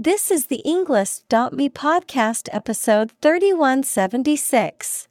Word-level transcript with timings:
This 0.00 0.30
is 0.30 0.46
the 0.46 0.62
Englist.me 0.64 1.70
podcast 1.70 2.48
episode 2.52 3.10
3176. 3.20 5.08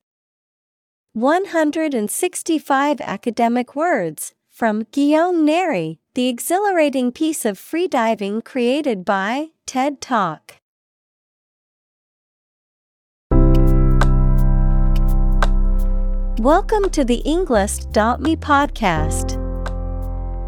165 1.11 3.01
academic 3.01 3.75
words 3.75 4.33
from 4.49 4.85
Guillaume 4.93 5.45
Néry, 5.45 5.97
the 6.13 6.29
exhilarating 6.29 7.11
peace 7.11 7.43
of 7.43 7.59
freediving 7.59 8.41
created 8.41 9.03
by 9.03 9.47
TED 9.65 9.99
Talk. 9.99 10.55
Welcome 16.39 16.89
to 16.91 17.03
the 17.03 17.21
Englist.me 17.25 18.37
podcast. 18.37 19.46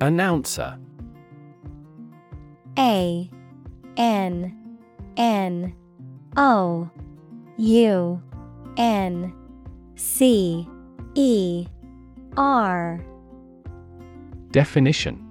Announcer. 0.00 0.78
A 2.78 3.30
N 3.98 4.78
N 5.18 5.74
O 6.36 6.90
U 7.58 8.22
N 8.78 9.34
C 9.96 10.66
E 11.14 11.66
R. 12.38 13.04
Definition. 14.52 15.26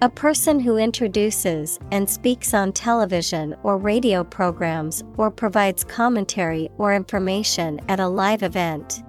A 0.00 0.08
person 0.08 0.58
who 0.58 0.76
introduces 0.76 1.78
and 1.92 2.10
speaks 2.10 2.52
on 2.52 2.72
television 2.72 3.54
or 3.62 3.78
radio 3.78 4.24
programs 4.24 5.04
or 5.16 5.30
provides 5.30 5.84
commentary 5.84 6.68
or 6.78 6.92
information 6.92 7.80
at 7.88 8.00
a 8.00 8.08
live 8.08 8.42
event. 8.42 9.04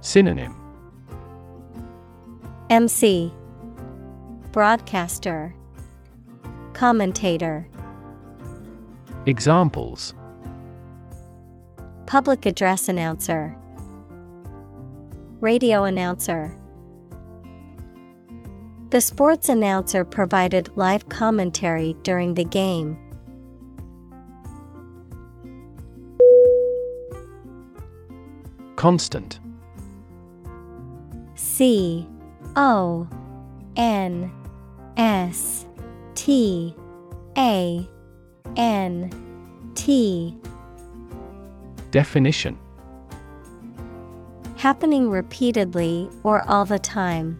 Synonym 0.00 0.65
MC 2.68 3.32
Broadcaster. 4.50 5.54
Commentator. 6.72 7.68
Examples. 9.24 10.14
Public 12.06 12.44
address 12.44 12.88
announcer. 12.88 13.56
Radio 15.40 15.84
announcer. 15.84 16.58
The 18.90 19.00
sports 19.00 19.48
announcer 19.48 20.04
provided 20.04 20.76
live 20.76 21.08
commentary 21.08 21.94
during 22.02 22.34
the 22.34 22.44
game. 22.44 22.98
Constant. 28.74 29.38
C 31.36 32.08
O 32.56 33.06
N 33.76 34.32
S 34.96 35.66
T 36.14 36.74
A 37.36 37.86
N 38.56 39.72
T. 39.74 40.34
Definition. 41.90 42.58
Happening 44.56 45.10
repeatedly 45.10 46.08
or 46.22 46.42
all 46.48 46.64
the 46.64 46.78
time. 46.78 47.38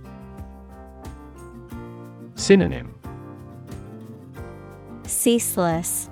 Synonym. 2.35 2.95
Ceaseless, 5.05 6.11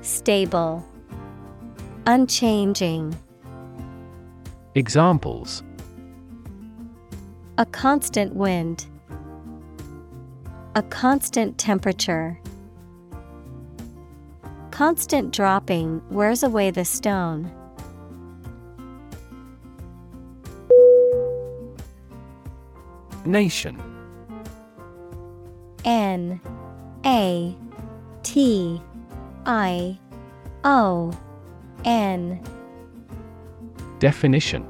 Stable, 0.00 0.86
Unchanging. 2.06 3.16
Examples 4.74 5.62
A 7.60 7.66
constant 7.66 8.34
wind. 8.34 8.86
A 10.74 10.82
constant 10.82 11.58
temperature. 11.58 12.40
Constant 14.70 15.30
dropping 15.30 16.00
wears 16.08 16.42
away 16.42 16.70
the 16.70 16.86
stone. 16.86 17.52
Nation. 23.26 23.78
N. 25.84 26.40
A. 27.04 27.54
T. 28.22 28.80
I. 29.44 29.98
O. 30.64 31.12
N. 31.84 32.42
Definition 33.98 34.69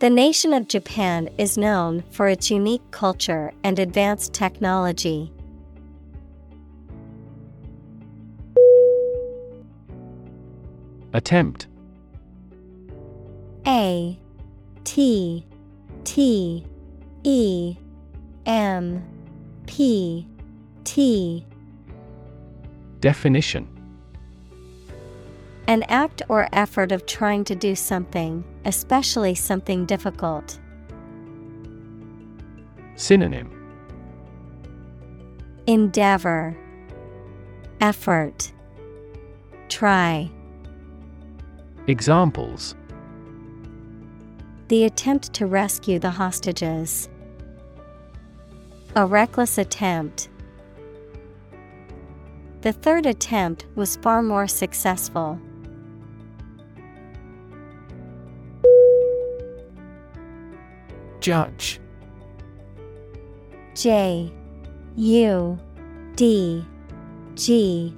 The 0.00 0.10
nation 0.10 0.52
of 0.52 0.68
Japan 0.68 1.28
is 1.38 1.58
known 1.58 2.04
for 2.12 2.28
its 2.28 2.52
unique 2.52 2.88
culture 2.92 3.52
and 3.64 3.80
advanced 3.80 4.32
technology. 4.32 5.32
Attempt. 11.12 11.66
A 13.66 14.16
T 14.84 15.44
T 16.04 16.64
E 17.24 17.76
M 18.46 19.04
P 19.66 20.28
T. 20.84 21.44
Definition. 23.00 23.66
An 25.66 25.82
act 25.88 26.22
or 26.28 26.48
effort 26.52 26.92
of 26.92 27.04
trying 27.04 27.42
to 27.44 27.56
do 27.56 27.74
something, 27.74 28.44
especially 28.68 29.34
something 29.34 29.86
difficult. 29.86 30.60
Synonym 32.96 33.50
Endeavor 35.66 36.54
Effort 37.80 38.52
Try 39.70 40.30
Examples 41.86 42.74
The 44.68 44.84
attempt 44.84 45.32
to 45.32 45.46
rescue 45.46 45.98
the 45.98 46.10
hostages. 46.10 47.08
A 48.96 49.06
reckless 49.06 49.56
attempt. 49.56 50.28
The 52.60 52.74
third 52.74 53.06
attempt 53.06 53.64
was 53.76 53.96
far 53.96 54.22
more 54.22 54.46
successful. 54.46 55.40
Judge. 61.28 61.78
J 63.74 64.32
U 64.96 65.58
D 66.16 66.64
G 67.34 67.94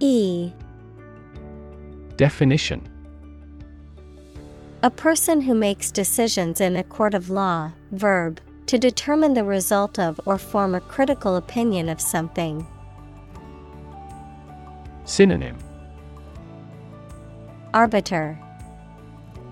E. 0.00 0.50
Definition. 2.16 2.82
A 4.82 4.90
person 4.90 5.40
who 5.40 5.54
makes 5.54 5.92
decisions 5.92 6.60
in 6.60 6.74
a 6.74 6.82
court 6.82 7.14
of 7.14 7.30
law, 7.30 7.70
verb, 7.92 8.40
to 8.66 8.76
determine 8.76 9.34
the 9.34 9.44
result 9.44 10.00
of 10.00 10.20
or 10.26 10.36
form 10.36 10.74
a 10.74 10.80
critical 10.80 11.36
opinion 11.36 11.88
of 11.88 12.00
something. 12.00 12.66
Synonym. 15.04 15.56
Arbiter. 17.72 18.36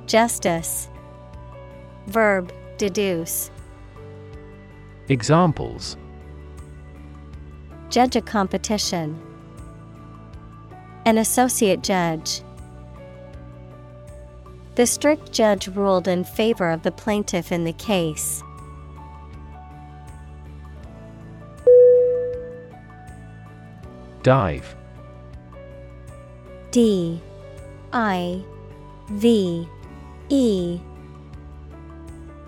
Justice. 0.09 0.89
Verb 2.09 2.53
deduce 2.83 3.53
Examples 5.09 5.97
Judge 7.91 8.17
a 8.17 8.21
competition. 8.21 9.21
An 11.07 11.19
associate 11.19 11.85
judge. 11.85 12.43
The 14.75 14.87
strict 14.87 15.31
judge 15.31 15.69
ruled 15.69 16.09
in 16.09 16.25
favor 16.25 16.71
of 16.71 16.83
the 16.83 16.91
plaintiff 16.91 17.53
in 17.53 17.63
the 17.63 17.73
case. 17.75 18.43
Dive 24.25 24.75
D 26.73 27.21
I 27.93 28.43
V 29.11 29.69
E 30.31 30.81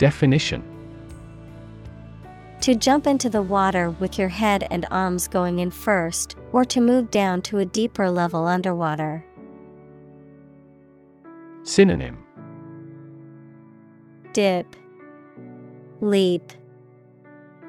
Definition 0.04 0.62
To 2.60 2.74
jump 2.74 3.06
into 3.06 3.30
the 3.30 3.40
water 3.40 3.88
with 3.88 4.18
your 4.18 4.28
head 4.28 4.68
and 4.70 4.84
arms 4.90 5.26
going 5.28 5.60
in 5.60 5.70
first, 5.70 6.36
or 6.52 6.62
to 6.66 6.82
move 6.82 7.10
down 7.10 7.40
to 7.48 7.60
a 7.60 7.64
deeper 7.64 8.10
level 8.10 8.46
underwater. 8.46 9.24
Synonym 11.62 12.18
Dip, 14.34 14.76
Leap, 16.02 16.52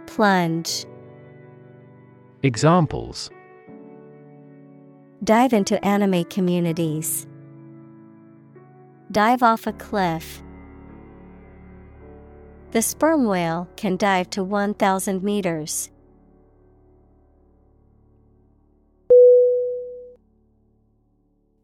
Plunge. 0.06 0.86
Examples 2.44 3.30
Dive 5.24 5.54
into 5.54 5.82
anime 5.86 6.26
communities. 6.26 7.28
Dive 9.10 9.42
off 9.42 9.68
a 9.68 9.72
cliff. 9.72 10.42
The 12.75 12.81
sperm 12.81 13.24
whale 13.24 13.69
can 13.77 13.95
dive 13.95 14.30
to 14.31 14.44
1,000 14.44 15.24
meters. 15.24 15.89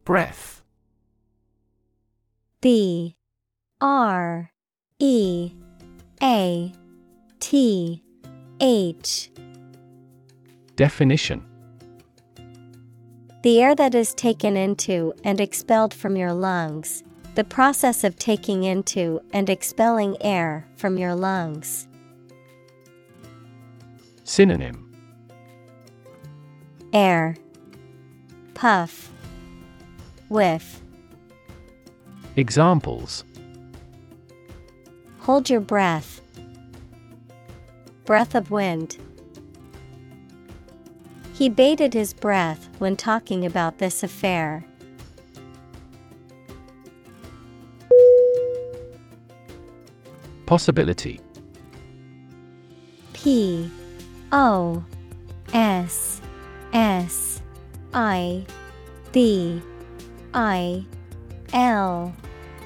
Breath 0.06 0.62
B 2.62 3.14
R 3.82 4.52
E 4.98 5.52
A 6.22 6.72
T 7.40 8.02
H 8.58 9.30
Definition 10.76 11.44
The 13.42 13.60
air 13.60 13.74
that 13.74 13.94
is 13.94 14.14
taken 14.14 14.56
into 14.56 15.12
and 15.22 15.42
expelled 15.42 15.92
from 15.92 16.16
your 16.16 16.32
lungs. 16.32 17.02
The 17.34 17.44
process 17.44 18.04
of 18.04 18.16
taking 18.16 18.64
into 18.64 19.20
and 19.32 19.48
expelling 19.48 20.18
air 20.20 20.66
from 20.76 20.98
your 20.98 21.14
lungs. 21.14 21.88
Synonym 24.24 24.94
Air 26.92 27.36
Puff 28.52 29.10
Whiff 30.28 30.82
Examples 32.36 33.24
Hold 35.20 35.48
your 35.48 35.60
breath. 35.60 36.20
Breath 38.04 38.34
of 38.34 38.50
wind. 38.50 38.98
He 41.32 41.48
bated 41.48 41.94
his 41.94 42.12
breath 42.12 42.68
when 42.78 42.96
talking 42.96 43.46
about 43.46 43.78
this 43.78 44.02
affair. 44.02 44.66
Possibility. 50.46 51.20
P 53.12 53.70
O 54.32 54.84
S 55.52 56.20
S 56.72 57.42
I 57.94 58.44
B 59.12 59.62
I 60.34 60.84
L 61.52 62.14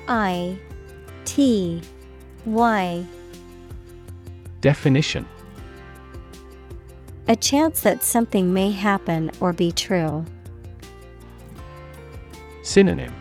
I 0.09 0.59
T 1.25 1.83
Y. 2.45 3.07
Definition. 4.61 5.27
A 7.29 7.37
chance 7.37 7.81
that 7.81 8.05
something 8.05 8.53
may 8.53 8.71
happen 8.71 9.31
or 9.41 9.53
be 9.53 9.73
true. 9.73 10.25
Synonym. 12.63 13.13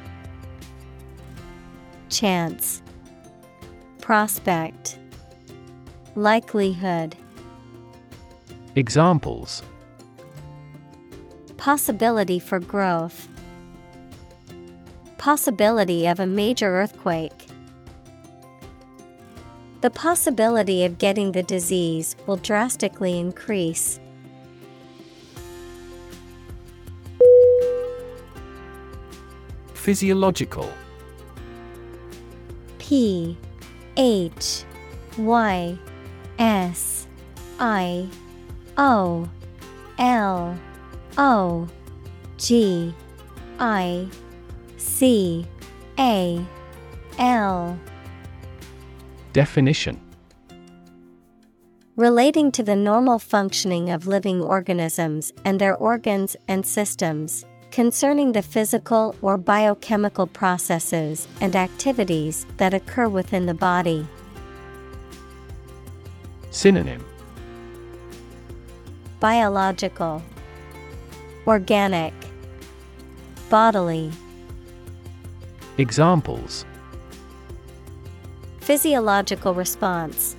Chance 2.10 2.84
Prospect 4.06 5.00
Likelihood 6.14 7.16
Examples 8.76 9.64
Possibility 11.58 12.38
for 12.38 12.60
growth. 12.60 13.28
Possibility 15.18 16.06
of 16.06 16.20
a 16.20 16.28
major 16.28 16.68
earthquake. 16.68 17.48
The 19.82 19.90
possibility 19.90 20.86
of 20.86 21.00
getting 21.00 21.32
the 21.32 21.42
disease 21.42 22.16
will 22.28 22.38
drastically 22.38 23.18
increase. 23.18 24.00
Physiological 29.74 30.72
P 32.78 33.36
H 33.98 34.66
Y 35.18 35.78
S 36.40 37.08
I 37.60 38.10
O 38.78 39.30
L 39.98 40.60
O 41.18 41.68
G 42.38 42.94
I 43.60 44.08
C 44.78 45.46
A 45.98 46.46
L. 47.18 47.80
Definition. 49.34 50.02
Relating 51.96 52.52
to 52.52 52.62
the 52.62 52.76
normal 52.76 53.20
functioning 53.20 53.90
of 53.90 54.06
living 54.06 54.42
organisms 54.42 55.32
and 55.46 55.62
their 55.62 55.76
organs 55.78 56.36
and 56.50 56.66
systems, 56.66 57.46
concerning 57.76 58.32
the 58.32 58.42
physical 58.42 59.14
or 59.22 59.38
biochemical 59.38 60.26
processes 60.26 61.28
and 61.42 61.58
activities 61.58 62.46
that 62.56 62.74
occur 62.74 63.10
within 63.10 63.48
the 63.48 63.54
body. 63.54 64.08
Synonym 66.52 67.04
Biological, 69.20 70.24
Organic, 71.46 72.14
Bodily. 73.50 74.10
Examples 75.78 76.64
Physiological 78.62 79.54
response, 79.54 80.38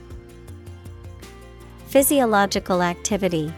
Physiological 1.88 2.82
activity. 2.82 3.52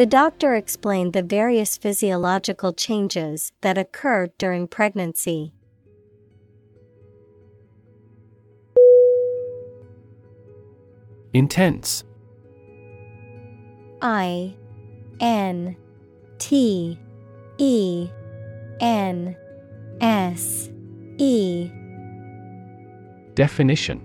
The 0.00 0.06
doctor 0.06 0.54
explained 0.54 1.12
the 1.12 1.22
various 1.22 1.76
physiological 1.76 2.72
changes 2.72 3.52
that 3.60 3.76
occur 3.76 4.28
during 4.38 4.66
pregnancy. 4.66 5.52
Intense. 11.34 12.04
I 14.00 14.56
N 15.20 15.76
T 16.38 16.98
E 17.58 18.08
N 18.80 19.36
S 20.00 20.70
E. 21.18 21.70
Definition. 23.34 24.00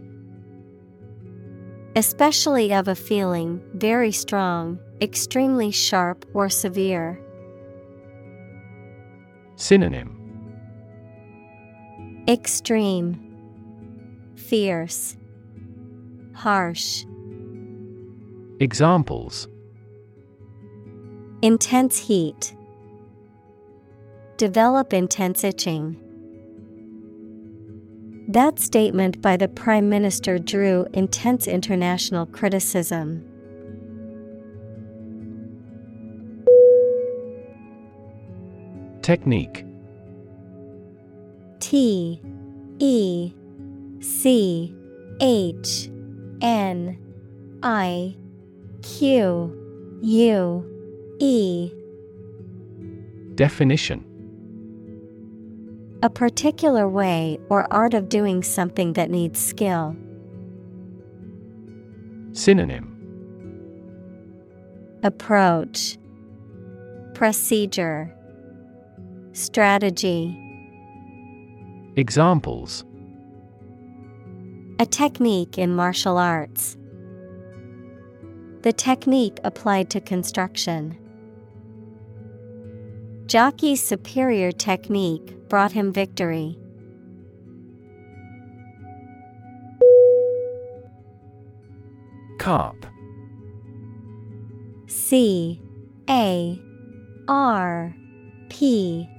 Especially 1.96 2.74
of 2.74 2.90
a 2.90 2.96
feeling, 2.96 3.62
very 3.76 4.12
strong, 4.12 4.78
extremely 5.02 5.72
sharp 5.72 6.26
or 6.34 6.50
severe. 6.50 7.20
Synonym 9.56 10.22
Extreme, 12.28 13.20
Fierce, 14.36 15.16
Harsh. 16.34 17.06
Examples 18.60 19.48
Intense 21.42 22.00
heat. 22.00 22.56
Develop 24.38 24.94
intense 24.94 25.44
itching. 25.44 26.02
That 28.28 28.60
statement 28.60 29.22
by 29.22 29.38
the 29.38 29.48
Prime 29.48 29.88
Minister 29.88 30.40
drew 30.40 30.88
intense 30.94 31.48
international 31.48 32.26
criticism. 32.26 33.24
Technique. 39.06 39.64
T 41.60 42.20
E 42.80 43.34
C 44.00 44.76
H 45.22 45.92
N 46.42 46.98
I 47.62 48.16
Q 48.82 50.00
U 50.02 51.16
E. 51.20 51.72
Definition. 53.36 54.04
A 56.02 56.10
particular 56.10 56.90
way 56.90 57.38
or 57.50 57.72
art 57.72 57.94
of 57.94 58.10
doing 58.10 58.42
something 58.42 58.94
that 58.94 59.12
needs 59.12 59.40
skill. 59.40 59.96
Synonym. 62.32 62.92
Approach. 65.04 66.00
Procedure 67.14 68.15
Strategy 69.36 70.34
Examples 71.98 72.86
A 74.80 74.86
technique 74.86 75.58
in 75.58 75.76
martial 75.76 76.18
arts. 76.18 76.78
The 78.62 78.72
technique 78.72 79.38
applied 79.44 79.90
to 79.90 80.00
construction. 80.00 80.98
Jockey's 83.26 83.84
superior 83.84 84.54
technique 84.54 85.50
brought 85.50 85.74
him 85.74 85.92
victory. 85.92 86.58
Carp 92.40 92.86
C 94.88 95.62
A 96.10 96.58
R 97.28 97.94
P 98.48 99.10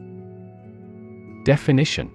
Definition. 1.46 2.12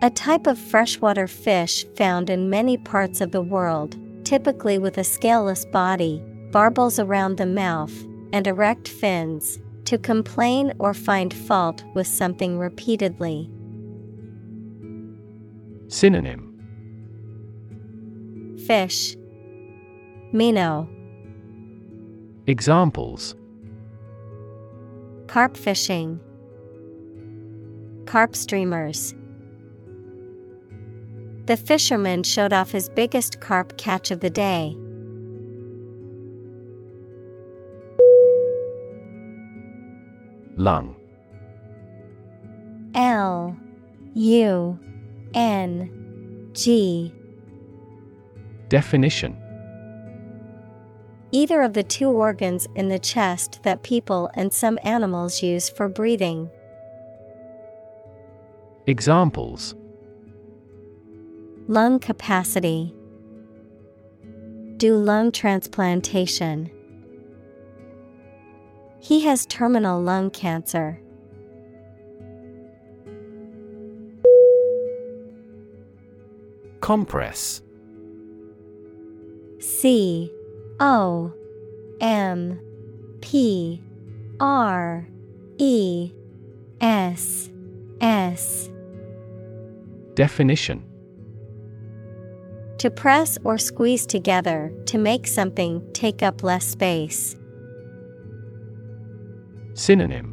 A 0.00 0.08
type 0.08 0.46
of 0.46 0.58
freshwater 0.58 1.26
fish 1.26 1.84
found 1.94 2.30
in 2.30 2.48
many 2.48 2.78
parts 2.78 3.20
of 3.20 3.30
the 3.30 3.42
world, 3.42 3.94
typically 4.24 4.78
with 4.78 4.96
a 4.96 5.04
scaleless 5.04 5.66
body, 5.66 6.22
barbels 6.50 6.98
around 6.98 7.36
the 7.36 7.44
mouth, 7.44 7.92
and 8.32 8.46
erect 8.46 8.88
fins, 8.88 9.58
to 9.84 9.98
complain 9.98 10.72
or 10.78 10.94
find 10.94 11.34
fault 11.34 11.84
with 11.92 12.06
something 12.06 12.58
repeatedly. 12.58 13.50
Synonym. 15.88 16.54
Fish. 18.66 19.14
Minnow 20.32 20.88
Examples. 22.46 23.34
Carp 25.26 25.54
fishing 25.54 26.18
Carp 28.06 28.34
streamers 28.36 29.14
The 31.46 31.56
fisherman 31.56 32.22
showed 32.22 32.52
off 32.52 32.70
his 32.70 32.88
biggest 32.88 33.40
carp 33.40 33.76
catch 33.76 34.10
of 34.10 34.20
the 34.20 34.30
day. 34.30 34.76
Lung 40.56 40.96
L 42.94 43.56
U 44.14 44.78
N 45.34 46.50
G 46.54 47.12
Definition 48.68 49.36
Either 51.32 51.60
of 51.60 51.74
the 51.74 51.82
two 51.82 52.08
organs 52.08 52.66
in 52.74 52.88
the 52.88 52.98
chest 52.98 53.62
that 53.62 53.82
people 53.82 54.30
and 54.34 54.52
some 54.52 54.78
animals 54.82 55.42
use 55.42 55.68
for 55.68 55.88
breathing. 55.88 56.48
Examples 58.88 59.74
Lung 61.66 61.98
capacity. 61.98 62.94
Do 64.76 64.94
lung 64.94 65.32
transplantation. 65.32 66.70
He 69.00 69.24
has 69.24 69.44
terminal 69.46 70.00
lung 70.00 70.30
cancer. 70.30 71.00
Compress 76.80 77.62
C 79.58 80.30
O 80.78 81.32
M 82.00 82.60
P 83.20 83.82
R 84.38 85.08
E 85.58 86.12
S 86.80 87.50
S 88.00 88.70
Definition 90.16 90.82
To 92.78 92.90
press 92.90 93.36
or 93.44 93.58
squeeze 93.58 94.06
together 94.06 94.72
to 94.86 94.96
make 94.96 95.26
something 95.26 95.86
take 95.92 96.22
up 96.22 96.42
less 96.42 96.64
space. 96.66 97.36
Synonym 99.74 100.32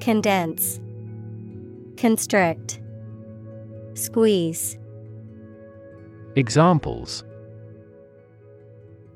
Condense, 0.00 0.78
Constrict, 1.96 2.80
Squeeze. 3.94 4.78
Examples 6.36 7.24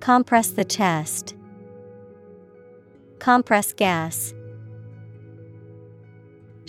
Compress 0.01 0.51
the 0.51 0.65
chest. 0.65 1.37
Compress 3.21 3.73
gas. 3.73 4.35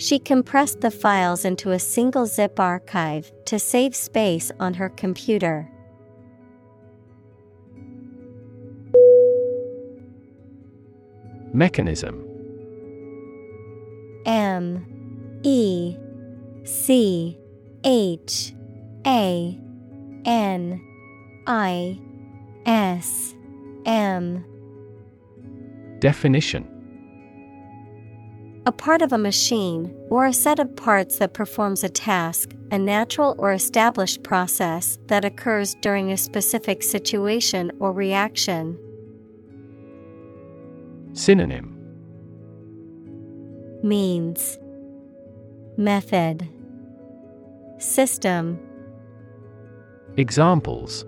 She 0.00 0.18
compressed 0.18 0.80
the 0.80 0.90
files 0.90 1.44
into 1.44 1.72
a 1.72 1.78
single 1.78 2.24
zip 2.24 2.58
archive 2.58 3.30
to 3.44 3.58
save 3.58 3.94
space 3.94 4.50
on 4.58 4.72
her 4.72 4.88
computer. 4.88 5.70
Mechanism. 11.52 12.26
M 14.24 15.40
E 15.42 15.98
C 16.64 17.38
H 17.84 18.54
A 19.06 19.60
N 20.24 20.80
I 21.46 22.00
S 22.64 23.34
M. 23.84 24.46
Definition 25.98 26.79
A 28.70 28.72
part 28.72 29.02
of 29.02 29.12
a 29.12 29.18
machine, 29.18 29.92
or 30.10 30.26
a 30.26 30.32
set 30.32 30.60
of 30.60 30.76
parts 30.76 31.18
that 31.18 31.34
performs 31.34 31.82
a 31.82 31.88
task, 31.88 32.54
a 32.70 32.78
natural 32.78 33.34
or 33.36 33.52
established 33.52 34.22
process 34.22 34.96
that 35.08 35.24
occurs 35.24 35.74
during 35.80 36.12
a 36.12 36.16
specific 36.16 36.84
situation 36.84 37.72
or 37.80 37.90
reaction. 37.90 38.78
Synonym. 41.14 41.76
Means. 43.82 44.56
Method. 45.76 46.48
System. 47.78 48.56
Examples. 50.16 51.04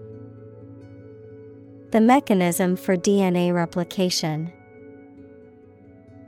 The 1.92 2.00
mechanism 2.00 2.74
for 2.74 2.96
DNA 2.96 3.54
replication. 3.54 4.52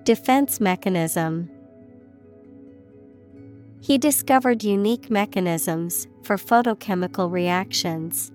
Defense 0.04 0.60
mechanism. 0.60 1.48
He 3.80 3.96
discovered 3.96 4.62
unique 4.62 5.08
mechanisms 5.08 6.06
for 6.22 6.36
photochemical 6.36 7.32
reactions. 7.32 8.30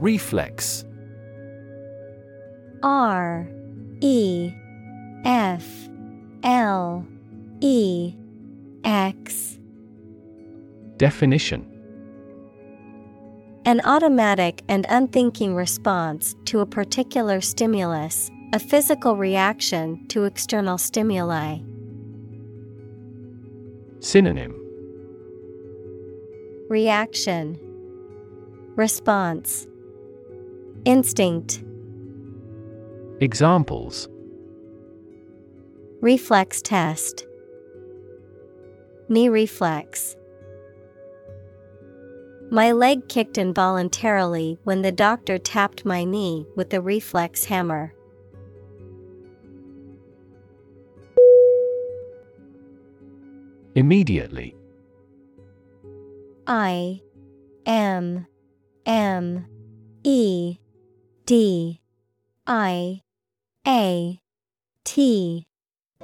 Reflex 0.00 0.84
R 2.82 3.48
E 4.00 4.52
F 5.24 5.64
L 6.42 7.06
E 7.60 8.14
X 8.82 9.58
Definition 10.96 11.73
An 13.66 13.80
automatic 13.86 14.62
and 14.68 14.84
unthinking 14.90 15.54
response 15.54 16.36
to 16.44 16.60
a 16.60 16.66
particular 16.66 17.40
stimulus, 17.40 18.30
a 18.52 18.58
physical 18.58 19.16
reaction 19.16 20.06
to 20.08 20.24
external 20.24 20.76
stimuli. 20.76 21.60
Synonym. 24.00 24.54
Reaction. 26.68 27.58
Response. 28.76 29.66
Instinct. 30.84 31.64
Examples. 33.20 34.10
Reflex 36.02 36.60
test. 36.60 37.26
Knee 39.08 39.30
reflex 39.30 40.16
my 42.50 42.72
leg 42.72 43.08
kicked 43.08 43.38
involuntarily 43.38 44.58
when 44.64 44.82
the 44.82 44.92
doctor 44.92 45.38
tapped 45.38 45.84
my 45.84 46.04
knee 46.04 46.46
with 46.56 46.70
the 46.70 46.80
reflex 46.80 47.44
hammer. 47.46 47.92
Immediately. 53.74 54.54
I 56.46 57.00
M 57.66 58.26
M 58.86 59.46
E 60.04 60.58
D 61.26 61.80
I 62.46 63.00
A 63.66 64.20
T 64.84 65.46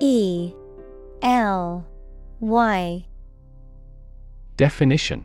E 0.00 0.52
L 1.22 1.86
Y. 2.40 3.06
Definition 4.56 5.24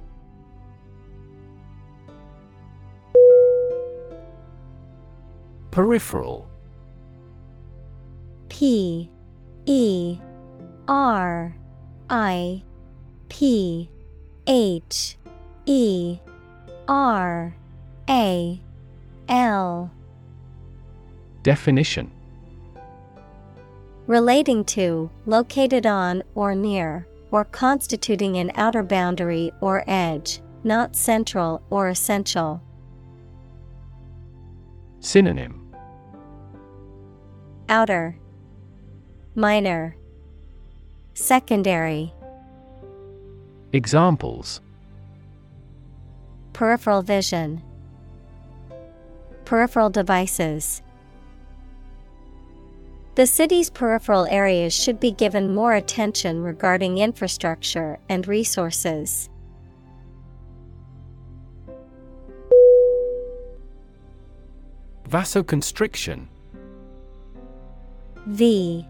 Peripheral. 5.71 6.49
P 8.49 9.09
E 9.65 10.17
R 10.89 11.55
I 12.09 12.63
P 13.29 13.89
H 14.45 15.17
E 15.65 16.19
R 16.89 17.55
A 18.09 18.61
L. 19.29 19.91
Definition. 21.41 22.11
Relating 24.07 24.65
to, 24.65 25.09
located 25.25 25.85
on 25.85 26.21
or 26.35 26.53
near, 26.53 27.07
or 27.31 27.45
constituting 27.45 28.35
an 28.35 28.51
outer 28.55 28.83
boundary 28.83 29.53
or 29.61 29.85
edge, 29.87 30.41
not 30.65 30.97
central 30.97 31.61
or 31.69 31.87
essential. 31.87 32.61
Synonym 34.99 35.60
Outer, 37.71 38.17
Minor, 39.33 39.95
Secondary. 41.13 42.13
Examples 43.71 44.59
Peripheral 46.51 47.01
vision, 47.01 47.61
Peripheral 49.45 49.89
devices. 49.89 50.81
The 53.15 53.25
city's 53.25 53.69
peripheral 53.69 54.25
areas 54.25 54.73
should 54.73 54.99
be 54.99 55.13
given 55.13 55.55
more 55.55 55.73
attention 55.73 56.43
regarding 56.43 56.97
infrastructure 56.97 57.99
and 58.09 58.27
resources. 58.27 59.29
Vasoconstriction 65.07 66.27
V 68.27 68.85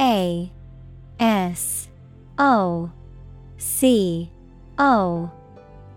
A 0.00 0.52
S 1.20 1.88
O 2.38 2.90
C 3.56 4.32
O 4.78 5.30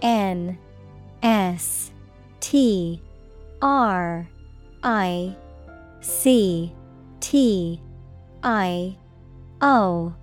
N 0.02 0.58
S 1.24 1.92
T 2.40 3.02
R 3.62 4.28
I 4.84 5.36
C 6.02 6.72
T 7.20 7.82
I 8.44 8.98
O 9.62 10.14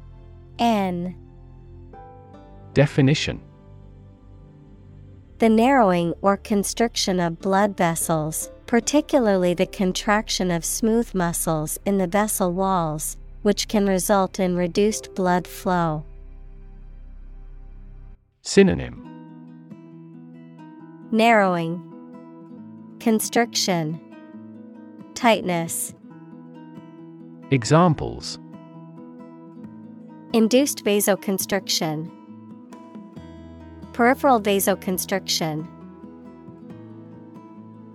N. 0.58 1.16
Definition. 2.74 3.40
The 5.38 5.48
narrowing 5.48 6.14
or 6.22 6.36
constriction 6.36 7.18
of 7.18 7.40
blood 7.40 7.76
vessels, 7.76 8.51
particularly 8.72 9.52
the 9.52 9.66
contraction 9.66 10.50
of 10.50 10.64
smooth 10.64 11.14
muscles 11.14 11.78
in 11.84 11.98
the 11.98 12.06
vessel 12.06 12.50
walls, 12.54 13.18
which 13.42 13.68
can 13.68 13.86
result 13.86 14.40
in 14.40 14.56
reduced 14.56 15.14
blood 15.14 15.46
flow. 15.46 16.02
Synonym 18.40 18.96
Narrowing, 21.10 21.82
Constriction, 22.98 24.00
Tightness. 25.14 25.92
Examples 27.50 28.38
Induced 30.32 30.82
vasoconstriction, 30.82 32.10
Peripheral 33.92 34.40
vasoconstriction. 34.40 35.68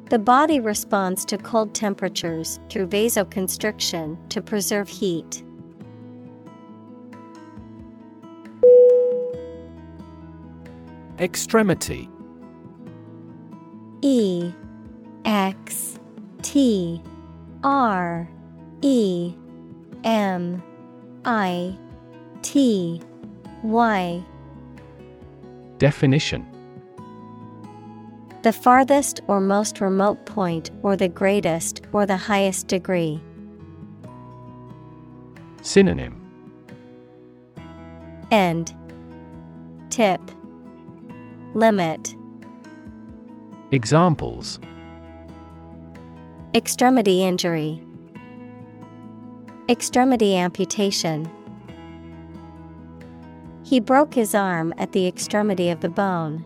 The 0.10 0.20
body 0.20 0.62
responds 0.62 1.26
to 1.26 1.38
cold 1.38 1.74
temperatures 1.74 2.62
through 2.70 2.88
vasoconstriction 2.88 4.18
to 4.30 4.42
preserve 4.42 4.88
heat. 4.88 5.44
Extremity. 11.20 12.10
E 14.02 14.54
X 15.26 16.00
T 16.42 17.02
R 17.66 18.30
E 18.82 19.34
M 20.06 20.64
I 21.26 21.76
T 22.44 23.02
Y. 23.64 24.24
Definition 25.80 26.57
The 28.44 28.54
farthest 28.54 29.22
or 29.28 29.42
most 29.42 29.82
remote 29.82 30.26
point 30.26 30.72
or 30.84 30.96
the 30.96 31.10
greatest 31.10 31.82
or 31.92 32.06
the 32.06 32.18
highest 32.18 32.68
degree. 32.68 33.22
Synonym. 35.62 36.22
End. 38.32 38.74
Tip. 39.90 40.22
Limit. 41.54 42.16
Examples. 43.72 44.60
Extremity 46.54 47.24
injury. 47.24 47.82
Extremity 49.68 50.38
amputation. 50.38 51.30
He 53.64 53.82
broke 53.82 54.14
his 54.14 54.34
arm 54.34 54.74
at 54.78 54.94
the 54.94 55.08
extremity 55.08 55.70
of 55.70 55.82
the 55.82 55.90
bone. 55.90 56.46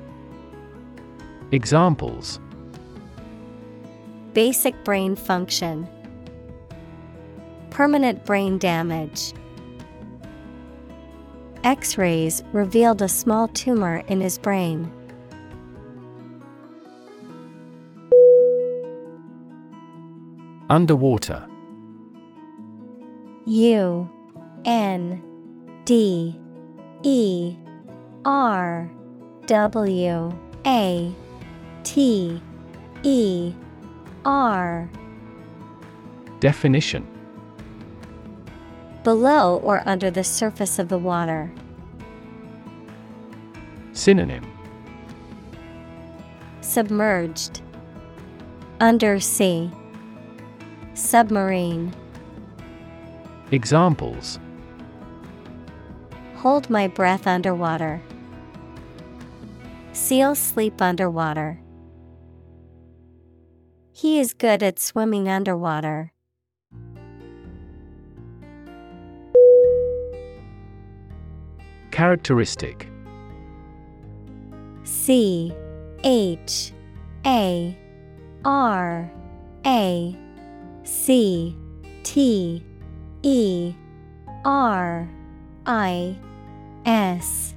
Examples 1.51 2.39
Basic 4.33 4.81
brain 4.85 5.17
function, 5.17 5.87
Permanent 7.69 8.23
brain 8.25 8.57
damage. 8.57 9.33
X 11.63 11.97
rays 11.97 12.41
revealed 12.53 13.01
a 13.01 13.09
small 13.09 13.49
tumor 13.49 13.97
in 14.07 14.21
his 14.21 14.37
brain. 14.37 14.91
Underwater 20.69 21.45
U 23.45 24.09
N 24.63 25.21
D 25.83 26.39
E 27.03 27.55
R 28.23 28.89
W 29.47 30.39
A 30.65 31.15
T 31.83 32.41
E 33.03 33.53
R 34.25 34.89
Definition 36.39 37.07
Below 39.03 39.57
or 39.57 39.81
under 39.85 40.11
the 40.11 40.23
surface 40.23 40.77
of 40.77 40.89
the 40.89 40.97
water. 40.97 41.51
Synonym 43.93 44.45
Submerged, 46.61 47.61
Undersea, 48.79 49.71
Submarine. 50.93 51.93
Examples 53.51 54.39
Hold 56.37 56.69
my 56.69 56.87
breath 56.87 57.27
underwater. 57.27 58.01
Seals 59.93 60.39
sleep 60.39 60.81
underwater. 60.81 61.60
He 63.93 64.19
is 64.19 64.33
good 64.33 64.63
at 64.63 64.79
swimming 64.79 65.27
underwater. 65.27 66.11
Characteristic. 71.91 72.87
C 74.83 75.53
H 76.03 76.71
A 77.25 77.77
R 78.45 79.11
A 79.65 80.15
C 80.83 81.55
T 82.03 82.63
E 83.21 83.73
R 84.45 85.09
I 85.65 86.17
S 86.85 87.53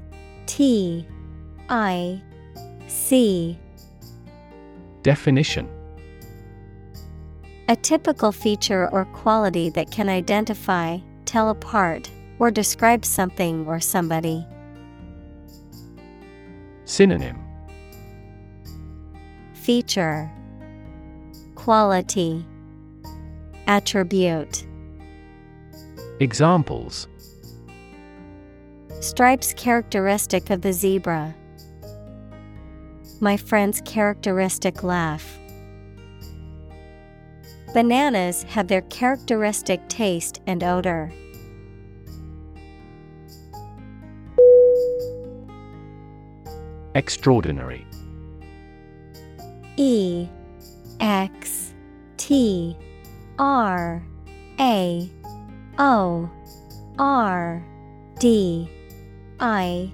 T 0.46 1.06
I 1.68 2.22
C. 2.86 3.58
Definition 5.02 5.73
A 7.66 7.76
typical 7.76 8.30
feature 8.30 8.90
or 8.90 9.06
quality 9.06 9.70
that 9.70 9.90
can 9.90 10.10
identify, 10.10 10.98
tell 11.24 11.48
apart, 11.48 12.10
or 12.38 12.50
describe 12.50 13.06
something 13.06 13.66
or 13.66 13.80
somebody. 13.80 14.46
Synonym 16.84 17.38
Feature 19.54 20.30
Quality 21.54 22.44
Attribute 23.66 24.66
Examples 26.20 27.08
Stripes 29.00 29.54
characteristic 29.54 30.50
of 30.50 30.60
the 30.60 30.72
zebra. 30.74 31.34
My 33.20 33.38
friend's 33.38 33.80
characteristic 33.80 34.82
laugh. 34.82 35.38
Bananas 37.74 38.44
have 38.44 38.68
their 38.68 38.82
characteristic 38.82 39.88
taste 39.88 40.40
and 40.46 40.62
odor. 40.62 41.12
Extraordinary. 46.94 47.84
E 49.76 50.28
X 51.00 51.74
T 52.16 52.76
R 53.40 54.06
A 54.60 55.10
O 55.76 56.30
R 56.96 57.66
D 58.20 58.70
I 59.40 59.90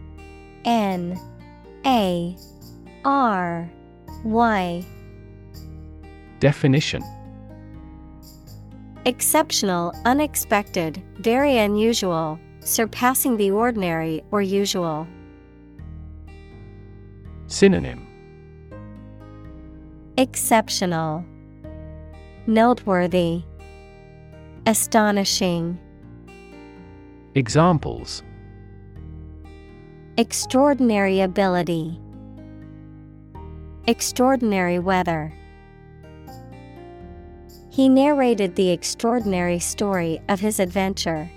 N 0.66 1.18
A 1.86 2.36
R 3.06 3.70
Y. 4.22 4.84
Definition 6.40 7.02
Exceptional, 9.06 9.94
unexpected, 10.04 11.02
very 11.16 11.56
unusual, 11.56 12.38
surpassing 12.60 13.38
the 13.38 13.50
ordinary 13.50 14.22
or 14.30 14.42
usual. 14.42 15.06
Synonym. 17.46 18.06
Exceptional, 20.18 21.24
Noteworthy, 22.46 23.42
Astonishing, 24.66 25.78
Examples. 27.34 28.22
Extraordinary 30.18 31.22
ability, 31.22 31.98
Extraordinary 33.86 34.78
weather. 34.78 35.32
He 37.80 37.88
narrated 37.88 38.56
the 38.56 38.68
extraordinary 38.68 39.58
story 39.58 40.20
of 40.28 40.38
his 40.38 40.60
adventure. 40.60 41.30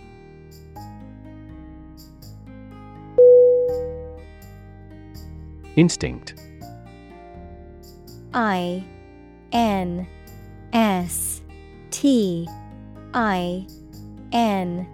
Instinct. 5.77 6.33
I 8.33 8.83
N 9.53 10.05
S 10.73 11.41
T 11.91 12.45
I 13.13 13.65
N 14.33 14.85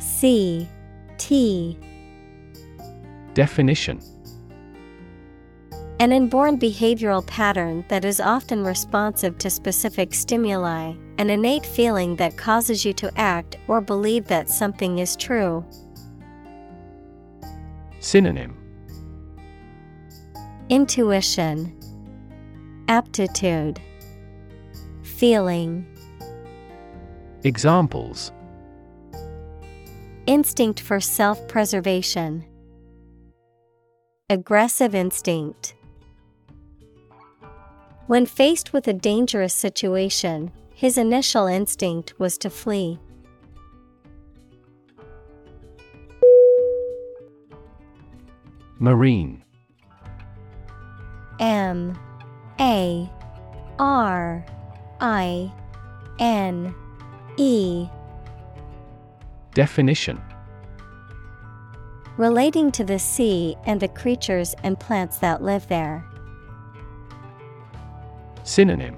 C 0.00 0.68
T. 1.18 1.78
Definition 3.34 4.00
An 6.00 6.12
inborn 6.12 6.58
behavioral 6.58 7.26
pattern 7.26 7.84
that 7.88 8.06
is 8.06 8.20
often 8.20 8.64
responsive 8.64 9.36
to 9.36 9.50
specific 9.50 10.14
stimuli, 10.14 10.94
an 11.18 11.28
innate 11.28 11.66
feeling 11.66 12.16
that 12.16 12.38
causes 12.38 12.86
you 12.86 12.94
to 12.94 13.12
act 13.20 13.58
or 13.68 13.82
believe 13.82 14.24
that 14.28 14.48
something 14.48 14.98
is 14.98 15.14
true. 15.14 15.62
Synonym. 17.98 18.56
Intuition, 20.70 21.78
Aptitude, 22.88 23.78
Feeling, 25.02 25.86
Examples. 27.44 28.32
Instinct 30.26 30.80
for 30.80 30.98
self 30.98 31.46
preservation, 31.46 32.46
Aggressive 34.30 34.94
instinct. 34.94 35.74
When 38.10 38.26
faced 38.26 38.72
with 38.72 38.88
a 38.88 38.92
dangerous 38.92 39.54
situation, 39.54 40.50
his 40.74 40.98
initial 40.98 41.46
instinct 41.46 42.12
was 42.18 42.36
to 42.38 42.50
flee. 42.50 42.98
Marine. 48.80 49.44
M. 51.38 51.96
A. 52.58 53.08
R. 53.78 54.44
I. 55.00 55.52
N. 56.18 56.74
E. 57.36 57.86
Definition. 59.54 60.20
Relating 62.16 62.72
to 62.72 62.82
the 62.82 62.98
sea 62.98 63.54
and 63.66 63.80
the 63.80 63.86
creatures 63.86 64.56
and 64.64 64.80
plants 64.80 65.18
that 65.18 65.44
live 65.44 65.68
there. 65.68 66.09
Synonym 68.50 68.96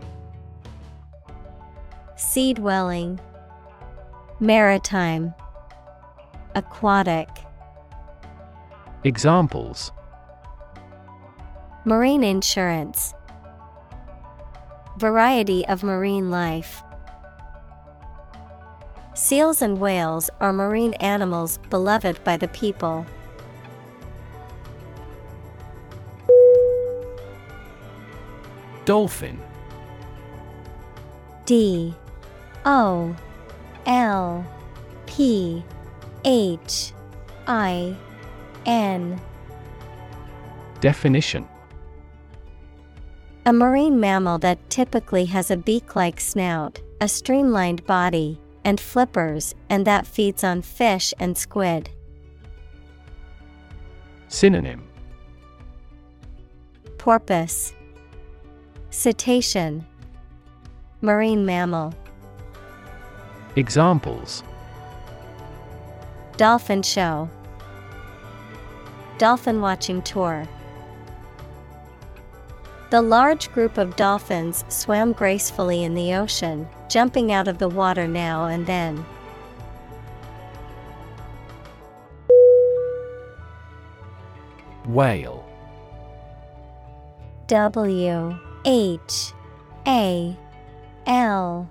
Sea 2.16 2.54
dwelling, 2.54 3.20
Maritime, 4.40 5.34
Aquatic. 6.54 7.28
Examples 9.04 9.92
Marine 11.84 12.24
insurance. 12.24 13.12
Variety 14.96 15.66
of 15.66 15.82
marine 15.82 16.30
life. 16.30 16.82
Seals 19.12 19.60
and 19.60 19.78
whales 19.78 20.30
are 20.40 20.54
marine 20.54 20.94
animals 20.94 21.58
beloved 21.68 22.24
by 22.24 22.38
the 22.38 22.48
people. 22.48 23.04
Dolphin 28.84 29.40
D 31.46 31.94
O 32.64 33.14
L 33.86 34.46
P 35.06 35.64
H 36.24 36.92
I 37.46 37.96
N. 38.66 39.20
Definition 40.80 41.48
A 43.46 43.52
marine 43.52 44.00
mammal 44.00 44.38
that 44.38 44.70
typically 44.70 45.26
has 45.26 45.50
a 45.50 45.56
beak 45.56 45.94
like 45.96 46.20
snout, 46.20 46.80
a 47.00 47.08
streamlined 47.08 47.84
body, 47.86 48.40
and 48.64 48.80
flippers, 48.80 49.54
and 49.68 49.86
that 49.86 50.06
feeds 50.06 50.44
on 50.44 50.62
fish 50.62 51.12
and 51.18 51.36
squid. 51.36 51.90
Synonym 54.28 54.82
Porpoise, 56.98 57.74
Cetacean, 58.92 59.86
Marine 61.00 61.46
mammal. 61.46 61.94
Examples 63.56 64.44
Dolphin 66.36 66.82
show, 66.82 67.30
Dolphin 69.16 69.62
watching 69.62 70.02
tour. 70.02 70.46
The 72.90 73.00
large 73.00 73.50
group 73.52 73.78
of 73.78 73.96
dolphins 73.96 74.62
swam 74.68 75.12
gracefully 75.12 75.84
in 75.84 75.94
the 75.94 76.12
ocean, 76.12 76.68
jumping 76.90 77.32
out 77.32 77.48
of 77.48 77.56
the 77.56 77.70
water 77.70 78.06
now 78.06 78.44
and 78.44 78.66
then. 78.66 79.02
Whale 84.84 85.48
W 87.46 88.51
H 88.64 89.32
A 89.86 90.36
L 91.06 91.68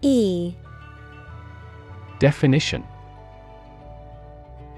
E. 0.00 0.54
Definition. 2.18 2.84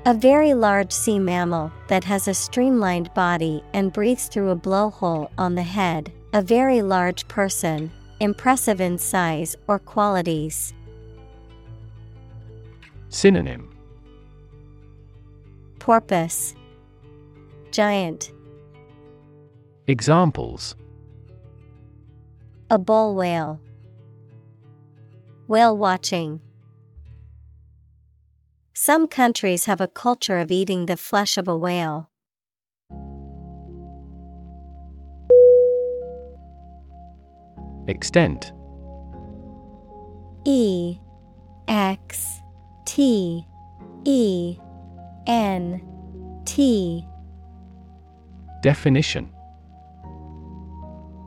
A 0.05 0.15
very 0.15 0.55
large 0.55 0.91
sea 0.91 1.21
mammal 1.21 1.71
that 1.87 2.03
has 2.03 2.27
a 2.27 2.35
streamlined 2.35 3.15
body 3.15 3.63
and 3.73 3.93
breathes 3.93 4.27
through 4.27 4.51
a 4.51 4.57
blowhole 4.57 5.31
on 5.39 5.55
the 5.55 5.63
head, 5.63 6.13
a 6.33 6.43
very 6.43 6.83
large 6.83 7.29
person, 7.29 7.93
impressive 8.19 8.81
in 8.81 8.99
size 8.99 9.55
or 9.69 9.79
qualities. 9.79 10.75
Synonym. 13.09 13.73
Porpoise. 15.79 16.57
Giant. 17.71 18.33
Examples 19.87 20.75
A 22.73 22.79
bull 22.79 23.15
whale. 23.15 23.61
Whale 25.47 25.77
watching. 25.77 26.41
Some 28.73 29.07
countries 29.07 29.67
have 29.67 29.83
a 29.83 29.87
culture 29.87 30.39
of 30.39 30.51
eating 30.51 30.87
the 30.87 30.97
flesh 30.97 31.37
of 31.37 31.49
a 31.49 31.55
whale. 31.55 32.09
Extent. 37.89 38.53
E 40.47 40.97
X 41.69 42.41
T 42.87 43.47
E 44.07 44.57
N 45.27 46.43
T. 46.47 47.07
Definition 48.63 49.32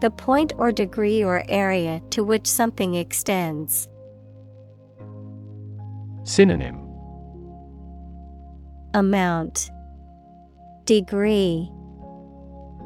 The 0.01 0.11
point 0.11 0.53
or 0.57 0.71
degree 0.71 1.23
or 1.23 1.43
area 1.47 2.01
to 2.11 2.23
which 2.23 2.47
something 2.47 2.95
extends. 2.95 3.87
Synonym 6.23 6.81
Amount 8.93 9.69
Degree 10.85 11.69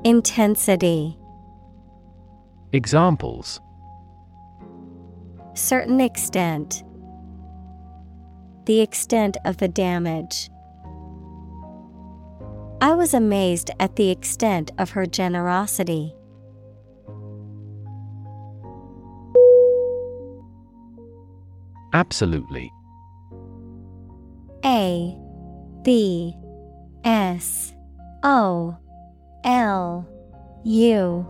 Intensity 0.04 1.17
Examples 2.74 3.60
Certain 5.54 6.00
extent 6.00 6.84
The 8.65 8.82
extent 8.82 9.38
of 9.45 9.58
the 9.58 9.67
damage. 9.67 10.50
I 12.82 12.93
was 12.93 13.13
amazed 13.13 13.72
at 13.80 13.95
the 13.95 14.10
extent 14.10 14.72
of 14.78 14.91
her 14.91 15.06
generosity. 15.06 16.13
Absolutely. 22.00 22.72
A 24.64 25.18
B 25.84 26.34
S 27.04 27.74
O 28.24 28.78
L 29.44 30.08
U 30.64 31.28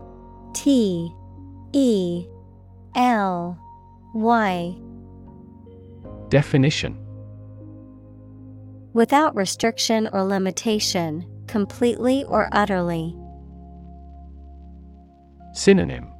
T 0.54 1.12
E 1.72 2.24
L 2.94 3.58
Y. 4.14 4.76
Definition. 6.28 6.96
Without 8.92 9.34
restriction 9.34 10.08
or 10.12 10.22
limitation, 10.22 11.26
completely 11.48 12.22
or 12.28 12.48
utterly. 12.52 13.16
Synonym. 15.52 16.12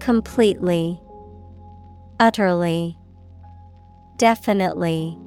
Completely, 0.00 1.00
utterly, 2.20 2.96
definitely. 4.18 5.18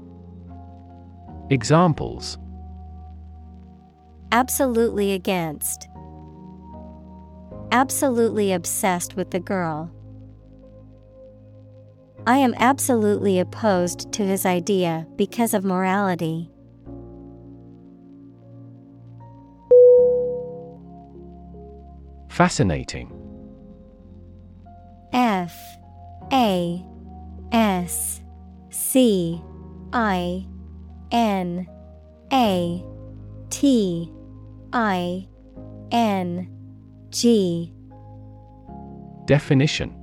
Examples 1.50 2.38
Absolutely 4.32 5.12
against. 5.12 5.88
Absolutely 7.72 8.52
obsessed 8.52 9.16
with 9.16 9.30
the 9.30 9.40
girl. 9.40 9.92
I 12.26 12.38
am 12.38 12.56
absolutely 12.58 13.40
opposed 13.40 14.12
to 14.14 14.24
his 14.24 14.46
idea 14.46 15.06
because 15.18 15.54
of 15.54 15.64
morality. 15.64 16.50
Fascinating 22.30 23.12
F 25.14 25.54
A 26.34 26.84
S 27.52 28.22
C 28.72 29.40
I 29.94 30.48
N 31.12 31.68
A 32.34 32.84
T 33.52 34.12
I 34.74 35.28
N 35.92 36.50
G 37.12 37.72
Definition 39.26 39.96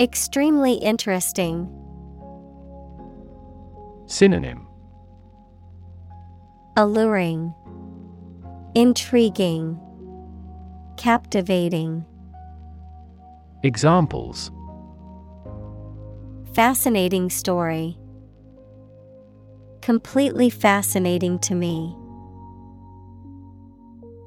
Extremely 0.00 0.72
interesting. 0.72 1.68
Synonym 4.06 4.66
Alluring, 6.76 7.52
Intriguing, 8.74 9.78
Captivating. 10.96 12.06
Examples. 13.62 14.50
Fascinating 16.54 17.28
story. 17.28 17.98
Completely 19.82 20.48
fascinating 20.48 21.38
to 21.40 21.54
me. 21.54 21.94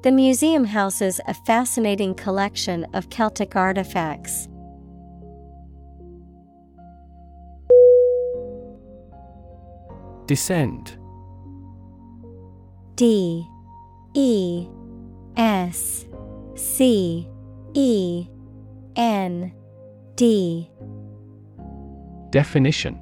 The 0.04 0.12
museum 0.12 0.64
houses 0.64 1.20
a 1.26 1.34
fascinating 1.34 2.14
collection 2.14 2.86
of 2.94 3.10
Celtic 3.10 3.56
artifacts. 3.56 4.48
Descend 10.26 10.96
D. 12.94 13.48
E. 14.14 14.68
S. 15.36 16.06
C. 16.54 17.28
E 17.74 18.28
N 18.96 19.52
D. 20.14 20.70
Definition. 22.30 23.00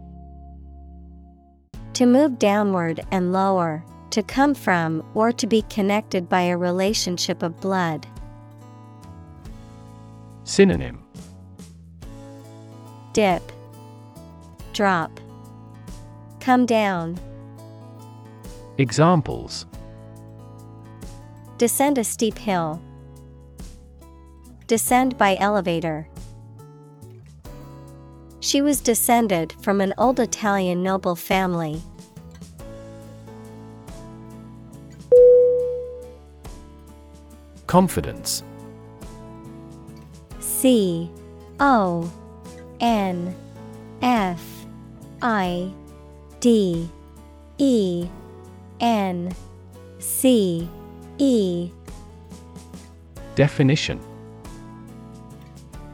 To 1.94 2.07
move 2.07 2.38
downward 2.38 3.00
and 3.11 3.33
lower, 3.33 3.85
to 4.11 4.22
come 4.22 4.55
from 4.55 5.05
or 5.14 5.33
to 5.33 5.46
be 5.46 5.62
connected 5.62 6.28
by 6.28 6.42
a 6.42 6.57
relationship 6.57 7.42
of 7.42 7.61
blood. 7.61 8.07
Synonym. 10.44 11.05
Dip, 13.12 13.42
Drop, 14.72 15.20
Come 16.40 16.66
down, 16.66 17.20
Examples. 18.78 19.66
Descend 21.59 21.98
a 21.98 22.05
steep 22.05 22.37
hill, 22.38 22.83
Descend 24.66 25.18
by 25.18 25.37
elevator. 25.37 26.09
She 28.40 28.61
was 28.61 28.81
descended 28.81 29.53
from 29.61 29.81
an 29.81 29.94
old 29.96 30.18
Italian 30.18 30.83
noble 30.83 31.14
family. 31.14 31.81
Confidence 37.66 38.42
C 40.40 41.11
O 41.61 42.12
N 42.81 43.35
F 44.03 44.42
I 45.22 45.72
D 46.40 46.90
E 47.59 48.09
N 48.81 49.35
C 49.98 50.68
E 51.18 51.70
Definition 53.35 54.12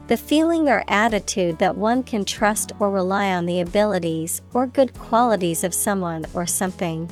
the 0.09 0.17
feeling 0.17 0.67
or 0.67 0.83
attitude 0.87 1.59
that 1.59 1.77
one 1.77 2.01
can 2.01 2.25
trust 2.25 2.71
or 2.79 2.89
rely 2.89 3.31
on 3.31 3.45
the 3.45 3.61
abilities 3.61 4.41
or 4.55 4.65
good 4.65 4.91
qualities 4.95 5.63
of 5.63 5.71
someone 5.71 6.25
or 6.33 6.47
something. 6.47 7.07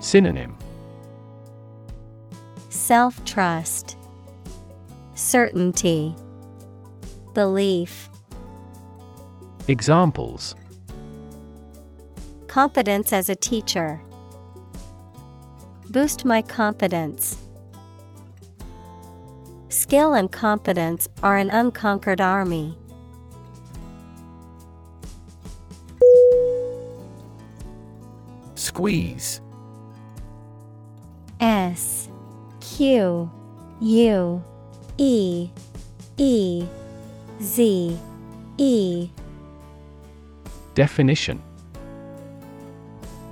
Synonym 0.00 0.54
Self 2.68 3.24
trust, 3.24 3.96
Certainty, 5.14 6.14
Belief. 7.32 8.10
Examples 9.66 10.54
Competence 12.48 13.14
as 13.14 13.30
a 13.30 13.34
teacher. 13.34 13.98
Boost 15.88 16.26
my 16.26 16.42
confidence. 16.42 17.38
Skill 19.70 20.14
and 20.14 20.30
competence 20.30 21.08
are 21.22 21.36
an 21.36 21.48
unconquered 21.48 22.20
army. 22.20 22.76
Squeeze. 28.56 29.40
S 31.40 32.08
Q 32.60 33.30
U 33.80 34.44
E 34.98 35.50
E 36.18 36.66
Z 37.40 37.98
E. 38.58 39.08
Definition. 40.74 41.42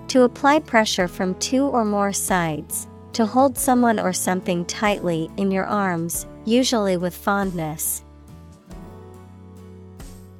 To 0.09 0.22
apply 0.22 0.61
pressure 0.61 1.07
from 1.07 1.35
two 1.35 1.64
or 1.64 1.85
more 1.85 2.12
sides, 2.12 2.88
to 3.12 3.27
hold 3.27 3.59
someone 3.59 3.99
or 3.99 4.12
something 4.12 4.64
tightly 4.66 5.31
in 5.37 5.51
your 5.51 5.66
arms, 5.66 6.27
usually 6.44 6.97
with 6.97 7.14
fondness. 7.14 8.05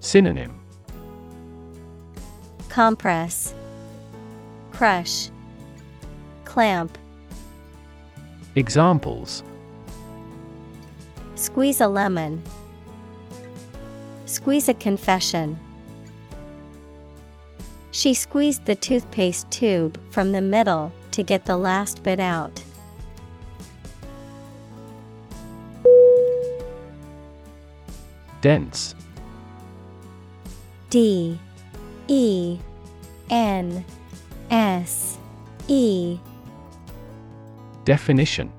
Synonym 0.00 0.59
Compress, 2.68 3.54
Crush, 4.72 5.31
Clamp. 6.44 6.96
Examples 8.54 9.42
Squeeze 11.35 11.81
a 11.81 11.88
lemon. 11.88 12.42
Squeeze 14.26 14.68
a 14.68 14.74
confession. 14.74 15.59
She 17.92 18.14
squeezed 18.14 18.64
the 18.64 18.74
toothpaste 18.74 19.50
tube 19.50 20.00
from 20.11 20.33
the 20.33 20.40
middle 20.40 20.92
to 21.18 21.24
get 21.24 21.46
the 21.46 21.57
last 21.57 22.04
bit 22.04 22.20
out. 22.20 22.62
Dense. 28.40 28.94
D 30.90 31.37
E 32.07 32.59
N 33.31 33.85
S 34.48 35.18
E. 35.66 36.20
Definition. 37.85 38.52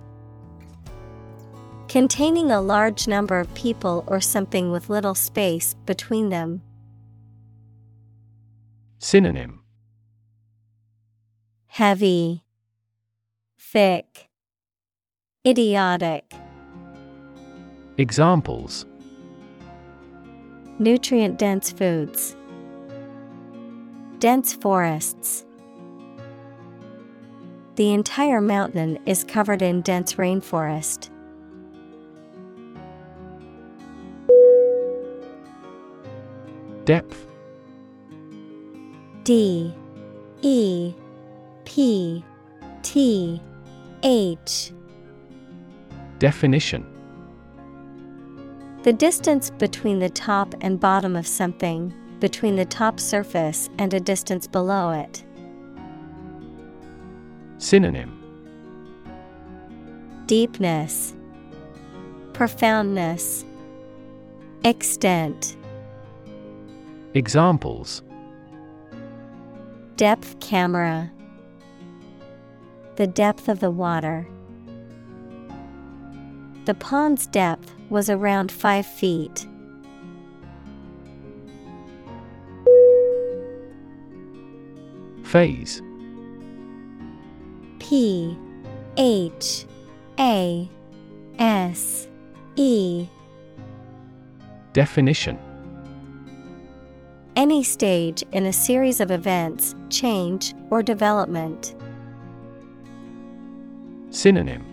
Containing 1.88 2.52
a 2.52 2.60
large 2.60 3.08
number 3.08 3.40
of 3.40 3.52
people 3.54 4.04
or 4.06 4.20
something 4.20 4.70
with 4.70 4.90
little 4.90 5.16
space 5.16 5.76
between 5.86 6.28
them. 6.28 6.62
Synonym. 9.00 9.64
Heavy, 11.68 12.44
Thick, 13.62 14.30
Idiotic. 15.46 16.34
Examples 17.98 18.86
Nutrient 20.80 21.38
dense 21.38 21.70
foods. 21.70 22.38
Dense 24.20 24.54
forests. 24.54 25.46
The 27.76 27.94
entire 27.94 28.40
mountain 28.40 28.98
is 29.06 29.26
covered 29.26 29.62
in 29.62 29.82
dense 29.82 30.16
rainforest. 30.16 31.10
Depth 36.86 37.28
D 39.26 39.76
E 40.42 40.94
P 41.66 42.24
T 42.82 43.42
H 44.04 44.72
Definition 46.20 46.86
The 48.84 48.94
distance 48.94 49.50
between 49.50 50.00
the 50.00 50.10
top 50.10 50.56
and 50.62 50.80
bottom 50.80 51.16
of 51.18 51.28
something, 51.28 51.94
between 52.20 52.56
the 52.56 52.66
top 52.66 53.00
surface 53.00 53.70
and 53.78 53.94
a 53.94 54.00
distance 54.00 54.48
below 54.48 54.92
it. 54.92 55.26
Synonym 57.58 58.16
Deepness, 60.28 61.14
Profoundness, 62.34 63.44
Extent. 64.64 65.58
Examples 67.16 68.02
Depth 69.98 70.40
camera. 70.40 71.12
The 73.00 73.08
depth 73.08 73.48
of 73.48 73.62
the 73.62 73.72
water. 73.72 74.28
The 76.66 76.74
pond's 76.74 77.28
depth 77.28 77.74
was 77.90 78.10
around 78.10 78.52
five 78.52 78.86
feet. 78.86 79.48
Phase 85.24 85.82
P 87.80 88.38
H 88.98 89.66
A 90.20 90.70
S 91.38 92.10
E 92.58 93.08
Definition 94.74 95.40
Any 97.38 97.64
stage 97.64 98.26
in 98.34 98.46
a 98.48 98.52
series 98.52 99.00
of 99.00 99.10
events, 99.10 99.74
change, 99.90 100.54
or 100.70 100.84
development. 100.84 101.76
Synonym 104.12 104.66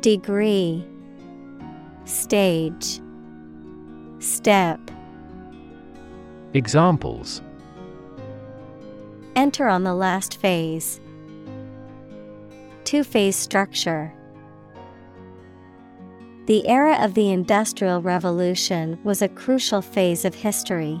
Degree 0.00 0.84
Stage 2.04 3.00
Step 4.18 4.78
Examples 6.52 7.40
Enter 9.34 9.66
on 9.66 9.82
the 9.82 9.94
last 9.94 10.36
phase. 10.36 11.00
Two 12.84 13.02
phase 13.02 13.34
structure. 13.34 14.12
The 16.46 16.68
era 16.68 17.02
of 17.02 17.14
the 17.14 17.30
Industrial 17.30 18.02
Revolution 18.02 18.98
was 19.04 19.22
a 19.22 19.28
crucial 19.28 19.80
phase 19.80 20.26
of 20.26 20.34
history. 20.34 21.00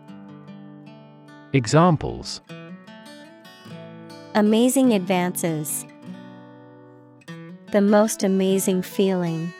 Examples 1.53 2.39
Amazing 4.35 4.93
advances. 4.93 5.85
The 7.73 7.81
most 7.81 8.23
amazing 8.23 8.83
feeling. 8.83 9.51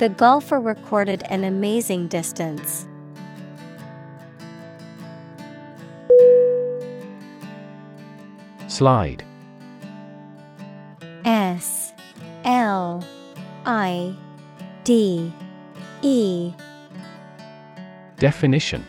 The 0.00 0.08
golfer 0.08 0.58
recorded 0.58 1.22
an 1.30 1.44
amazing 1.44 2.08
distance. 2.08 2.88
Slide 8.66 9.24
S 11.24 11.92
L 12.44 13.06
I 13.64 14.16
D 14.82 15.32
E 16.02 16.52
Definition 18.16 18.84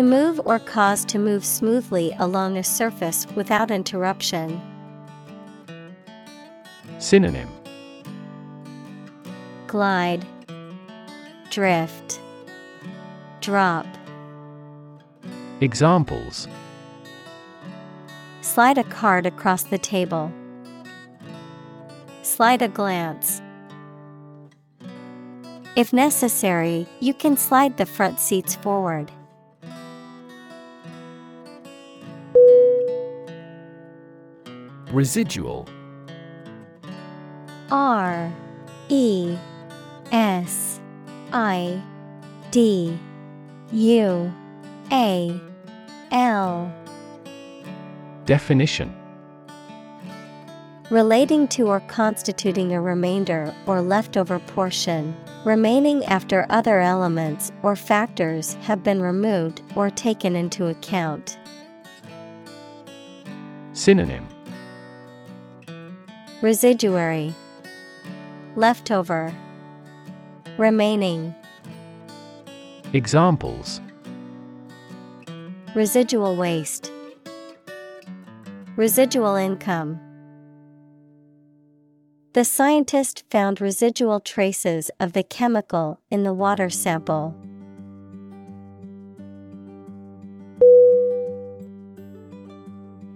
To 0.00 0.06
move 0.06 0.40
or 0.46 0.58
cause 0.58 1.04
to 1.04 1.18
move 1.18 1.44
smoothly 1.44 2.16
along 2.18 2.56
a 2.56 2.64
surface 2.64 3.26
without 3.34 3.70
interruption. 3.70 4.58
Synonym 6.98 7.50
Glide, 9.66 10.24
Drift, 11.50 12.18
Drop. 13.42 13.86
Examples 15.60 16.48
Slide 18.40 18.78
a 18.78 18.84
card 18.84 19.26
across 19.26 19.64
the 19.64 19.76
table. 19.76 20.32
Slide 22.22 22.62
a 22.62 22.68
glance. 22.68 23.42
If 25.76 25.92
necessary, 25.92 26.86
you 27.00 27.12
can 27.12 27.36
slide 27.36 27.76
the 27.76 27.84
front 27.84 28.18
seats 28.18 28.54
forward. 28.54 29.12
Residual. 34.92 35.68
R 37.70 38.32
E 38.88 39.36
S 40.10 40.80
I 41.32 41.80
D 42.50 42.98
U 43.70 44.32
A 44.90 45.40
L. 46.10 46.74
Definition. 48.26 48.92
Relating 50.90 51.46
to 51.46 51.68
or 51.68 51.78
constituting 51.86 52.72
a 52.72 52.80
remainder 52.80 53.54
or 53.66 53.80
leftover 53.80 54.40
portion, 54.40 55.16
remaining 55.44 56.04
after 56.06 56.46
other 56.50 56.80
elements 56.80 57.52
or 57.62 57.76
factors 57.76 58.54
have 58.62 58.82
been 58.82 59.00
removed 59.00 59.62
or 59.76 59.88
taken 59.88 60.34
into 60.34 60.66
account. 60.66 61.38
Synonym 63.72 64.26
Residuary. 66.42 67.34
Leftover. 68.56 69.30
Remaining. 70.56 71.34
Examples. 72.94 73.82
Residual 75.74 76.36
waste. 76.36 76.90
Residual 78.74 79.36
income. 79.36 80.00
The 82.32 82.46
scientist 82.46 83.24
found 83.30 83.60
residual 83.60 84.18
traces 84.18 84.90
of 84.98 85.12
the 85.12 85.22
chemical 85.22 86.00
in 86.10 86.22
the 86.22 86.32
water 86.32 86.70
sample. 86.70 87.36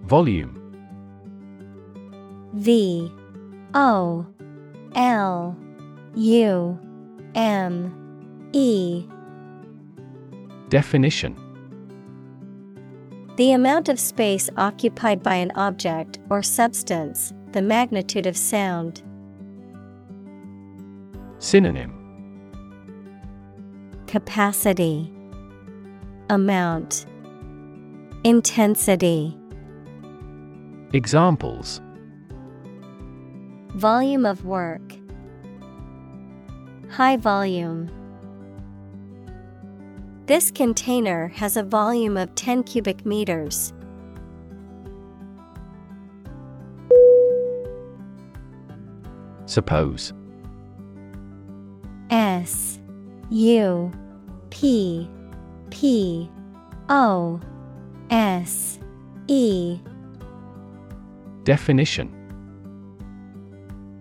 Volume 0.05 0.64
V 2.55 3.11
O 3.75 4.25
L 4.95 5.57
U 6.15 6.79
M 7.35 8.49
E. 8.53 9.05
Definition. 10.69 11.37
The 13.37 13.51
amount 13.51 13.89
of 13.89 13.99
space 13.99 14.49
occupied 14.57 15.21
by 15.21 15.35
an 15.35 15.51
object 15.57 16.21
or 16.31 16.45
substance, 16.45 17.33
the 17.51 17.61
magnitude 17.61 18.27
of 18.27 18.37
sound. 18.37 19.03
Synonym. 21.41 21.93
Capacity. 24.07 25.13
Amount. 26.31 27.07
Intensity. 28.23 29.37
Examples 30.93 31.81
Volume 33.75 34.25
of 34.25 34.45
work. 34.45 34.95
High 36.91 37.17
volume. 37.17 37.91
This 40.27 40.53
container 40.53 41.27
has 41.35 41.57
a 41.57 41.65
volume 41.65 42.17
of 42.17 42.33
10 42.37 42.63
cubic 42.63 43.05
meters. 43.05 43.73
Suppose. 49.47 50.13
S 52.11 52.79
U 53.31 53.91
P 54.51 55.11
P 55.71 56.31
O 56.89 57.41
S 58.09 58.79
E. 59.27 59.81
Definition 61.43 62.14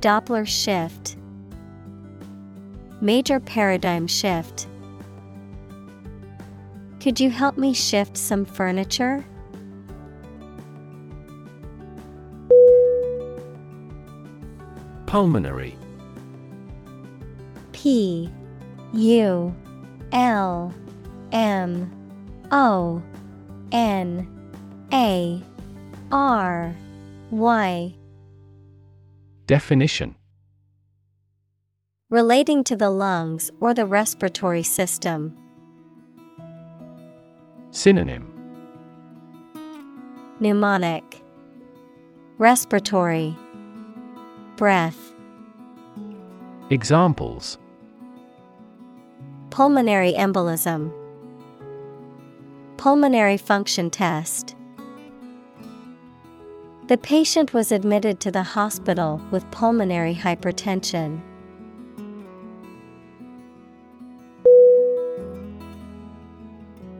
Doppler 0.00 0.46
shift 0.46 1.16
major 3.00 3.40
paradigm 3.40 4.06
shift. 4.06 4.66
Could 7.00 7.20
you 7.20 7.30
help 7.30 7.56
me 7.56 7.72
shift 7.72 8.16
some 8.16 8.44
furniture? 8.44 9.24
Pulmonary 15.06 15.74
P 17.72 18.30
U 18.92 19.54
L 20.12 20.74
M 21.32 21.90
O 22.50 23.02
N 23.72 24.28
A 24.92 25.42
R 26.12 26.76
Y 27.30 27.94
Definition. 29.48 30.14
Relating 32.10 32.62
to 32.64 32.76
the 32.76 32.90
lungs 32.90 33.50
or 33.60 33.72
the 33.72 33.86
respiratory 33.86 34.62
system. 34.62 35.34
Synonym. 37.70 38.30
Pneumonic 40.38 41.22
Respiratory. 42.36 43.34
Breath. 44.56 45.14
Examples. 46.68 47.56
Pulmonary 49.48 50.12
embolism. 50.12 50.92
Pulmonary 52.76 53.38
function 53.38 53.88
test 53.88 54.57
The 56.88 56.96
patient 56.96 57.52
was 57.52 57.70
admitted 57.70 58.18
to 58.20 58.30
the 58.30 58.42
hospital 58.42 59.20
with 59.30 59.50
pulmonary 59.50 60.14
hypertension. 60.14 61.20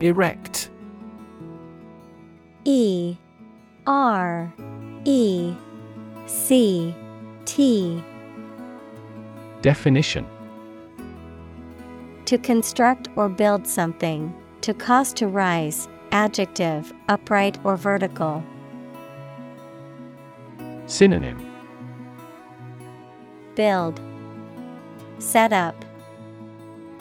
Erect 0.00 0.68
E 2.66 3.16
R 3.86 4.52
E 5.06 5.54
C 6.26 6.94
T 7.46 8.04
Definition 9.62 10.26
To 12.26 12.36
construct 12.36 13.08
or 13.16 13.30
build 13.30 13.66
something, 13.66 14.34
to 14.60 14.74
cause 14.74 15.14
to 15.14 15.28
rise, 15.28 15.88
adjective, 16.12 16.92
upright 17.08 17.56
or 17.64 17.78
vertical. 17.78 18.44
Synonym 20.88 21.38
Build, 23.54 24.00
Set 25.18 25.52
up, 25.52 25.84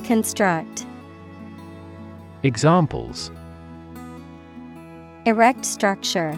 Construct. 0.03 0.85
Examples 2.43 3.31
Erect 5.25 5.63
structure. 5.63 6.37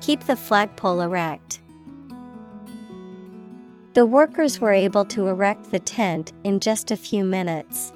Keep 0.00 0.24
the 0.24 0.36
flagpole 0.36 1.00
erect. 1.00 1.60
The 3.94 4.06
workers 4.06 4.60
were 4.60 4.72
able 4.72 5.04
to 5.06 5.26
erect 5.26 5.72
the 5.72 5.80
tent 5.80 6.32
in 6.44 6.60
just 6.60 6.92
a 6.92 6.96
few 6.96 7.24
minutes. 7.24 7.92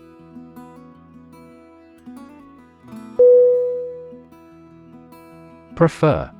Prefer 5.76 6.32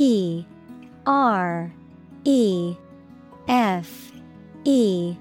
P 0.00 0.46
R 1.04 1.70
E 2.24 2.74
F 3.48 4.12
E 4.64 5.14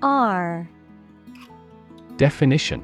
R 0.00 0.66
Definition 2.16 2.82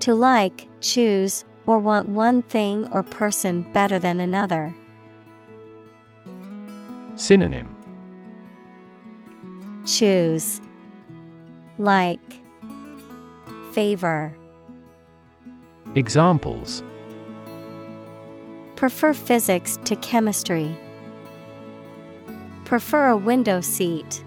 To 0.00 0.14
like, 0.14 0.66
choose, 0.80 1.44
or 1.66 1.78
want 1.78 2.08
one 2.08 2.40
thing 2.44 2.88
or 2.92 3.02
person 3.02 3.70
better 3.74 3.98
than 3.98 4.20
another. 4.20 4.74
Synonym 7.16 7.76
Choose. 9.84 10.62
Like. 11.76 12.40
Favor. 13.72 14.34
Examples 15.94 16.82
Prefer 18.76 19.14
physics 19.14 19.78
to 19.84 19.96
chemistry. 19.96 20.76
Prefer 22.66 23.08
a 23.08 23.16
window 23.16 23.62
seat. 23.62 24.22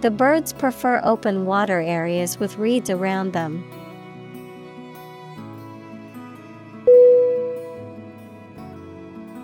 The 0.00 0.10
birds 0.10 0.52
prefer 0.52 1.02
open 1.04 1.44
water 1.44 1.80
areas 1.80 2.38
with 2.38 2.56
reeds 2.56 2.88
around 2.88 3.34
them. 3.34 3.62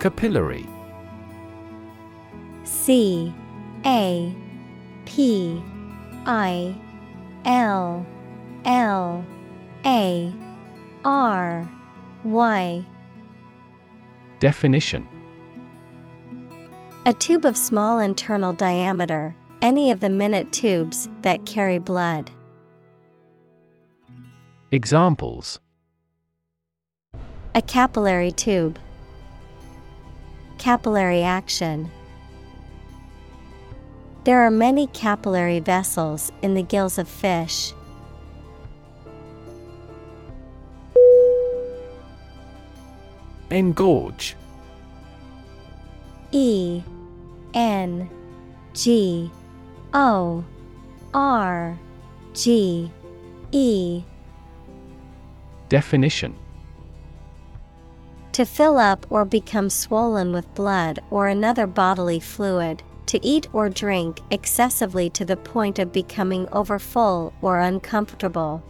Capillary 0.00 0.66
C 2.64 3.34
A 3.84 4.34
P 5.04 5.62
I 6.24 6.74
L 7.44 8.06
L 8.64 9.24
A 9.84 10.32
R 11.04 11.68
Y 12.24 12.84
Definition 14.40 15.08
A 17.06 17.14
tube 17.14 17.46
of 17.46 17.56
small 17.56 17.98
internal 17.98 18.52
diameter, 18.52 19.34
any 19.62 19.90
of 19.90 20.00
the 20.00 20.10
minute 20.10 20.52
tubes 20.52 21.08
that 21.22 21.46
carry 21.46 21.78
blood. 21.78 22.30
Examples 24.70 25.60
A 27.54 27.62
capillary 27.62 28.32
tube. 28.32 28.78
Capillary 30.58 31.22
action. 31.22 31.90
There 34.24 34.42
are 34.42 34.50
many 34.50 34.88
capillary 34.88 35.60
vessels 35.60 36.30
in 36.42 36.52
the 36.52 36.62
gills 36.62 36.98
of 36.98 37.08
fish. 37.08 37.72
Engorge 43.50 44.34
E 46.30 46.82
N 47.52 48.08
G 48.74 49.30
O 49.92 50.44
R 51.12 51.78
G 52.32 52.90
E. 53.50 54.02
Definition. 55.68 56.36
To 58.32 58.44
fill 58.44 58.78
up 58.78 59.06
or 59.10 59.24
become 59.24 59.68
swollen 59.68 60.32
with 60.32 60.54
blood 60.54 61.00
or 61.10 61.26
another 61.26 61.66
bodily 61.66 62.20
fluid, 62.20 62.82
to 63.06 63.24
eat 63.26 63.48
or 63.52 63.68
drink 63.68 64.20
excessively 64.30 65.10
to 65.10 65.24
the 65.24 65.36
point 65.36 65.80
of 65.80 65.92
becoming 65.92 66.48
overfull 66.52 67.32
or 67.42 67.58
uncomfortable. 67.58 68.62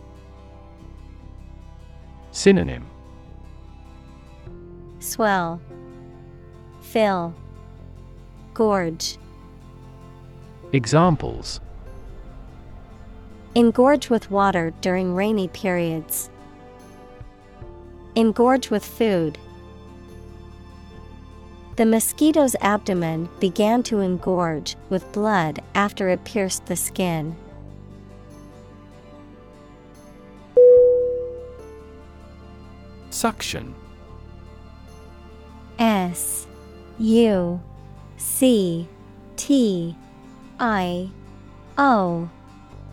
Synonym 2.30 2.89
Swell, 5.00 5.62
Fill, 6.82 7.34
Gorge. 8.52 9.16
Examples 10.74 11.58
Engorge 13.56 14.10
with 14.10 14.30
water 14.30 14.74
during 14.82 15.14
rainy 15.14 15.48
periods. 15.48 16.28
Engorge 18.14 18.70
with 18.70 18.84
food. 18.84 19.38
The 21.76 21.86
mosquito's 21.86 22.54
abdomen 22.60 23.30
began 23.40 23.82
to 23.84 24.00
engorge 24.00 24.76
with 24.90 25.10
blood 25.12 25.60
after 25.74 26.10
it 26.10 26.24
pierced 26.24 26.66
the 26.66 26.76
skin. 26.76 27.34
Suction 33.08 33.74
S 35.80 36.46
U 36.98 37.58
C 38.18 38.86
T 39.36 39.96
I 40.60 41.10
O 41.78 42.28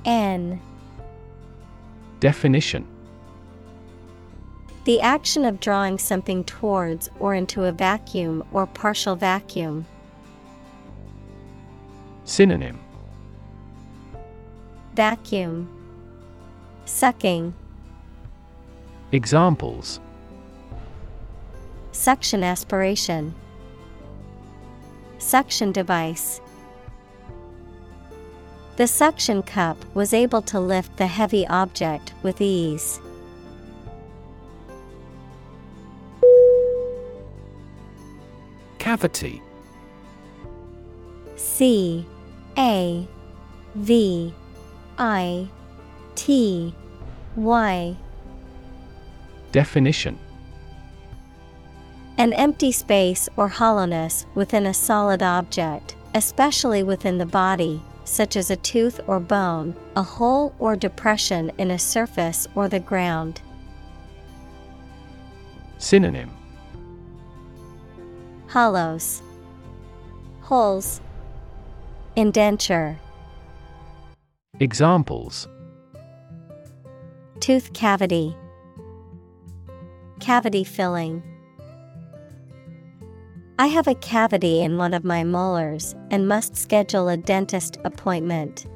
N. 0.06 0.62
Definition. 2.22 2.88
The 4.86 5.02
action 5.02 5.44
of 5.44 5.60
drawing 5.60 5.98
something 5.98 6.46
towards 6.46 7.10
or 7.20 7.36
into 7.36 7.66
a 7.66 7.74
vacuum 7.74 8.42
or 8.54 8.66
partial 8.66 9.18
vacuum. 9.18 9.86
Synonym. 12.24 12.80
Vacuum. 14.96 15.70
Sucking. 16.86 17.54
Examples 19.12 20.00
Suction 21.98 22.44
aspiration 22.44 23.34
Suction 25.18 25.72
device. 25.72 26.40
The 28.76 28.86
suction 28.86 29.42
cup 29.42 29.84
was 29.96 30.14
able 30.14 30.44
to 30.44 30.60
lift 30.60 30.96
the 30.98 31.08
heavy 31.08 31.48
object 31.48 32.14
with 32.22 32.40
ease. 32.40 33.02
Cavity 38.78 39.42
C 41.36 42.06
A 42.60 43.08
V 43.74 44.34
I 45.00 45.50
T 46.14 46.76
Y 47.36 47.98
Definition 49.52 50.20
An 52.20 52.34
empty 52.34 52.72
space 52.72 53.30
or 53.38 53.48
hollowness 53.48 54.26
within 54.34 54.66
a 54.66 54.74
solid 54.74 55.22
object, 55.22 55.96
especially 56.16 56.82
within 56.82 57.20
the 57.20 57.28
body, 57.28 57.80
such 58.06 58.36
as 58.36 58.50
a 58.50 58.56
tooth 58.56 59.00
or 59.06 59.20
bone, 59.20 59.76
a 59.96 60.02
hole 60.02 60.56
or 60.58 60.76
depression 60.76 61.52
in 61.60 61.70
a 61.70 61.78
surface 61.78 62.48
or 62.56 62.68
the 62.68 62.80
ground. 62.80 63.42
Synonym. 65.78 66.32
Hollows, 68.48 69.22
Holes, 70.42 71.02
Indenture, 72.16 72.98
Examples. 74.60 75.48
Tooth 77.40 77.74
cavity, 77.74 78.36
Cavity 80.20 80.64
filling. 80.64 81.22
I 83.60 83.68
have 83.68 83.88
a 83.88 83.96
cavity 83.96 84.62
in 84.62 84.78
one 84.78 84.94
of 84.94 85.04
my 85.04 85.24
molars 85.24 85.96
and 86.12 86.28
must 86.28 86.56
schedule 86.56 87.10
a 87.10 87.18
dentist 87.18 87.80
appointment. 87.84 88.68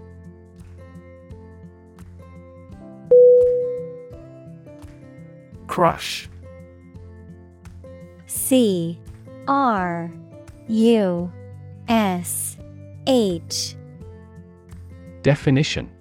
Crush. 5.68 6.28
C. 8.26 9.00
R. 9.48 10.12
U. 10.68 11.32
S. 11.88 12.58
H. 13.06 13.76
Definition. 15.22 15.92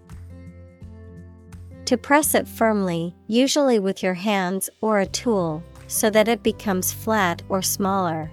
To 1.84 1.98
press 1.98 2.34
it 2.34 2.48
firmly, 2.48 3.14
usually 3.26 3.78
with 3.78 4.02
your 4.02 4.14
hands 4.14 4.70
or 4.80 5.00
a 5.00 5.06
tool, 5.06 5.62
so 5.86 6.08
that 6.08 6.28
it 6.28 6.42
becomes 6.42 6.92
flat 6.92 7.42
or 7.50 7.60
smaller. 7.60 8.30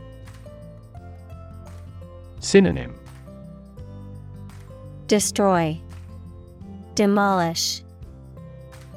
Synonym 2.40 2.94
Destroy, 5.08 5.80
Demolish, 6.96 7.82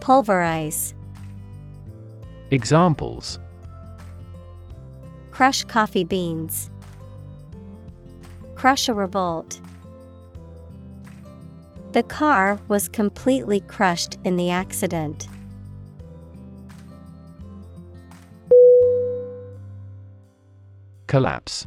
Pulverize. 0.01 0.93
Examples 2.51 3.39
Crush 5.31 5.65
coffee 5.65 6.05
beans. 6.05 6.71
Crush 8.57 8.89
a 8.89 8.95
revolt. 8.95 9.61
The 11.93 12.03
car 12.03 12.59
was 12.69 12.89
completely 12.89 13.61
crushed 13.61 14.19
in 14.25 14.37
the 14.37 14.51
accident. 14.51 15.29
Collapse 21.07 21.67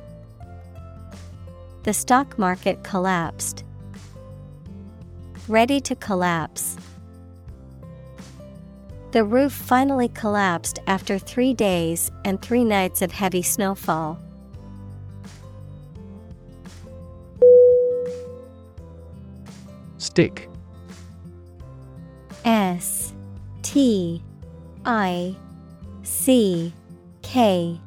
The 1.83 1.93
stock 1.93 2.37
market 2.37 2.83
collapsed. 2.83 3.63
Ready 5.47 5.81
to 5.81 5.95
collapse. 5.95 6.77
The 9.11 9.23
roof 9.23 9.51
finally 9.51 10.07
collapsed 10.09 10.79
after 10.85 11.17
three 11.17 11.53
days 11.53 12.11
and 12.23 12.39
three 12.39 12.63
nights 12.63 13.01
of 13.01 13.11
heavy 13.11 13.41
snowfall. 13.41 14.19
Stick 19.97 20.47
S 22.45 23.13
T 23.63 24.23
I 24.85 25.35
C 26.03 26.73
K 27.23 27.81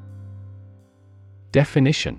Definition 1.53 2.19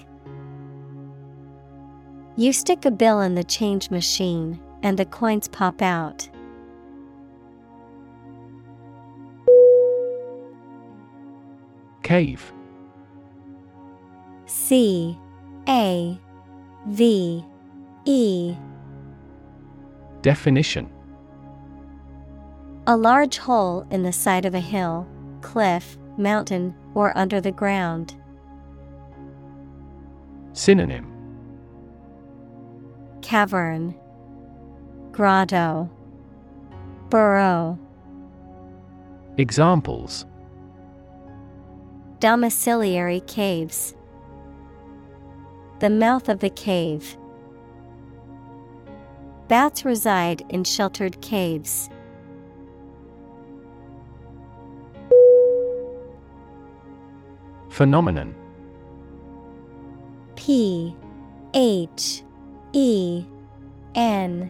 You 2.41 2.53
stick 2.53 2.85
a 2.85 2.89
bill 2.89 3.21
in 3.21 3.35
the 3.35 3.43
change 3.43 3.91
machine, 3.91 4.59
and 4.81 4.97
the 4.97 5.05
coins 5.05 5.47
pop 5.47 5.79
out. 5.79 6.27
Cave 12.01 12.51
C 14.47 15.15
A 15.69 16.19
V 16.87 17.45
E 18.05 18.55
Definition 20.23 20.89
A 22.87 22.97
large 22.97 23.37
hole 23.37 23.85
in 23.91 24.01
the 24.01 24.11
side 24.11 24.45
of 24.45 24.55
a 24.55 24.59
hill, 24.59 25.07
cliff, 25.41 25.95
mountain, 26.17 26.73
or 26.95 27.15
under 27.15 27.39
the 27.39 27.51
ground. 27.51 28.15
Synonym 30.53 31.10
Cavern, 33.21 33.95
Grotto, 35.11 35.89
Burrow. 37.09 37.77
Examples 39.37 40.25
Domiciliary 42.19 43.21
caves. 43.21 43.95
The 45.79 45.89
mouth 45.89 46.29
of 46.29 46.39
the 46.39 46.49
cave. 46.49 47.17
Bats 49.47 49.83
reside 49.83 50.43
in 50.49 50.63
sheltered 50.63 51.19
caves. 51.21 51.89
Phenomenon 57.69 58.35
P 60.35 60.95
H 61.53 62.23
E 62.73 63.25
N 63.95 64.49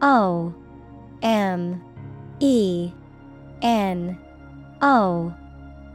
O 0.00 0.54
M 1.22 1.82
E 2.40 2.92
N 3.62 4.18
O 4.80 5.34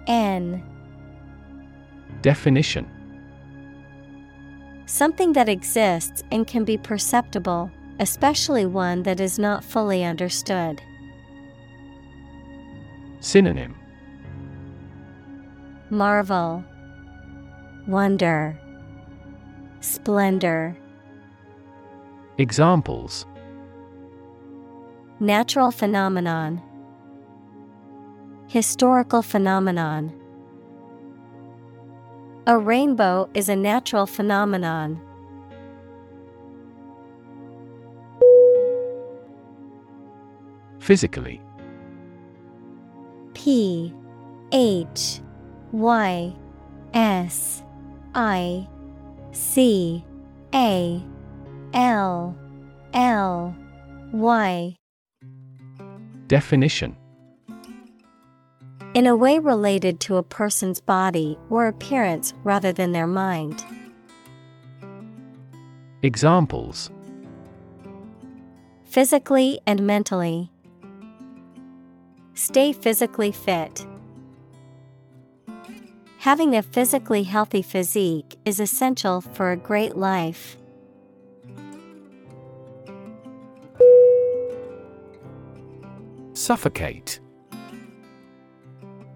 N. 0.08 0.64
Definition. 2.22 2.90
Something 4.86 5.34
that 5.34 5.50
exists 5.50 6.24
and 6.32 6.46
can 6.46 6.66
be 6.66 6.78
perceptible, 6.78 7.72
especially 8.00 8.66
one 8.66 9.04
that 9.04 9.20
is 9.20 9.40
not 9.40 9.64
fully 9.64 10.04
understood. 10.04 10.82
Synonym. 13.22 13.76
Marvel, 15.90 16.64
Wonder, 17.88 18.60
Splendor. 19.80 20.78
Examples 22.40 23.28
Natural 25.20 25.70
phenomenon. 25.70 26.60
Historical 28.48 29.22
phenomenon. 29.22 30.12
A 32.48 32.58
rainbow 32.58 33.30
is 33.36 33.50
a 33.50 33.56
natural 33.56 34.08
phenomenon. 34.08 35.00
Physically 40.80 41.40
P 43.36 43.94
H 44.52 45.22
Y 45.72 46.36
S 46.96 47.64
I 48.16 48.68
C 49.32 50.04
A 50.56 51.13
L 51.74 52.38
L 52.94 53.56
Y 54.12 54.76
Definition 56.28 56.96
In 58.94 59.08
a 59.08 59.16
way 59.16 59.40
related 59.40 60.00
to 60.02 60.18
a 60.18 60.24
person's 60.24 60.80
body 60.80 61.38
or 61.50 61.68
appearance 61.68 62.36
rather 62.44 62.72
than 62.72 62.92
their 62.92 63.08
mind. 63.08 63.66
Examples 66.04 66.92
Physically 68.84 69.60
and 69.66 69.82
mentally. 69.88 70.52
Stay 72.36 72.72
physically 72.72 73.32
fit. 73.32 73.88
Having 76.20 76.56
a 76.56 76.62
physically 76.62 77.24
healthy 77.24 77.64
physique 77.64 78.36
is 78.46 78.60
essential 78.60 79.22
for 79.22 79.52
a 79.52 79.58
great 79.58 79.98
life. 79.98 80.56
Suffocate. 86.44 87.22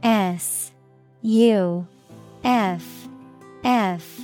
S 0.01 0.71
U 1.23 1.85
F 2.45 3.09
F 3.65 4.21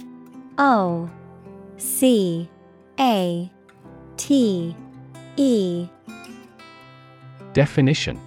O 0.58 1.10
C 1.76 2.50
A 2.98 3.52
T 4.16 4.74
E. 5.36 5.90
Definition. 7.52 8.22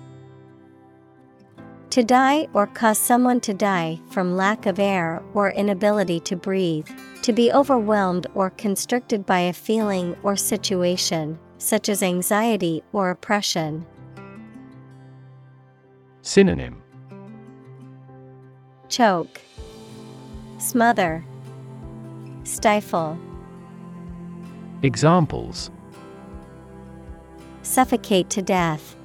To 1.89 2.05
die 2.05 2.47
or 2.53 2.67
cause 2.67 2.99
someone 2.99 3.41
to 3.41 3.55
die 3.55 3.99
from 4.11 4.37
lack 4.37 4.67
of 4.67 4.79
air 4.79 5.23
or 5.33 5.53
inability 5.53 6.21
to 6.21 6.37
breathe, 6.37 6.87
to 7.23 7.33
be 7.33 7.51
overwhelmed 7.51 8.27
or 8.35 8.51
constricted 8.51 9.25
by 9.25 9.41
a 9.41 9.55
feeling 9.55 10.15
or 10.23 10.37
situation, 10.37 11.39
such 11.57 11.89
as 11.89 12.03
anxiety 12.03 12.83
or 12.93 13.09
oppression. 13.09 13.87
Synonym. 16.27 16.83
Choke, 18.89 19.41
Smother, 20.59 21.25
Stifle, 22.43 23.17
Examples. 24.83 25.71
Suffocate 27.63 28.29
to 28.31 28.43
death, 28.43 28.97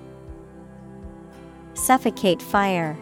Suffocate 1.76 2.42
fire. 2.42 2.98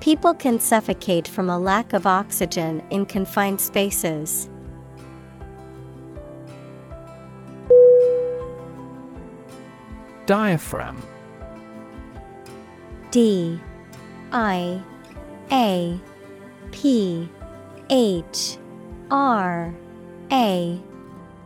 People 0.00 0.32
can 0.32 0.58
suffocate 0.58 1.28
from 1.28 1.50
a 1.50 1.58
lack 1.58 1.92
of 1.92 2.06
oxygen 2.06 2.82
in 2.88 3.04
confined 3.04 3.60
spaces. 3.60 4.48
Diaphragm 10.24 11.02
D 13.14 13.60
I 14.32 14.82
A 15.52 16.00
P 16.72 17.28
H 17.88 18.58
R 19.08 19.72
A 20.32 20.82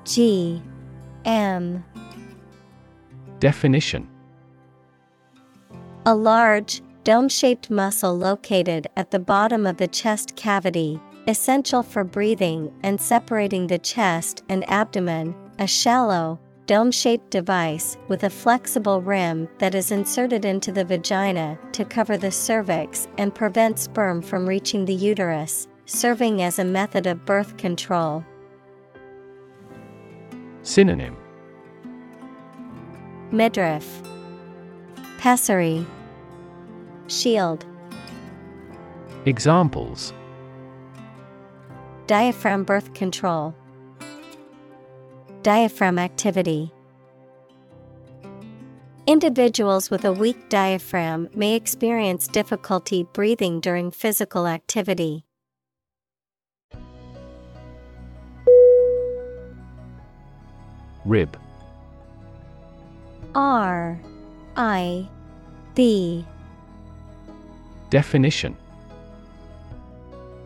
G 0.07 0.63
M. 1.27 1.85
Definition. 3.39 4.09
A 6.07 6.15
large, 6.15 6.81
dome 7.05 7.29
shaped 7.29 7.69
muscle 7.69 8.17
located 8.17 8.87
at 8.97 9.11
the 9.11 9.19
bottom 9.19 9.67
of 9.67 9.77
the 9.77 9.89
chest 9.89 10.37
cavity, 10.37 10.99
essential 11.27 11.83
for 11.83 12.03
breathing 12.03 12.73
and 12.83 12.99
separating 12.99 13.67
the 13.67 13.79
chest 13.79 14.43
and 14.49 14.67
abdomen, 14.71 15.35
a 15.59 15.67
shallow, 15.67 16.41
dome 16.69 16.91
shaped 16.91 17.31
device 17.31 17.97
with 18.09 18.25
a 18.25 18.31
flexible 18.31 19.01
rim 19.01 19.49
that 19.57 19.75
is 19.75 19.91
inserted 19.91 20.45
into 20.45 20.71
the 20.71 20.85
vagina 20.85 21.59
to 21.73 21.83
cover 21.83 22.19
the 22.19 22.31
cervix 22.31 23.09
and 23.17 23.35
prevent 23.35 23.79
sperm 23.79 24.21
from 24.21 24.47
reaching 24.47 24.85
the 24.85 24.95
uterus, 24.95 25.67
serving 25.87 26.43
as 26.43 26.59
a 26.59 26.65
method 26.65 27.07
of 27.07 27.25
birth 27.25 27.57
control. 27.57 28.23
Synonym. 30.63 31.17
Midriff, 33.33 34.03
Pessary, 35.17 35.87
Shield, 37.07 37.65
Examples. 39.25 40.13
Diaphragm 42.07 42.65
birth 42.65 42.93
control. 42.93 43.55
Diaphragm 45.43 46.01
activity. 46.01 46.73
Individuals 49.07 49.89
with 49.89 50.05
a 50.05 50.13
weak 50.13 50.49
diaphragm 50.49 51.29
may 51.35 51.55
experience 51.55 52.27
difficulty 52.27 53.05
breathing 53.13 53.61
during 53.61 53.93
physical 53.93 54.49
activity. 54.49 55.25
Rib 61.05 61.39
R 63.35 63.99
I 64.57 65.09
B 65.75 66.27
Definition 67.91 68.57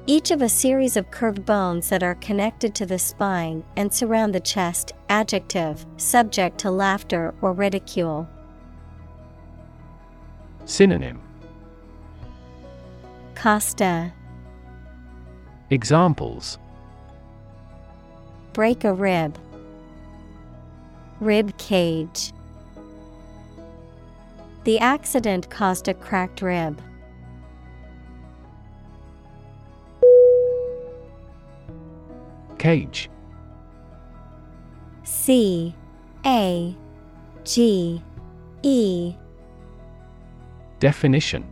Each 0.07 0.32
of 0.32 0.42
a 0.42 0.48
series 0.48 0.96
of 0.96 1.12
curved 1.12 1.46
bones 1.46 1.88
that 1.90 2.03
are 2.03 2.16
connected 2.16 2.74
to 2.74 2.86
the 2.86 2.98
spine 2.98 3.62
and 3.76 3.94
surround 3.94 4.34
the 4.34 4.40
chest, 4.40 4.92
adjective, 5.09 5.86
subject 5.96 6.59
to 6.59 6.72
laughter 6.72 7.32
or 7.40 7.53
ridicule. 7.53 8.28
Synonym 10.64 11.20
Costa, 13.36 14.12
Examples 15.70 16.59
break 18.53 18.84
a 18.84 18.92
rib, 18.92 19.38
rib 21.20 21.57
cage. 21.59 22.32
The 24.64 24.78
accident 24.80 25.48
caused 25.48 25.88
a 25.88 25.94
cracked 25.94 26.42
rib. 26.42 26.80
Cage. 32.62 33.10
C 35.02 35.74
A 36.24 36.76
G 37.42 38.00
E. 38.62 39.14
Definition. 40.78 41.44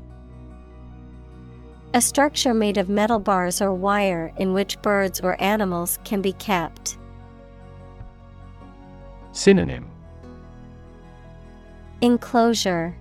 A 1.94 2.00
structure 2.00 2.54
made 2.54 2.78
of 2.78 2.88
metal 2.88 3.18
bars 3.18 3.60
or 3.60 3.74
wire 3.74 4.32
in 4.36 4.52
which 4.52 4.80
birds 4.82 5.20
or 5.20 5.34
animals 5.42 5.98
can 6.04 6.22
be 6.22 6.32
kept. 6.34 6.96
Synonym. 9.32 9.90
Enclosure. 12.02 12.96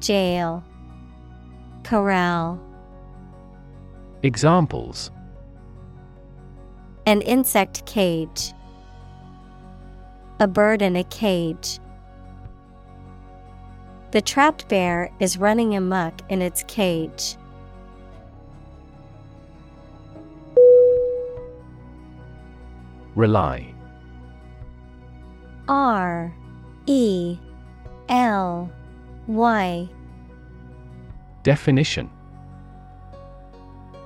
Jail. 0.00 0.64
Corral. 1.84 2.58
Examples 4.24 5.12
An 7.06 7.22
insect 7.22 7.84
cage. 7.86 8.52
A 10.38 10.46
bird 10.46 10.82
in 10.82 10.96
a 10.96 11.04
cage. 11.04 11.78
The 14.12 14.20
trapped 14.20 14.68
bear 14.68 15.10
is 15.20 15.38
running 15.38 15.76
amuck 15.76 16.20
in 16.28 16.42
its 16.42 16.64
cage. 16.64 17.36
Rely 23.14 23.74
R 25.68 26.34
E 26.86 27.38
L 28.08 28.70
Y 29.26 29.88
Definition 31.42 32.10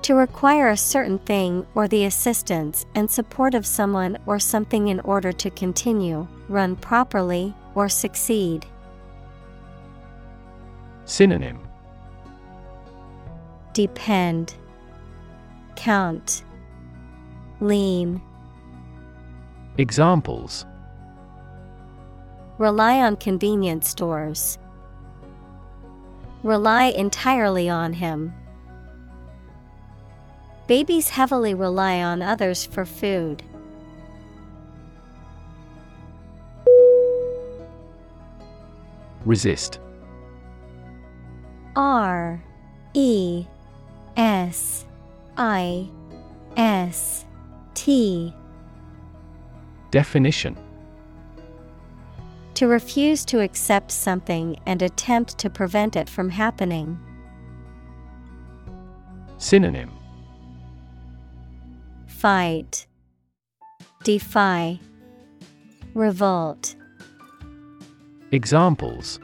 To 0.05 0.13
require 0.13 0.69
a 0.69 0.77
certain 0.77 1.17
thing 1.17 1.65
or 1.73 1.87
the 1.87 2.05
assistance 2.05 2.85
and 2.93 3.09
support 3.09 3.55
of 3.55 3.65
someone 3.65 4.19
or 4.27 4.37
something 4.37 4.89
in 4.89 4.99
order 4.99 5.31
to 5.31 5.49
continue, 5.49 6.27
run 6.47 6.75
properly, 6.75 7.55
or 7.73 7.89
succeed. 7.89 8.67
Synonym 11.05 11.57
Depend, 13.73 14.53
Count, 15.75 16.43
Lean. 17.59 18.21
Examples 19.79 20.67
Rely 22.59 23.01
on 23.01 23.15
convenience 23.15 23.89
stores. 23.89 24.59
Rely 26.43 26.89
entirely 26.95 27.67
on 27.67 27.93
him. 27.93 28.35
Babies 30.67 31.09
heavily 31.09 31.53
rely 31.53 32.01
on 32.01 32.23
others 32.23 32.65
for 32.65 32.85
food. 32.85 33.43
Resist 39.25 39.79
R 41.75 42.43
E 42.93 43.45
S 44.17 44.85
I 45.37 45.89
S 46.57 47.25
T 47.73 48.33
Definition 49.91 50.57
To 52.55 52.67
refuse 52.67 53.23
to 53.25 53.41
accept 53.41 53.91
something 53.91 54.57
and 54.65 54.81
attempt 54.81 55.37
to 55.39 55.49
prevent 55.49 55.95
it 55.95 56.09
from 56.09 56.29
happening. 56.29 56.99
Synonym 59.37 59.91
Fight, 62.25 62.87
Defy, 64.03 64.79
Revolt. 65.93 66.75
Examples 68.31 69.19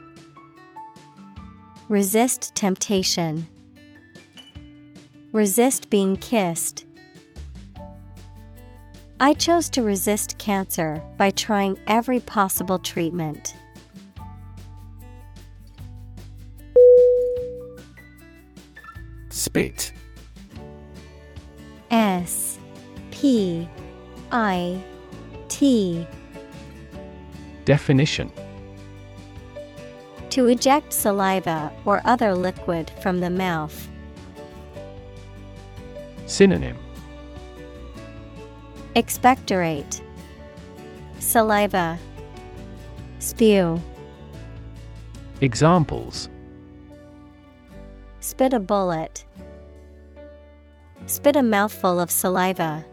Resist 1.90 2.54
temptation. 2.54 3.48
Resist 5.32 5.90
being 5.90 6.16
kissed. 6.16 6.86
I 9.20 9.34
chose 9.34 9.68
to 9.72 9.82
resist 9.82 10.38
cancer 10.38 11.02
by 11.18 11.32
trying 11.32 11.80
every 11.88 12.20
possible 12.20 12.78
treatment. 12.78 13.56
Spit 19.32 19.92
S 21.90 22.51
P 23.22 23.70
I 24.32 24.82
T. 25.48 26.08
Definition. 27.66 28.32
To 30.32 30.48
eject 30.48 30.92
saliva 30.92 31.72
or 31.86 32.02
other 32.04 32.34
liquid 32.34 32.90
from 33.04 33.20
the 33.20 33.30
mouth. 33.30 33.88
Synonym. 36.26 36.80
Expectorate. 38.96 40.02
Saliva. 41.20 42.00
Spew. 43.20 43.80
Examples. 45.42 46.28
Spit 48.20 48.54
a 48.54 48.60
bullet. 48.60 49.26
Spit 51.06 51.36
a 51.36 51.44
mouthful 51.44 52.00
of 52.00 52.10
saliva. 52.10 52.84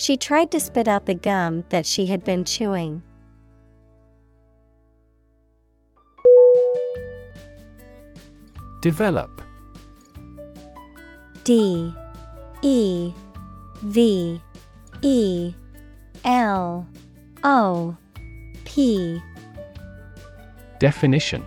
She 0.00 0.16
tried 0.16 0.50
to 0.52 0.60
spit 0.60 0.88
out 0.88 1.04
the 1.04 1.12
gum 1.12 1.64
that 1.68 1.84
she 1.84 2.06
had 2.06 2.24
been 2.24 2.46
chewing. 2.46 3.02
Develop. 8.80 9.42
D 11.44 11.92
E 12.62 13.12
V 13.82 14.40
E 15.02 15.54
L 16.24 16.88
O 17.44 17.94
P. 18.64 19.20
Definition. 20.78 21.44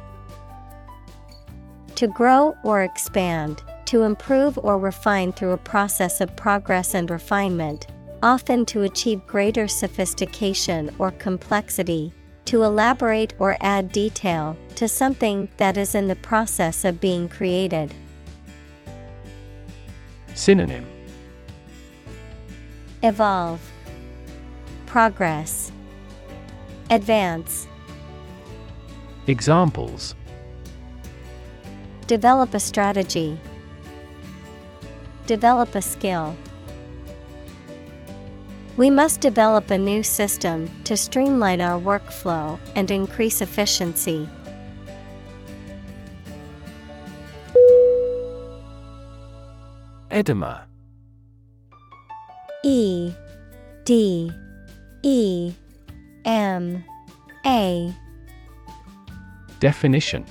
To 1.96 2.06
grow 2.06 2.56
or 2.64 2.84
expand, 2.84 3.64
to 3.86 4.04
improve 4.04 4.60
or 4.60 4.78
refine 4.78 5.34
through 5.34 5.54
a 5.54 5.58
process 5.58 6.22
of 6.22 6.36
progress 6.36 6.94
and 6.94 7.10
refinement, 7.10 7.88
often 8.24 8.66
to 8.66 8.84
achieve 8.84 9.28
greater 9.28 9.68
sophistication 9.68 10.90
or 10.98 11.12
complexity, 11.12 12.14
to 12.46 12.64
elaborate 12.64 13.34
or 13.38 13.58
add 13.60 13.92
detail 13.92 14.58
to 14.76 14.88
something 14.88 15.50
that 15.58 15.78
is 15.78 15.94
in 15.94 16.08
the 16.08 16.16
process 16.16 16.86
of 16.86 17.02
being 17.02 17.28
created. 17.28 17.94
Synonym 20.34 20.88
Evolve, 23.04 23.60
Progress, 24.86 25.72
Advance. 26.90 27.68
Examples 29.28 30.16
Develop 32.08 32.54
a 32.54 32.60
strategy. 32.60 33.38
Develop 35.26 35.76
a 35.76 35.82
skill. 35.82 36.36
We 38.76 38.90
must 38.90 39.22
develop 39.22 39.70
a 39.70 39.78
new 39.78 40.02
system 40.02 40.68
to 40.86 40.98
streamline 40.98 41.62
our 41.62 41.80
workflow 41.80 42.60
and 42.76 42.90
increase 42.90 43.40
efficiency. 43.40 44.28
Edema. 50.10 50.66
E 52.64 53.14
D 53.84 54.32
E 55.04 55.54
M 56.26 56.84
A. 57.46 57.94
Definition. 59.60 60.26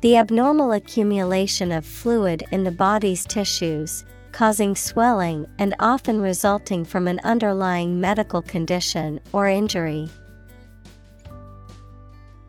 The 0.00 0.16
abnormal 0.16 0.72
accumulation 0.72 1.70
of 1.70 1.84
fluid 1.84 2.42
in 2.50 2.64
the 2.64 2.70
body's 2.70 3.24
tissues, 3.24 4.04
causing 4.32 4.74
swelling 4.74 5.46
and 5.58 5.74
often 5.80 6.20
resulting 6.20 6.84
from 6.84 7.08
an 7.08 7.20
underlying 7.24 8.00
medical 8.00 8.42
condition 8.42 9.20
or 9.32 9.48
injury. 9.48 10.08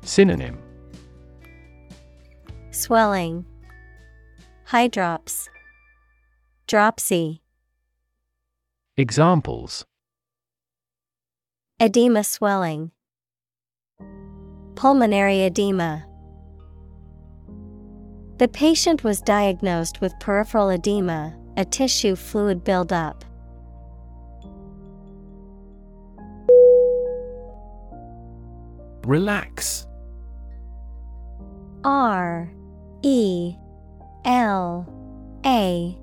Synonym. 0.03 0.57
Swelling, 2.71 3.45
Hydrops, 4.67 5.47
Dropsy, 6.67 7.41
Examples. 8.97 9.85
Edema 11.79 12.23
swelling, 12.23 12.91
Pulmonary 14.75 15.41
edema. 15.41 16.05
The 18.37 18.47
patient 18.47 19.03
was 19.03 19.21
diagnosed 19.21 20.01
with 20.01 20.19
peripheral 20.19 20.69
edema, 20.69 21.35
a 21.57 21.65
tissue 21.65 22.15
fluid 22.15 22.63
buildup. 22.63 23.25
Relax 29.05 29.87
R 31.83 32.51
E 33.01 33.55
L 34.25 34.87
A 35.45 35.97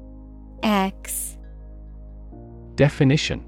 X 0.62 1.38
Definition 2.74 3.44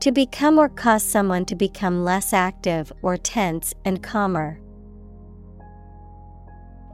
To 0.00 0.12
become 0.12 0.58
or 0.58 0.68
cause 0.68 1.02
someone 1.02 1.46
to 1.46 1.54
become 1.54 2.04
less 2.04 2.32
active 2.32 2.92
or 3.02 3.16
tense 3.16 3.72
and 3.84 4.02
calmer. 4.02 4.60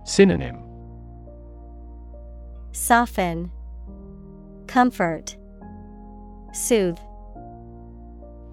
Synonym 0.04 0.61
Soften, 2.72 3.50
Comfort, 4.66 5.36
Soothe. 6.54 6.98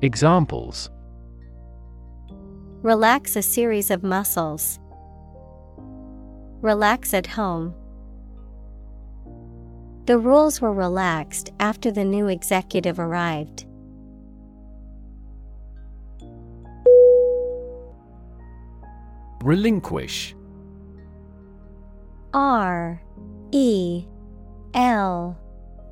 Examples 0.02 0.90
Relax 2.82 3.38
a 3.38 3.42
series 3.42 3.90
of 3.90 4.04
muscles. 4.04 4.80
Relax 6.62 7.14
at 7.14 7.28
home. 7.28 7.74
The 10.06 10.18
rules 10.18 10.60
were 10.60 10.74
relaxed 10.74 11.52
after 11.62 11.90
the 11.90 12.04
new 12.04 12.28
executive 12.28 13.00
arrived. 13.00 13.66
Relinquish 19.44 20.36
R 22.34 23.02
E 23.52 24.06
L 24.74 25.38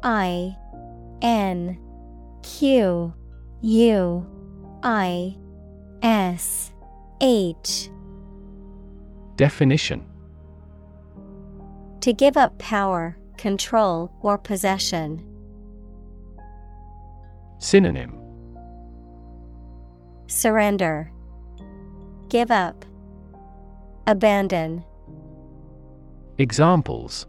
I 0.03 0.55
N 1.22 1.78
Q 2.43 3.14
U 3.62 4.28
I 4.84 5.36
S 6.01 6.72
H 7.22 7.89
Definition 9.36 10.05
To 12.01 12.14
give 12.14 12.38
up 12.38 12.58
power, 12.60 13.18
control, 13.38 14.12
or 14.22 14.38
possession. 14.38 15.24
Synonym 17.60 18.18
Surrender. 20.28 21.10
Give 22.30 22.51
up. 22.51 22.84
Abandon. 24.05 24.84
Examples 26.38 27.26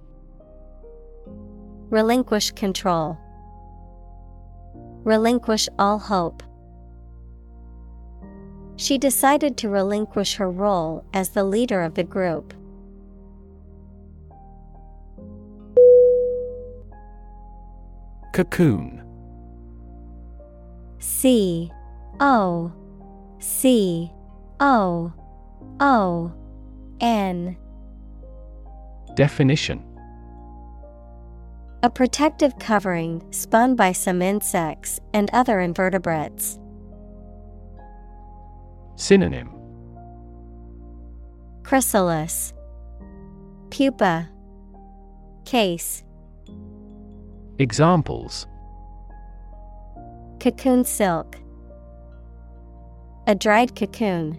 Relinquish 1.91 2.51
control. 2.51 3.19
Relinquish 5.05 5.69
all 5.79 5.99
hope. 5.99 6.43
She 8.77 8.99
decided 8.99 9.57
to 9.57 9.71
relinquish 9.71 10.37
her 10.37 10.51
role 10.51 11.05
as 11.15 11.31
the 11.31 11.45
leader 11.45 11.83
of 11.83 11.95
the 11.95 12.05
group. 12.05 12.53
Cocoon 18.35 19.03
C 20.99 21.73
O 22.21 22.73
C 23.39 24.13
O 24.61 25.13
O 25.81 26.33
N 27.01 27.57
Definition 29.15 29.88
A 31.81 31.89
protective 31.89 32.59
covering 32.59 33.23
spun 33.31 33.77
by 33.77 33.93
some 33.93 34.21
insects 34.21 34.99
and 35.15 35.31
other 35.33 35.61
invertebrates. 35.61 36.59
Synonym. 38.97 39.49
Chrysalis. 41.63 42.53
Pupa. 43.71 44.29
Case. 45.45 46.03
Examples. 47.61 48.49
Cocoon 50.41 50.85
silk. 50.85 51.37
A 53.29 53.37
dried 53.37 53.77
cocoon. 53.77 54.37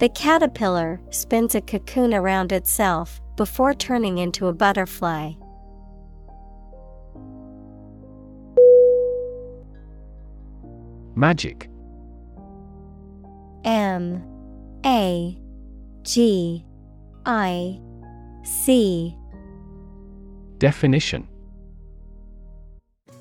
The 0.00 0.08
caterpillar 0.08 1.00
spins 1.10 1.54
a 1.54 1.60
cocoon 1.60 2.12
around 2.12 2.50
itself 2.50 3.20
before 3.36 3.74
turning 3.74 4.18
into 4.18 4.46
a 4.46 4.52
butterfly. 4.52 5.32
Magic 11.14 11.70
M 13.64 14.22
A 14.84 15.38
G 16.02 16.64
I 17.24 17.80
C 18.44 19.16
Definition 20.58 21.28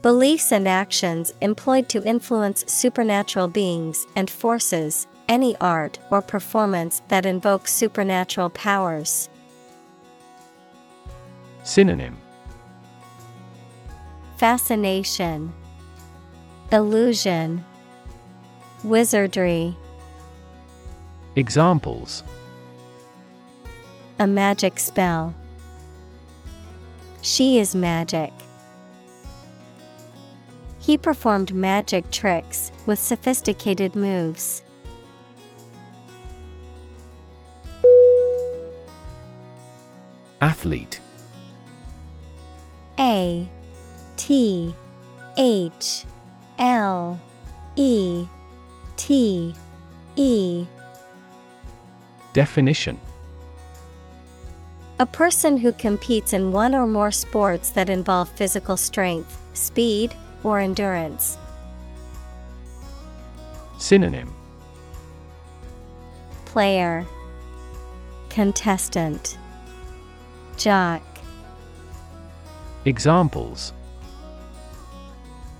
Beliefs 0.01 0.51
and 0.51 0.67
actions 0.67 1.33
employed 1.41 1.89
to 1.89 2.03
influence 2.03 2.63
supernatural 2.71 3.47
beings 3.47 4.05
and 4.15 4.29
forces, 4.29 5.07
any 5.27 5.55
art 5.57 5.97
or 6.11 6.21
performance 6.21 7.01
that 7.07 7.25
invokes 7.25 7.73
supernatural 7.73 8.51
powers. 8.51 9.29
Synonym 11.65 12.15
Fascination, 14.37 15.51
Illusion, 16.71 17.65
Wizardry, 18.83 19.75
Examples 21.35 22.23
a 24.19 24.27
magic 24.27 24.79
spell. 24.79 25.33
She 27.21 27.59
is 27.59 27.75
magic. 27.75 28.31
He 30.79 30.97
performed 30.97 31.53
magic 31.53 32.09
tricks 32.11 32.71
with 32.85 32.99
sophisticated 32.99 33.95
moves. 33.95 34.61
Athlete 40.39 41.01
A 42.99 43.47
T 44.17 44.73
H 45.37 46.05
L 46.57 47.19
E 47.75 48.25
T 48.95 49.53
E. 50.15 50.65
Definition. 52.33 52.99
A 54.97 55.05
person 55.05 55.57
who 55.57 55.73
competes 55.73 56.31
in 56.31 56.53
one 56.53 56.73
or 56.73 56.87
more 56.87 57.11
sports 57.11 57.69
that 57.71 57.89
involve 57.89 58.29
physical 58.29 58.77
strength, 58.77 59.37
speed, 59.53 60.13
or 60.43 60.59
endurance. 60.59 61.37
Synonym. 63.77 64.33
Player. 66.45 67.05
Contestant. 68.29 69.37
Jock 70.55 71.01
Examples 72.87 73.73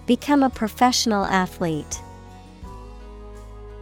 Become 0.05 0.43
a 0.43 0.49
professional 0.51 1.25
athlete. 1.25 1.99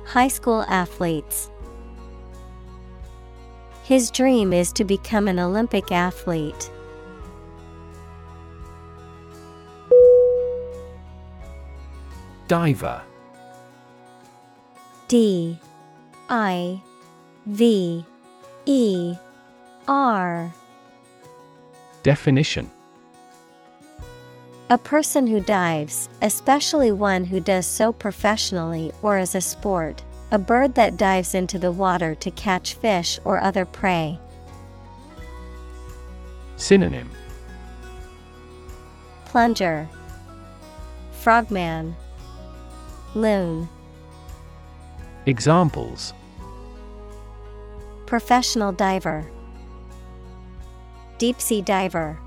High 0.06 0.30
school 0.30 0.62
athletes. 0.70 1.50
His 3.84 4.12
dream 4.12 4.54
is 4.54 4.72
to 4.72 4.86
become 4.86 5.28
an 5.28 5.39
Olympic 5.39 5.91
athlete. 5.91 6.72
Diver 12.48 13.02
D 15.10 15.60
I 16.30 16.82
V 17.46 18.06
E 18.66 19.16
R 19.89 20.54
Definition 22.04 22.72
A 24.70 24.78
person 24.78 25.28
who 25.28 25.41
dives, 25.41 26.07
especially 26.22 26.91
one 26.91 27.26
who 27.26 27.41
does 27.41 27.68
so 27.68 27.91
professionally 27.91 28.93
or 29.01 29.18
as 29.18 29.36
a 29.36 29.41
sport, 29.41 30.03
a 30.32 30.39
bird 30.39 30.76
that 30.76 30.95
dives 30.95 31.36
into 31.36 31.59
the 31.59 31.72
water 31.72 32.16
to 32.16 32.32
catch 32.32 32.76
fish 32.76 33.20
or 33.26 33.41
other 33.41 33.66
prey. 33.66 34.18
Synonym. 36.55 37.09
Plunger. 39.26 39.89
Frogman. 41.11 41.95
Loon. 43.16 43.68
Examples. 45.26 46.14
Professional 48.05 48.72
diver. 48.72 49.30
Deep 51.18 51.41
sea 51.41 51.61
diver 51.61 52.18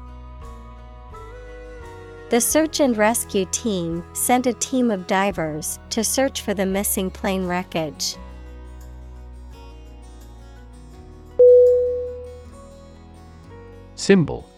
The 2.29 2.41
search 2.41 2.81
and 2.81 2.97
rescue 2.97 3.47
team 3.53 4.03
sent 4.12 4.49
a 4.49 4.53
team 4.55 4.91
of 4.91 5.07
divers 5.07 5.79
to 5.91 6.03
search 6.03 6.41
for 6.41 6.55
the 6.55 6.66
missing 6.66 7.09
plane 7.09 7.47
wreckage. 7.47 8.16
Symbol 13.95 14.49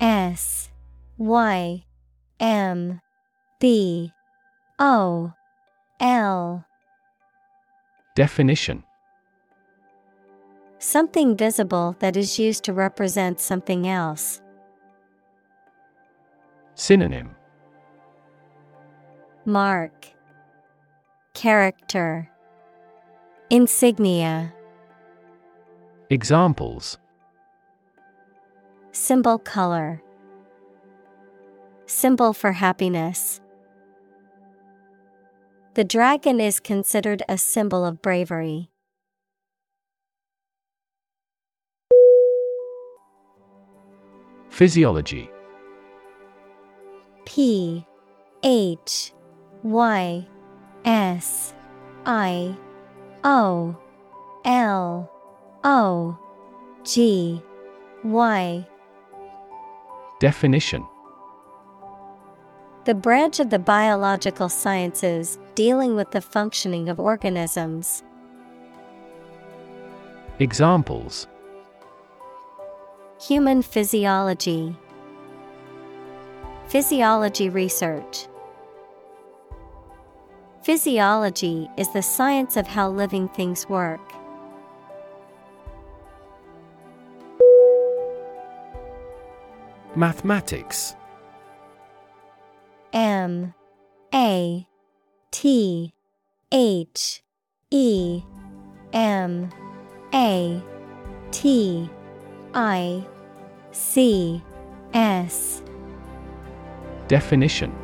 S 0.00 0.70
Y 1.18 1.84
M 2.38 3.00
B 3.58 4.12
O 4.78 5.32
L 6.00 6.64
Definition 8.14 8.84
Something 10.78 11.36
visible 11.36 11.96
that 12.00 12.16
is 12.16 12.38
used 12.38 12.64
to 12.64 12.72
represent 12.72 13.38
something 13.38 13.86
else. 13.86 14.41
Synonym. 16.74 17.34
Mark. 19.44 20.06
Character. 21.34 22.30
Insignia. 23.50 24.52
Examples. 26.10 26.98
Symbol 28.92 29.38
color. 29.38 30.02
Symbol 31.86 32.32
for 32.32 32.52
happiness. 32.52 33.40
The 35.74 35.84
dragon 35.84 36.38
is 36.38 36.60
considered 36.60 37.22
a 37.28 37.38
symbol 37.38 37.86
of 37.86 38.02
bravery. 38.02 38.70
Physiology. 44.50 45.31
P 47.24 47.86
H 48.42 49.12
Y 49.62 50.26
S 50.84 51.54
I 52.06 52.56
O 53.24 53.76
L 54.44 55.10
O 55.64 56.18
G 56.84 57.40
Y. 58.04 58.66
Definition. 60.18 60.86
The 62.84 62.94
branch 62.94 63.38
of 63.38 63.50
the 63.50 63.60
biological 63.60 64.48
sciences 64.48 65.38
dealing 65.54 65.94
with 65.94 66.10
the 66.10 66.20
functioning 66.20 66.88
of 66.88 66.98
organisms. 66.98 68.02
Examples. 70.40 71.28
Human 73.28 73.62
physiology, 73.62 74.76
Physiology 76.72 77.50
research. 77.50 78.28
Physiology 80.62 81.68
is 81.76 81.92
the 81.92 82.00
science 82.00 82.56
of 82.56 82.66
how 82.66 82.88
living 82.88 83.28
things 83.28 83.68
work. 83.68 84.00
Mathematics 89.94 90.96
M 92.94 93.52
A 94.14 94.66
T 95.30 95.92
H 96.52 97.22
E 97.70 98.22
M 98.94 99.50
A 100.14 100.62
T 101.32 101.90
I 102.54 103.06
C 103.72 104.42
S 104.94 105.62
Definition 107.08 107.74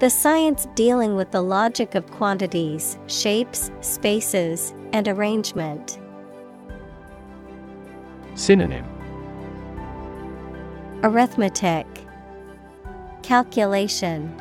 The 0.00 0.10
science 0.10 0.66
dealing 0.74 1.14
with 1.14 1.30
the 1.30 1.42
logic 1.42 1.94
of 1.94 2.10
quantities, 2.10 2.98
shapes, 3.06 3.70
spaces, 3.80 4.74
and 4.92 5.08
arrangement. 5.08 5.98
Synonym 8.34 8.84
Arithmetic, 11.02 11.86
Calculation, 13.22 14.34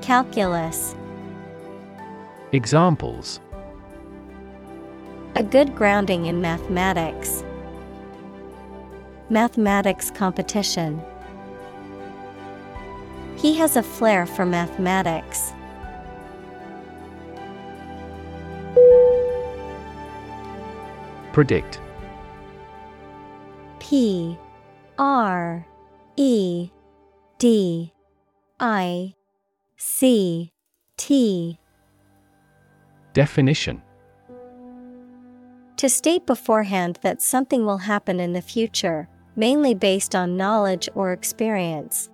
Calculus. 0.00 0.94
Examples 2.52 3.40
A 5.36 5.42
good 5.42 5.74
grounding 5.74 6.26
in 6.26 6.40
mathematics. 6.40 7.42
Mathematics 9.28 10.10
competition. 10.10 11.00
He 13.40 13.54
has 13.54 13.76
a 13.76 13.82
flair 13.82 14.26
for 14.26 14.44
mathematics. 14.44 15.54
Predict 21.32 21.80
P 23.78 24.36
R 24.98 25.66
E 26.16 26.70
D 27.38 27.94
I 28.58 29.14
C 29.78 30.52
T 30.98 31.58
Definition 33.14 33.80
To 35.78 35.88
state 35.88 36.26
beforehand 36.26 36.98
that 37.00 37.22
something 37.22 37.64
will 37.64 37.78
happen 37.78 38.20
in 38.20 38.34
the 38.34 38.42
future, 38.42 39.08
mainly 39.34 39.72
based 39.72 40.14
on 40.14 40.36
knowledge 40.36 40.90
or 40.94 41.12
experience. 41.12 42.10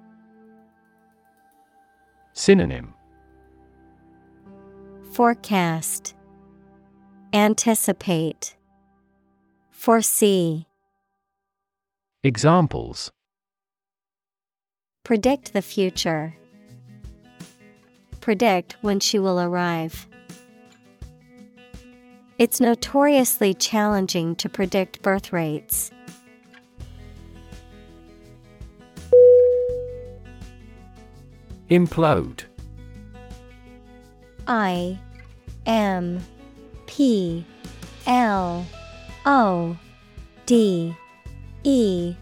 Synonym 2.38 2.92
Forecast 5.12 6.14
Anticipate 7.32 8.56
Foresee 9.70 10.66
Examples 12.22 13.10
Predict 15.02 15.54
the 15.54 15.62
future. 15.62 16.36
Predict 18.20 18.76
when 18.82 19.00
she 19.00 19.18
will 19.18 19.40
arrive. 19.40 20.06
It's 22.36 22.60
notoriously 22.60 23.54
challenging 23.54 24.36
to 24.36 24.50
predict 24.50 25.00
birth 25.00 25.32
rates. 25.32 25.90
Implode. 31.70 32.44
I 34.46 34.98
M 35.66 36.20
P 36.86 37.44
L 38.06 38.64
O 39.24 39.76
D 40.46 40.94
E. 41.64 42.14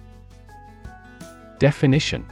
Definition. 1.59 2.26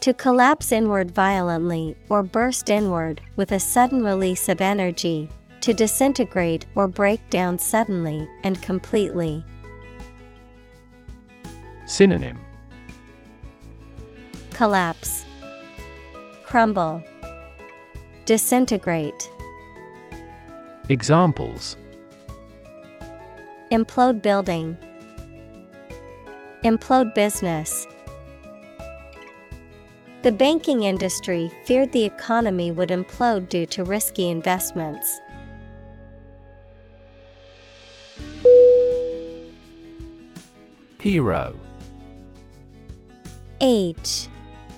To 0.00 0.12
collapse 0.12 0.72
inward 0.72 1.12
violently 1.12 1.96
or 2.08 2.24
burst 2.24 2.68
inward 2.68 3.20
with 3.36 3.52
a 3.52 3.60
sudden 3.60 4.02
release 4.04 4.48
of 4.48 4.60
energy, 4.60 5.28
to 5.60 5.72
disintegrate 5.72 6.66
or 6.74 6.88
break 6.88 7.20
down 7.30 7.56
suddenly 7.56 8.28
and 8.42 8.60
completely. 8.60 9.44
Synonym 11.86 12.40
Collapse, 14.62 15.24
Crumble, 16.44 17.02
Disintegrate. 18.26 19.28
Examples 20.88 21.76
Implode 23.72 24.22
building. 24.22 24.78
Implode 26.62 27.12
business. 27.12 27.88
The 30.22 30.30
banking 30.30 30.84
industry 30.84 31.50
feared 31.64 31.90
the 31.90 32.04
economy 32.04 32.70
would 32.70 32.90
implode 32.90 33.48
due 33.48 33.66
to 33.66 33.82
risky 33.82 34.30
investments. 34.30 35.18
Hero 41.00 41.56
H 43.60 44.28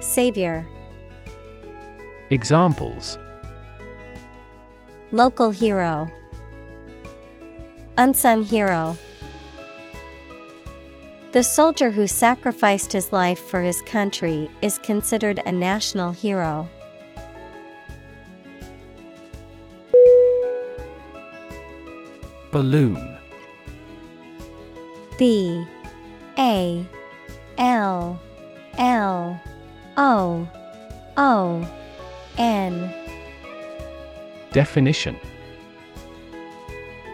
Savior, 0.00 0.66
Examples. 2.30 3.18
Local 5.12 5.50
hero, 5.50 6.10
Unsung 7.96 8.44
hero. 8.44 8.96
The 11.32 11.42
soldier 11.42 11.90
who 11.90 12.06
sacrificed 12.06 12.92
his 12.92 13.12
life 13.12 13.38
for 13.38 13.60
his 13.60 13.82
country 13.82 14.50
is 14.62 14.78
considered 14.78 15.42
a 15.44 15.52
national 15.52 16.12
hero. 16.12 16.68
Balloon. 22.50 23.18
B 25.18 25.66
A 26.38 26.86
L 27.58 28.20
L 28.78 29.40
O 29.98 30.48
O 31.16 31.68
N 32.38 32.94
Definition 34.52 35.18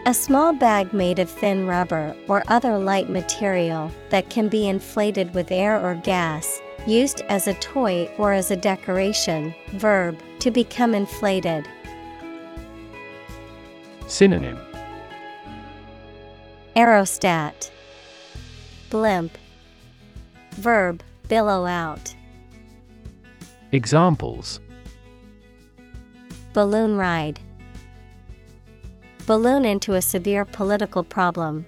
A 0.05 0.13
small 0.13 0.53
bag 0.53 0.93
made 0.93 1.17
of 1.17 1.27
thin 1.27 1.65
rubber 1.65 2.15
or 2.27 2.43
other 2.47 2.77
light 2.77 3.09
material 3.09 3.89
that 4.11 4.29
can 4.29 4.49
be 4.49 4.69
inflated 4.69 5.33
with 5.33 5.51
air 5.51 5.83
or 5.83 5.95
gas, 5.95 6.61
used 6.85 7.21
as 7.21 7.47
a 7.47 7.55
toy 7.55 8.07
or 8.19 8.33
as 8.33 8.51
a 8.51 8.55
decoration. 8.55 9.55
Verb 9.73 10.19
to 10.37 10.51
become 10.51 10.93
inflated. 10.93 11.67
Synonym 14.05 14.59
Aerostat 16.75 17.71
Blimp. 18.91 19.35
Verb, 20.51 21.01
billow 21.27 21.65
out. 21.65 22.14
Examples 23.75 24.61
Balloon 26.53 26.95
ride. 26.95 27.41
Balloon 29.27 29.65
into 29.65 29.95
a 29.95 30.01
severe 30.01 30.45
political 30.45 31.03
problem. 31.03 31.65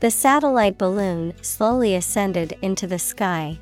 The 0.00 0.10
satellite 0.10 0.78
balloon 0.78 1.34
slowly 1.42 1.94
ascended 1.94 2.56
into 2.62 2.86
the 2.86 2.98
sky. 2.98 3.58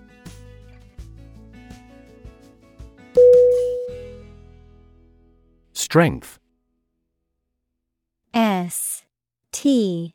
Strength 5.73 6.39
S 8.33 9.03
T 9.51 10.15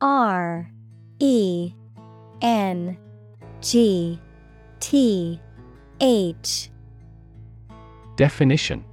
R 0.00 0.70
E 1.18 1.74
N 2.40 2.96
G 3.60 4.20
T 4.82 5.40
H. 6.00 6.68
Definition. 8.16 8.84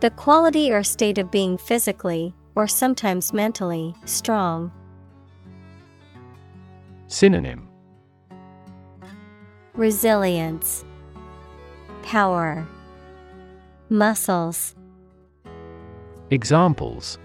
The 0.00 0.08
quality 0.08 0.72
or 0.72 0.82
state 0.82 1.18
of 1.18 1.30
being 1.30 1.58
physically, 1.58 2.34
or 2.54 2.66
sometimes 2.66 3.34
mentally, 3.34 3.94
strong. 4.06 4.72
Synonym. 7.08 7.68
Resilience, 9.74 10.82
Power, 12.02 12.66
Muscles, 13.90 14.74
Examples. 16.30 17.18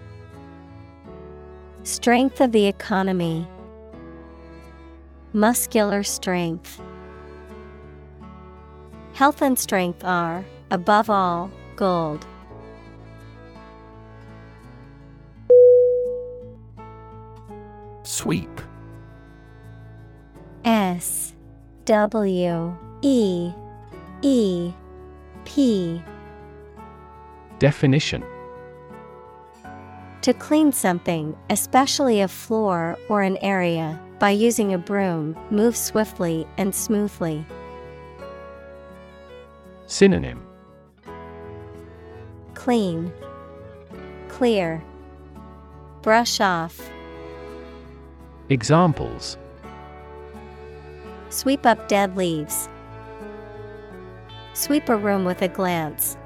Strength 1.84 2.42
of 2.42 2.52
the 2.52 2.66
economy, 2.66 3.48
Muscular 5.36 6.02
strength. 6.02 6.80
Health 9.12 9.42
and 9.42 9.58
strength 9.58 10.02
are, 10.02 10.46
above 10.70 11.10
all, 11.10 11.50
gold. 11.76 12.26
Sweep 18.02 18.48
S 20.64 21.34
W 21.84 22.74
E 23.02 23.52
E 24.22 24.72
P 25.44 26.02
Definition 27.58 28.24
To 30.22 30.32
clean 30.32 30.72
something, 30.72 31.36
especially 31.50 32.22
a 32.22 32.28
floor 32.28 32.96
or 33.10 33.20
an 33.20 33.36
area, 33.42 34.00
by 34.18 34.30
using 34.30 34.72
a 34.72 34.78
broom, 34.78 35.36
move 35.50 35.76
swiftly 35.76 36.46
and 36.56 36.74
smoothly. 36.74 37.44
Synonym 39.86 40.44
Clean, 42.54 43.12
Clear, 44.28 44.82
Brush 46.02 46.40
off, 46.40 46.90
Examples 48.48 49.36
Sweep 51.28 51.66
up 51.66 51.88
dead 51.88 52.16
leaves. 52.16 52.68
Sweep 54.54 54.88
a 54.88 54.96
room 54.96 55.24
with 55.24 55.42
a 55.42 55.48
glance. 55.48 56.16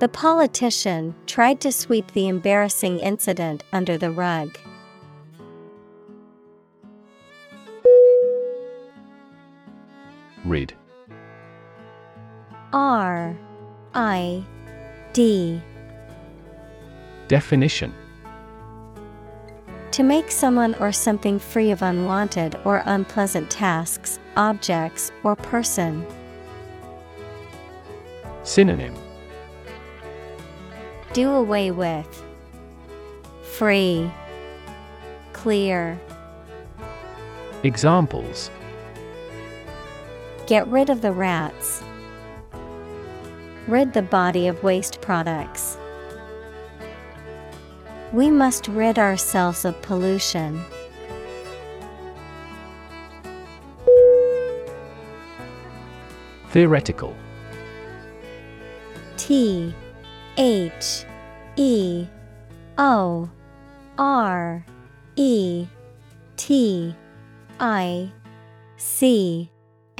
The 0.00 0.08
politician 0.08 1.14
tried 1.26 1.60
to 1.60 1.70
sweep 1.70 2.10
the 2.10 2.26
embarrassing 2.26 2.98
incident 2.98 3.62
under 3.72 3.96
the 3.96 4.10
rug. 4.10 4.58
R 12.74 13.34
I 13.94 14.44
D 15.14 15.62
Definition 17.26 17.94
To 19.92 20.02
make 20.02 20.30
someone 20.30 20.74
or 20.74 20.92
something 20.92 21.38
free 21.38 21.70
of 21.70 21.80
unwanted 21.80 22.56
or 22.66 22.82
unpleasant 22.84 23.50
tasks, 23.50 24.18
objects, 24.36 25.10
or 25.22 25.36
person. 25.36 26.04
Synonym 28.42 28.94
Do 31.14 31.30
away 31.30 31.70
with. 31.70 32.22
Free. 33.54 34.10
Clear. 35.32 35.98
Examples 37.62 38.50
Get 40.52 40.68
rid 40.68 40.90
of 40.90 41.00
the 41.00 41.12
rats. 41.12 41.82
Rid 43.66 43.94
the 43.94 44.02
body 44.02 44.48
of 44.48 44.62
waste 44.62 45.00
products. 45.00 45.78
We 48.12 48.30
must 48.30 48.68
rid 48.68 48.98
ourselves 48.98 49.64
of 49.64 49.80
pollution. 49.80 50.62
Theoretical 56.50 57.16
T 59.16 59.74
H 60.36 61.06
E 61.56 62.06
O 62.76 63.30
R 63.96 64.66
E 65.16 65.66
T 66.36 66.94
I 67.58 68.12
C 68.76 69.50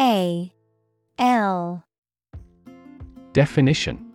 A 0.01 0.51
L. 1.19 1.85
Definition. 3.35 4.13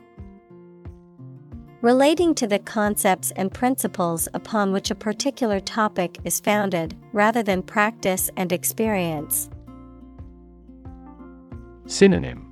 Relating 1.82 2.34
to 2.34 2.48
the 2.48 2.58
concepts 2.58 3.32
and 3.32 3.54
principles 3.54 4.28
upon 4.34 4.72
which 4.72 4.90
a 4.90 4.95
particular 4.95 5.60
topic 5.60 6.18
is 6.24 6.40
founded, 6.40 6.98
rather 7.14 7.44
than 7.44 7.62
practice 7.62 8.32
and 8.36 8.52
experience. 8.52 9.49
Synonym. 11.86 12.44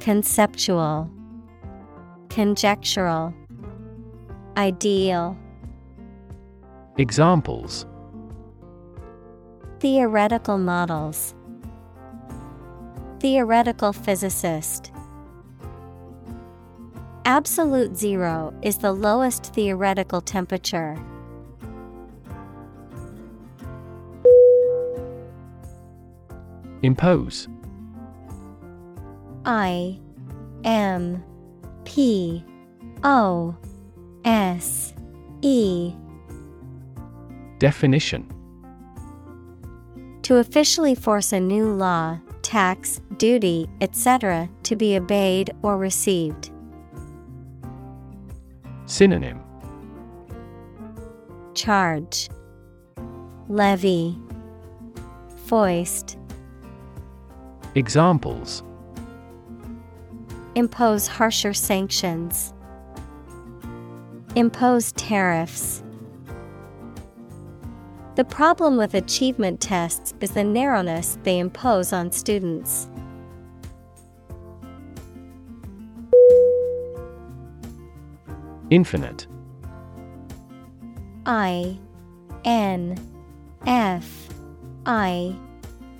Conceptual, 0.00 1.08
Conjectural, 2.28 3.32
Ideal, 4.56 5.36
Examples 6.98 7.86
Theoretical 9.82 10.58
models, 10.58 11.34
Theoretical 13.18 13.92
physicist. 13.92 14.92
Absolute 17.24 17.96
zero 17.96 18.54
is 18.62 18.78
the 18.78 18.92
lowest 18.92 19.52
theoretical 19.52 20.20
temperature. 20.20 20.96
Impose 26.84 27.48
I 29.44 29.98
M 30.62 31.24
P 31.84 32.44
O 33.02 33.56
S 34.24 34.94
E 35.40 35.92
Definition 37.58 38.32
To 40.22 40.36
officially 40.36 40.94
force 40.94 41.32
a 41.32 41.40
new 41.40 41.68
law, 41.72 42.18
tax, 42.42 43.00
duty, 43.16 43.68
etc., 43.80 44.48
to 44.62 44.76
be 44.76 44.96
obeyed 44.96 45.50
or 45.62 45.76
received. 45.76 46.50
Synonym 48.86 49.40
Charge, 51.54 52.28
Levy, 53.48 54.16
Foist, 55.46 56.16
Examples 57.74 58.62
Impose 60.54 61.06
harsher 61.06 61.54
sanctions, 61.54 62.52
Impose 64.36 64.92
tariffs. 64.92 65.82
The 68.14 68.24
problem 68.24 68.76
with 68.76 68.92
achievement 68.92 69.60
tests 69.60 70.12
is 70.20 70.32
the 70.32 70.44
narrowness 70.44 71.16
they 71.22 71.38
impose 71.38 71.94
on 71.94 72.12
students. 72.12 72.88
Infinite. 78.68 79.26
I 81.24 81.78
N 82.44 82.98
F 83.66 84.28
I 84.84 85.34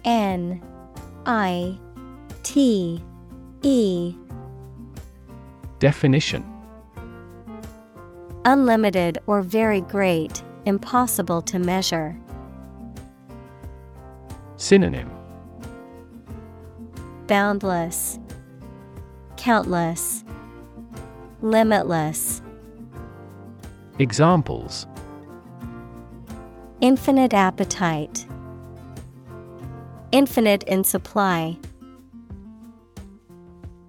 N 0.05 0.62
I 1.24 1.78
T 2.43 3.02
E. 3.62 4.14
Definition. 5.78 6.44
Unlimited 8.44 9.18
or 9.26 9.40
very 9.40 9.80
great, 9.80 10.43
impossible 10.64 11.43
to 11.43 11.59
measure. 11.59 12.16
Synonym 14.56 15.10
Boundless, 17.26 18.18
Countless, 19.36 20.24
Limitless. 21.40 22.43
Examples 23.98 24.86
Infinite 26.80 27.34
appetite, 27.34 28.26
Infinite 30.12 30.62
in 30.64 30.84
supply. 30.84 31.56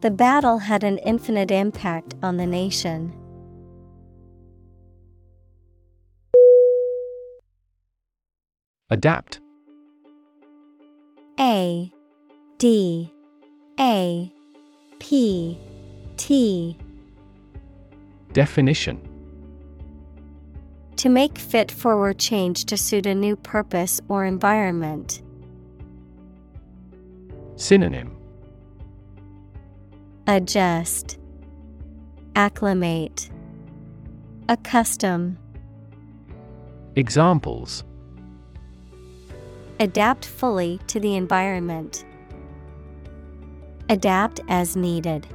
The 0.01 0.11
battle 0.11 0.57
had 0.57 0.83
an 0.83 0.97
infinite 0.99 1.49
impact 1.49 2.15
on 2.21 2.37
the 2.37 2.45
nation. 2.45 3.13
Adapt. 8.93 9.39
A 11.39 11.91
D 12.59 13.11
A 13.79 14.31
P 14.99 15.57
T. 16.15 16.77
Definition. 18.33 19.01
To 20.97 21.09
make 21.09 21.39
fit 21.39 21.71
forward 21.71 22.19
change 22.19 22.65
to 22.65 22.77
suit 22.77 23.07
a 23.07 23.15
new 23.15 23.35
purpose 23.35 23.99
or 24.09 24.25
environment. 24.25 25.23
Synonym. 27.55 28.15
Adjust, 30.27 31.17
Acclimate, 32.35 33.31
Accustom. 34.47 35.39
Examples 36.95 37.83
Adapt 39.79 40.25
fully 40.25 40.79
to 40.87 40.99
the 40.99 41.15
environment. 41.15 42.05
Adapt 43.89 44.39
as 44.47 44.75
needed. 44.75 45.27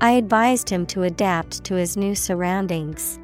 I 0.00 0.12
advised 0.12 0.68
him 0.70 0.86
to 0.86 1.02
adapt 1.02 1.62
to 1.64 1.74
his 1.74 1.96
new 1.96 2.14
surroundings. 2.14 3.18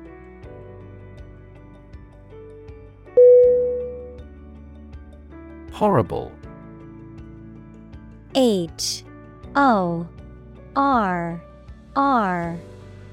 Horrible 5.73 6.33
H 8.35 9.05
O 9.55 10.07
R 10.75 11.43
R 11.95 12.59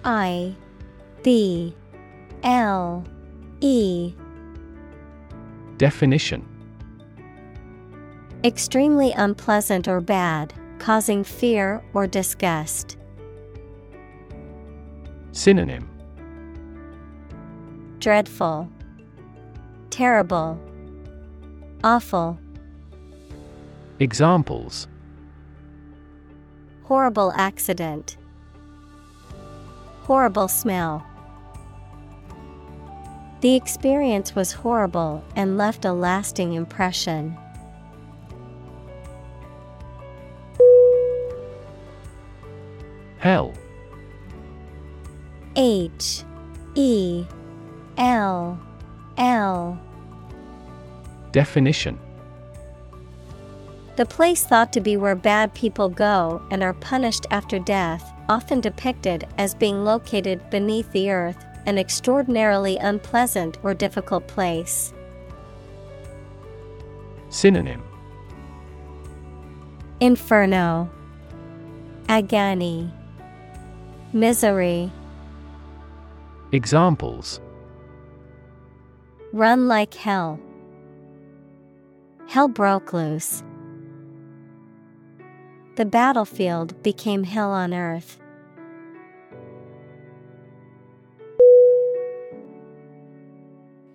I 0.04 0.56
B 1.24 1.76
L 2.44 3.06
E 3.62 4.14
Definition 5.84 6.48
Extremely 8.46 9.12
unpleasant 9.12 9.86
or 9.90 10.00
bad, 10.00 10.54
causing 10.80 11.26
fear 11.26 11.84
or 11.94 12.08
disgust. 12.08 12.96
Synonym 15.34 15.90
Dreadful, 18.00 18.70
Terrible, 19.90 20.58
Awful. 21.84 22.40
Examples 24.00 24.88
Horrible 26.84 27.34
accident. 27.36 28.16
Horrible 30.04 30.48
smell. 30.48 31.06
The 33.44 33.56
experience 33.56 34.36
was 34.36 34.54
horrible 34.54 35.22
and 35.36 35.58
left 35.58 35.84
a 35.84 35.92
lasting 35.92 36.54
impression. 36.54 37.38
Hell. 43.18 43.54
H 45.58 46.24
E 46.76 47.26
L 47.98 48.58
L. 49.18 49.78
Definition. 51.34 52.00
The 53.98 54.06
place 54.06 54.46
thought 54.46 54.72
to 54.72 54.80
be 54.80 54.96
where 54.96 55.16
bad 55.16 55.54
people 55.54 55.90
go 55.90 56.42
and 56.50 56.64
are 56.64 56.76
punished 56.76 57.26
after 57.30 57.60
death, 57.60 58.10
often 58.30 58.62
depicted 58.62 59.28
as 59.38 59.54
being 59.54 59.84
located 59.84 60.50
beneath 60.50 60.90
the 60.94 61.12
earth, 61.12 61.46
an 61.66 61.78
extraordinarily 61.78 62.78
unpleasant 62.78 63.58
or 63.64 63.74
difficult 63.74 64.28
place. 64.28 64.94
Synonym 67.30 67.84
Inferno, 70.00 70.90
Agony, 72.10 72.92
Misery. 74.12 74.92
Examples 76.52 77.40
Run 79.32 79.68
like 79.68 79.96
hell. 79.96 80.40
Hell 82.28 82.48
broke 82.48 82.94
loose. 82.94 83.44
The 85.76 85.86
battlefield 85.86 86.84
became 86.84 87.24
hell 87.24 87.52
on 87.52 87.74
earth. 87.74 88.20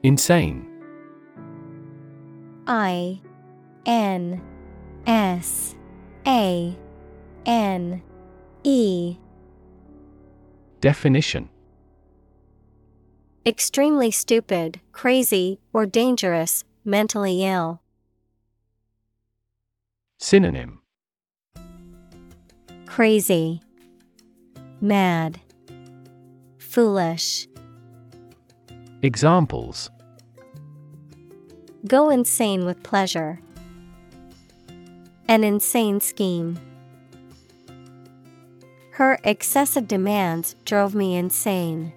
Insane. 0.03 0.67
I 2.67 3.21
N 3.87 4.41
S 5.07 5.75
A 6.27 6.77
N 7.47 8.03
E. 8.63 9.17
Definition. 10.81 11.49
Extremely 13.45 14.11
stupid, 14.11 14.81
crazy, 14.93 15.59
or 15.73 15.87
dangerous, 15.87 16.65
mentally 16.85 17.45
ill. 17.45 17.81
Synonym. 20.19 20.83
Crazy, 22.87 23.63
Mad, 24.81 25.41
Foolish. 26.59 27.49
Examples 29.03 29.91
Go 31.87 32.11
insane 32.11 32.65
with 32.65 32.83
pleasure. 32.83 33.41
An 35.29 35.45
insane 35.45 36.01
scheme. 36.01 36.59
Her 38.91 39.21
excessive 39.23 39.87
demands 39.87 40.57
drove 40.65 40.97
me 40.97 41.15
insane. 41.15 41.93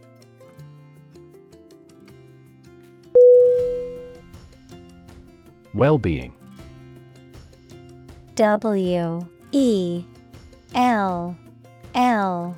Well-being 5.73 6.33
W 8.35 9.27
E 9.51 10.03
L 10.75 11.35
L 11.95 12.55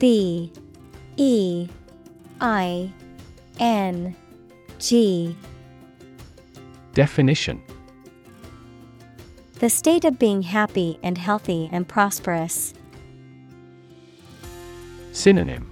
B 0.00 0.52
E 1.16 1.68
I 2.40 2.92
N 3.58 4.14
G 4.78 5.36
Definition 6.92 7.62
The 9.58 9.70
state 9.70 10.04
of 10.04 10.18
being 10.18 10.42
happy 10.42 10.98
and 11.02 11.16
healthy 11.16 11.68
and 11.72 11.88
prosperous. 11.88 12.74
Synonym 15.12 15.70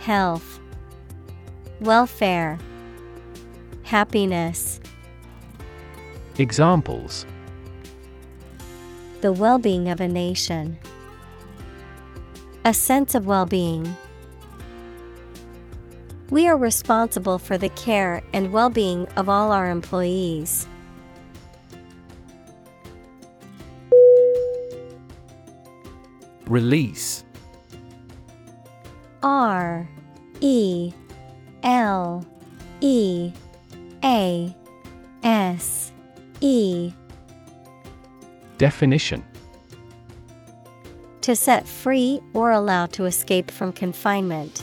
Health, 0.00 0.60
Welfare, 1.80 2.58
Happiness. 3.84 4.80
Examples 6.38 7.24
The 9.20 9.32
well 9.32 9.58
being 9.58 9.88
of 9.88 10.00
a 10.00 10.08
nation. 10.08 10.78
A 12.64 12.72
sense 12.74 13.14
of 13.14 13.26
well 13.26 13.46
being. 13.46 13.96
We 16.32 16.48
are 16.48 16.56
responsible 16.56 17.38
for 17.38 17.58
the 17.58 17.68
care 17.68 18.22
and 18.32 18.54
well 18.54 18.70
being 18.70 19.06
of 19.18 19.28
all 19.28 19.52
our 19.52 19.68
employees. 19.68 20.66
Release 26.46 27.22
R 29.22 29.86
E 30.40 30.94
L 31.64 32.26
E 32.80 33.30
A 34.02 34.56
S 35.22 35.92
E 36.40 36.94
Definition 38.56 39.22
To 41.20 41.36
set 41.36 41.68
free 41.68 42.22
or 42.32 42.52
allow 42.52 42.86
to 42.86 43.04
escape 43.04 43.50
from 43.50 43.74
confinement. 43.74 44.62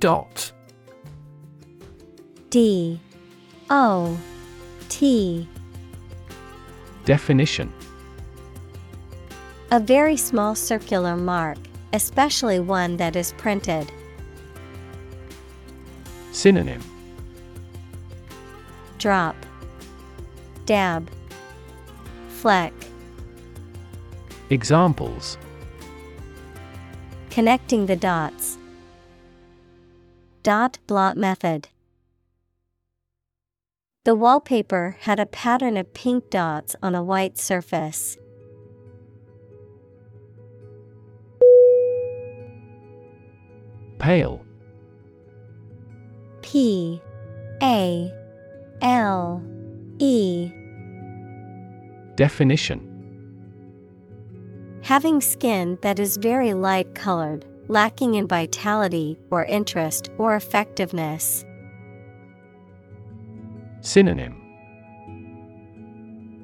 Dot. 0.00 0.52
D. 2.50 3.00
O. 3.68 4.16
T. 4.88 5.48
Definition. 7.04 7.72
A 9.72 9.80
very 9.80 10.16
small 10.16 10.54
circular 10.54 11.16
mark, 11.16 11.58
especially 11.92 12.60
one 12.60 12.96
that 12.98 13.16
is 13.16 13.32
printed. 13.38 13.90
Synonym. 16.30 16.82
Drop. 18.98 19.34
Dab. 20.64 21.10
Fleck. 22.28 22.72
Examples. 24.50 25.38
Connecting 27.30 27.86
the 27.86 27.96
dots. 27.96 28.57
Dot 30.48 30.78
blot 30.86 31.18
method. 31.18 31.68
The 34.04 34.14
wallpaper 34.14 34.96
had 35.00 35.20
a 35.20 35.26
pattern 35.26 35.76
of 35.76 35.92
pink 35.92 36.30
dots 36.30 36.74
on 36.82 36.94
a 36.94 37.02
white 37.04 37.36
surface. 37.36 38.16
Pale 43.98 44.42
P 46.40 47.02
A 47.62 48.10
L 48.80 49.42
E 49.98 50.50
Definition 52.14 52.80
Having 54.80 55.20
skin 55.20 55.76
that 55.82 55.98
is 55.98 56.16
very 56.16 56.54
light 56.54 56.94
colored, 56.94 57.44
lacking 57.68 58.14
in 58.14 58.26
vitality 58.26 59.18
or 59.30 59.44
interest 59.44 60.10
or 60.18 60.34
effectiveness. 60.34 61.44
Synonym 63.80 64.34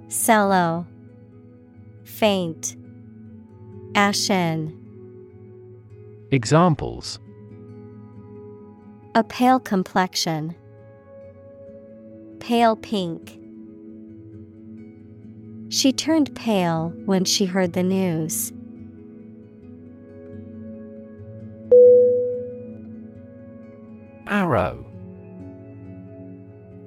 Sallow, 0.09 0.87
Faint, 2.05 2.77
Ashen. 3.95 4.81
Examples 6.31 7.19
A 9.15 9.25
pale 9.25 9.59
complexion. 9.59 10.55
Pale 12.39 12.77
pink. 12.77 13.41
She 15.71 15.93
turned 15.93 16.35
pale 16.37 16.93
when 17.07 17.25
she 17.25 17.47
heard 17.47 17.73
the 17.73 17.83
news. 17.83 18.53
Arrow. 24.27 24.87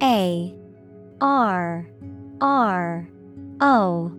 A 0.02 0.54
R 1.22 1.88
R 2.42 3.10
O 3.62 4.12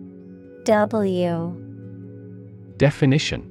W. 0.65 1.65
Definition. 2.77 3.45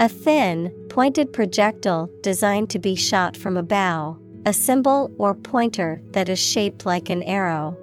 A 0.00 0.08
thin, 0.08 0.72
pointed 0.88 1.32
projectile 1.32 2.10
designed 2.22 2.70
to 2.70 2.78
be 2.78 2.94
shot 2.94 3.36
from 3.36 3.56
a 3.56 3.62
bow, 3.62 4.18
a 4.44 4.52
symbol 4.52 5.10
or 5.18 5.34
pointer 5.34 6.02
that 6.10 6.28
is 6.28 6.38
shaped 6.38 6.84
like 6.84 7.10
an 7.10 7.22
arrow. 7.22 7.76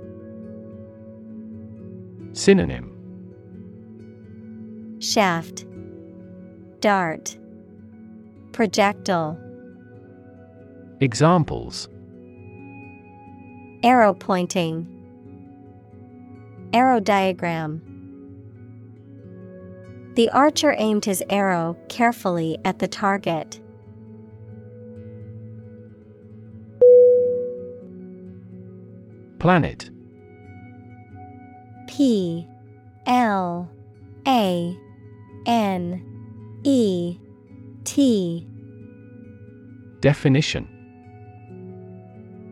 Synonym. 2.33 2.89
Shaft, 4.99 5.65
Dart, 6.79 7.37
Projectile, 8.51 9.39
Examples. 11.01 11.89
Arrow 13.81 14.13
pointing, 14.13 14.85
Arrow 16.73 16.99
diagram. 16.99 17.81
The 20.13 20.29
archer 20.29 20.75
aimed 20.77 21.05
his 21.05 21.23
arrow 21.27 21.75
carefully 21.89 22.59
at 22.63 22.77
the 22.77 22.87
target. 22.87 23.59
Planet. 29.39 29.89
P 31.87 32.47
L 33.07 33.67
A 34.27 34.77
N 35.47 36.61
E 36.63 37.17
T. 37.85 38.47
Definition 39.99 40.80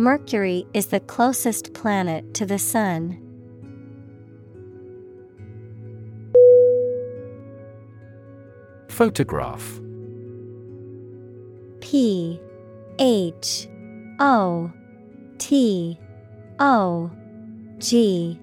Mercury 0.00 0.64
is 0.74 0.86
the 0.86 1.00
closest 1.00 1.74
planet 1.74 2.32
to 2.34 2.46
the 2.46 2.56
Sun. 2.56 3.18
Photograph. 8.88 9.80
P 11.80 12.40
H 13.00 13.68
O 14.20 14.70
T 15.38 15.98
O 16.60 17.10
G 17.78 18.38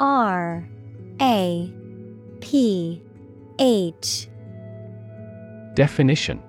R 0.00 0.68
A 1.22 1.72
P 2.40 3.00
H. 3.60 4.28
Definition 5.74 6.42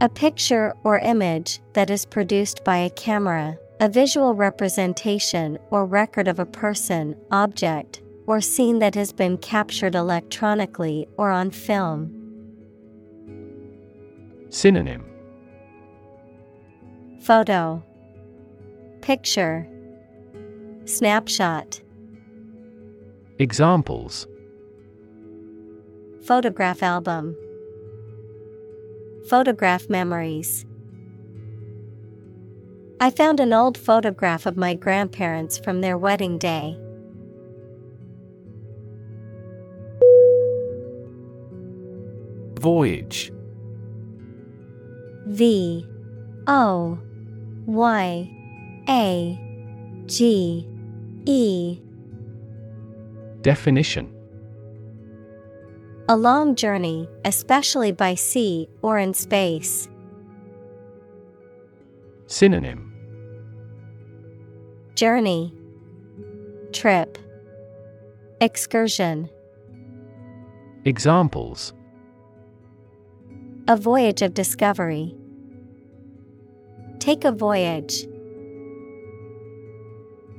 A 0.00 0.08
picture 0.08 0.76
or 0.84 1.00
image 1.00 1.58
that 1.72 1.90
is 1.90 2.06
produced 2.06 2.62
by 2.62 2.76
a 2.76 2.90
camera, 2.90 3.58
a 3.80 3.88
visual 3.88 4.32
representation 4.32 5.58
or 5.70 5.84
record 5.84 6.28
of 6.28 6.38
a 6.38 6.46
person, 6.46 7.16
object, 7.32 8.00
or 8.28 8.40
scene 8.40 8.78
that 8.78 8.94
has 8.94 9.12
been 9.12 9.36
captured 9.38 9.96
electronically 9.96 11.08
or 11.16 11.30
on 11.30 11.50
film. 11.50 12.14
Synonym. 14.50 15.04
Photo. 17.20 17.82
Picture. 19.00 19.66
Snapshot. 20.84 21.80
Examples. 23.40 24.28
Photograph 26.22 26.84
album 26.84 27.36
Photograph 29.28 29.90
memories. 29.90 30.64
I 32.98 33.10
found 33.10 33.40
an 33.40 33.52
old 33.52 33.76
photograph 33.76 34.46
of 34.46 34.56
my 34.56 34.72
grandparents 34.72 35.58
from 35.58 35.82
their 35.82 35.98
wedding 35.98 36.38
day. 36.38 36.78
Voyage. 42.58 43.30
V 45.26 45.86
O 46.46 46.98
Y 47.66 48.30
A 48.88 50.02
G 50.06 50.66
E. 51.26 51.78
Definition 53.42 54.17
A 56.10 56.16
long 56.16 56.54
journey, 56.54 57.06
especially 57.26 57.92
by 57.92 58.14
sea 58.14 58.66
or 58.80 58.98
in 58.98 59.12
space. 59.12 59.90
Synonym 62.26 62.94
Journey, 64.94 65.52
Trip, 66.72 67.18
Excursion. 68.40 69.28
Examples 70.86 71.74
A 73.68 73.76
voyage 73.76 74.22
of 74.22 74.32
discovery. 74.32 75.14
Take 77.00 77.26
a 77.26 77.32
voyage. 77.32 78.06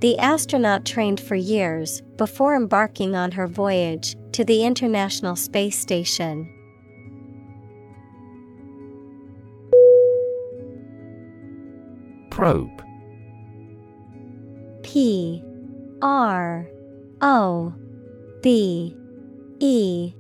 The 0.02 0.18
astronaut 0.18 0.84
trained 0.84 1.20
for 1.20 1.36
years 1.36 2.02
before 2.18 2.56
embarking 2.56 3.16
on 3.16 3.34
her 3.34 3.46
voyage 3.46 4.16
to 4.34 4.44
the 4.44 4.64
International 4.64 5.36
Space 5.36 5.78
Station. 5.78 6.54
Probe. 12.30 12.84
P 14.84 15.44
R 16.02 16.68
O 17.22 17.74
B 18.42 18.96
E. 19.60 20.14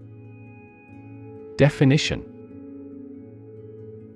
Definition. 1.57 2.25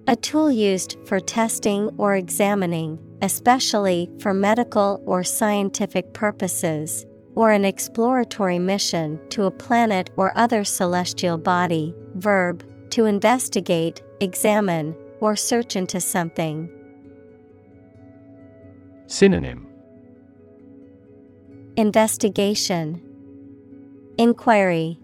A 0.08 0.18
tool 0.18 0.52
used 0.52 0.98
for 1.06 1.22
testing 1.22 1.90
or 1.98 2.16
examining, 2.16 3.00
especially 3.22 4.10
for 4.20 4.34
medical 4.34 5.02
or 5.06 5.24
scientific 5.24 6.14
purposes, 6.14 7.06
or 7.36 7.52
an 7.52 7.66
exploratory 7.66 8.60
mission 8.60 9.20
to 9.30 9.46
a 9.46 9.52
planet 9.52 10.10
or 10.18 10.38
other 10.38 10.64
celestial 10.64 11.38
body. 11.38 11.94
Verb 12.16 12.64
to 12.92 13.06
investigate, 13.06 14.04
examine, 14.20 14.96
or 15.20 15.36
search 15.36 15.76
into 15.76 16.00
something. 16.00 16.70
Synonym 19.08 19.68
Investigation, 21.76 23.02
Inquiry, 24.20 25.00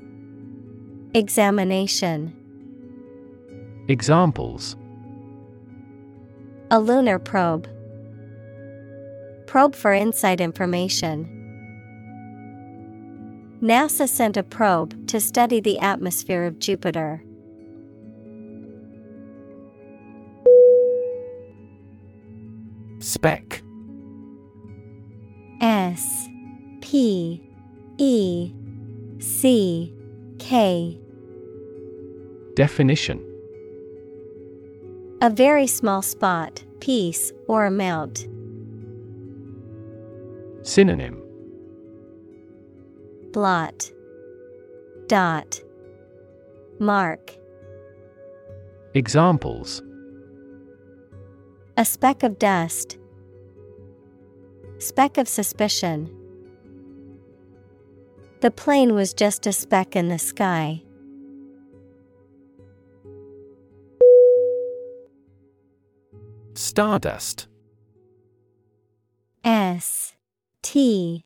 Examination. 1.16 2.36
Examples 3.88 4.76
A 6.70 6.80
lunar 6.80 7.18
probe. 7.18 7.68
Probe 9.48 9.74
for 9.74 9.94
inside 9.94 10.40
information. 10.42 11.39
NASA 13.62 14.08
sent 14.08 14.38
a 14.38 14.44
probe 14.44 15.08
to 15.08 15.20
study 15.20 15.60
the 15.60 15.80
atmosphere 15.80 16.46
of 16.46 16.60
Jupiter. 16.60 17.22
Speck 23.00 23.62
S 25.62 26.28
P 26.82 27.42
E 27.98 28.54
C 29.20 29.94
K 30.38 30.98
Definition 32.56 33.26
A 35.22 35.30
very 35.30 35.68
small 35.68 36.02
spot, 36.02 36.64
piece, 36.80 37.34
or 37.48 37.66
amount. 37.66 38.28
Synonym 40.62 41.22
Blot. 43.32 43.92
Dot. 45.08 45.60
Mark. 46.80 47.36
Examples 48.96 49.84
A 51.78 51.86
speck 51.86 52.24
of 52.24 52.40
dust. 52.40 52.98
Speck 54.80 55.18
of 55.18 55.28
suspicion. 55.28 56.10
The 58.42 58.50
plane 58.50 58.96
was 58.96 59.14
just 59.14 59.46
a 59.46 59.52
speck 59.52 59.96
in 59.96 60.08
the 60.08 60.18
sky. 60.18 60.82
Stardust 66.56 67.48
S 69.44 70.16
T 70.64 71.26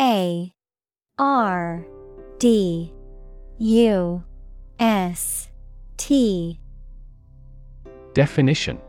A 0.00 0.53
R 1.18 1.86
D 2.38 2.92
U 3.58 4.24
S 4.80 5.48
T. 5.96 6.58
Definition. 8.14 8.80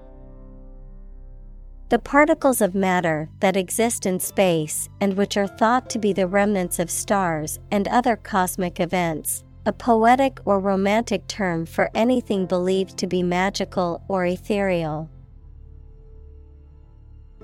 The 1.90 2.00
particles 2.00 2.62
of 2.62 2.74
matter 2.74 3.30
that 3.42 3.56
exist 3.56 4.08
in 4.08 4.20
space 4.20 4.90
and 5.00 5.14
which 5.16 5.38
are 5.38 5.46
thought 5.46 5.88
to 5.92 6.00
be 6.00 6.14
the 6.14 6.26
remnants 6.26 6.80
of 6.80 6.90
stars 6.90 7.60
and 7.70 7.88
other 7.90 8.16
cosmic 8.16 8.80
events, 8.80 9.44
a 9.68 9.72
poetic 9.72 10.40
or 10.46 10.60
romantic 10.60 11.28
term 11.28 11.68
for 11.68 11.92
anything 11.94 12.48
believed 12.48 12.98
to 12.98 13.06
be 13.06 13.22
magical 13.22 14.04
or 14.08 14.26
ethereal. 14.26 15.12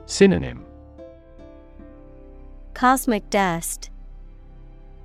Synonym. 0.07 0.65
Cosmic 2.73 3.29
dust, 3.29 3.90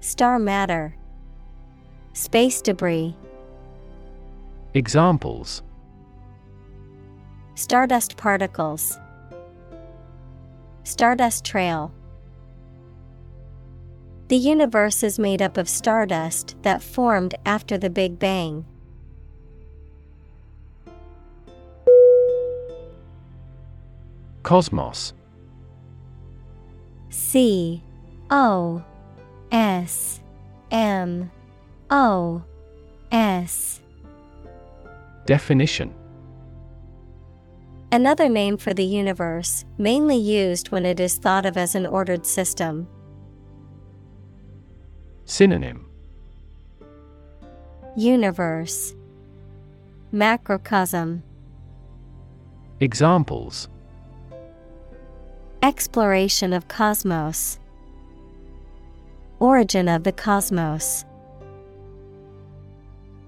Star 0.07 0.39
matter, 0.39 0.95
Space 2.13 2.63
debris. 2.63 3.17
Examples 4.73 5.65
Stardust 7.57 8.17
particles. 8.17 9.01
Stardust 10.85 11.45
trail. 11.45 11.93
The 14.29 14.37
universe 14.37 15.03
is 15.03 15.19
made 15.19 15.43
up 15.43 15.57
of 15.57 15.69
stardust 15.69 16.55
that 16.63 16.85
formed 16.85 17.35
after 17.45 17.77
the 17.77 17.91
Big 17.91 18.17
Bang. 18.21 18.65
Cosmos 24.45 25.15
C 27.11 27.83
O 28.31 28.85
S 29.53 30.21
M 30.71 31.31
O 31.91 32.43
S. 33.13 33.81
Definition. 35.27 35.95
Another 37.93 38.29
name 38.29 38.57
for 38.57 38.75
the 38.75 38.85
universe, 38.85 39.65
mainly 39.79 40.17
used 40.17 40.71
when 40.71 40.85
it 40.85 40.99
is 40.99 41.19
thought 41.19 41.47
of 41.47 41.57
as 41.57 41.75
an 41.75 41.87
ordered 41.87 42.27
system. 42.27 42.89
Synonym. 45.25 45.87
Universe. 47.97 48.95
Macrocosm. 50.13 51.23
Examples. 52.81 53.69
Exploration 55.63 56.53
of 56.53 56.69
cosmos 56.69 57.59
Origin 59.39 59.89
of 59.89 60.05
the 60.05 60.13
cosmos. 60.13 61.05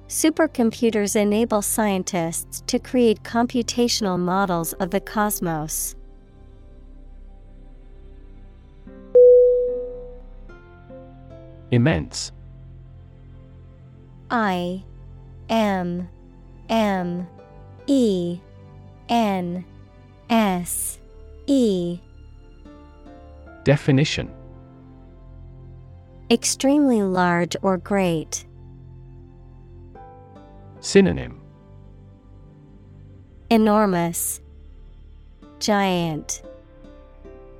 Supercomputers 0.09 1.17
enable 1.17 1.61
scientists 1.61 2.63
to 2.67 2.79
create 2.79 3.23
computational 3.25 4.19
models 4.19 4.73
of 4.75 4.91
the 4.91 5.01
cosmos. 5.01 5.95
Immense. 11.71 12.33
I 14.31 14.83
M 15.51 16.09
M 16.71 17.29
E 17.87 18.41
N 19.11 19.65
S 20.31 20.99
E. 21.47 22.01
Definition 23.65 24.38
Extremely 26.31 27.03
large 27.03 27.57
or 27.63 27.79
great. 27.79 28.45
Synonym 30.81 31.41
Enormous, 33.51 34.41
Giant, 35.59 36.43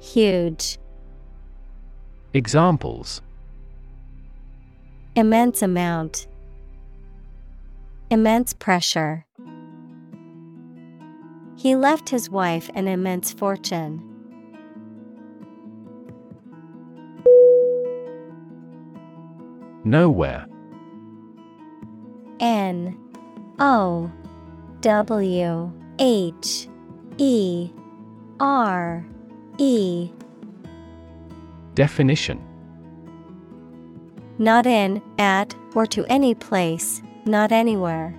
Huge. 0.01 0.79
Examples 2.35 3.23
Immense 5.17 5.63
amount. 5.63 6.29
Immense 8.11 8.53
pressure. 8.53 9.25
He 11.57 11.75
left 11.75 12.11
his 12.11 12.31
wife 12.31 12.71
an 12.75 12.87
immense 12.87 13.33
fortune. 13.33 14.08
Nowhere 19.89 20.47
N 22.41 22.95
O 23.59 24.13
W 24.83 25.73
H 25.99 26.69
E 27.17 27.71
R 28.39 29.07
E 29.57 30.11
Definition 31.73 32.39
Not 34.37 34.67
in, 34.67 35.01
at, 35.19 35.55
or 35.75 35.87
to 35.87 36.05
any 36.13 36.35
place, 36.35 37.01
not 37.25 37.51
anywhere. 37.51 38.15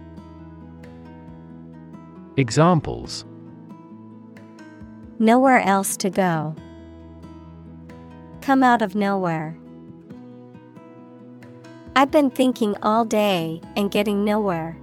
Examples 2.36 3.26
Nowhere 5.20 5.60
else 5.60 5.96
to 5.98 6.10
go. 6.10 6.56
Come 8.42 8.64
out 8.64 8.82
of 8.82 8.96
nowhere. 8.96 9.56
I've 11.96 12.12
been 12.12 12.30
thinking 12.30 12.76
all 12.82 13.04
day 13.04 13.62
and 13.76 13.92
getting 13.92 14.24
nowhere. 14.24 14.78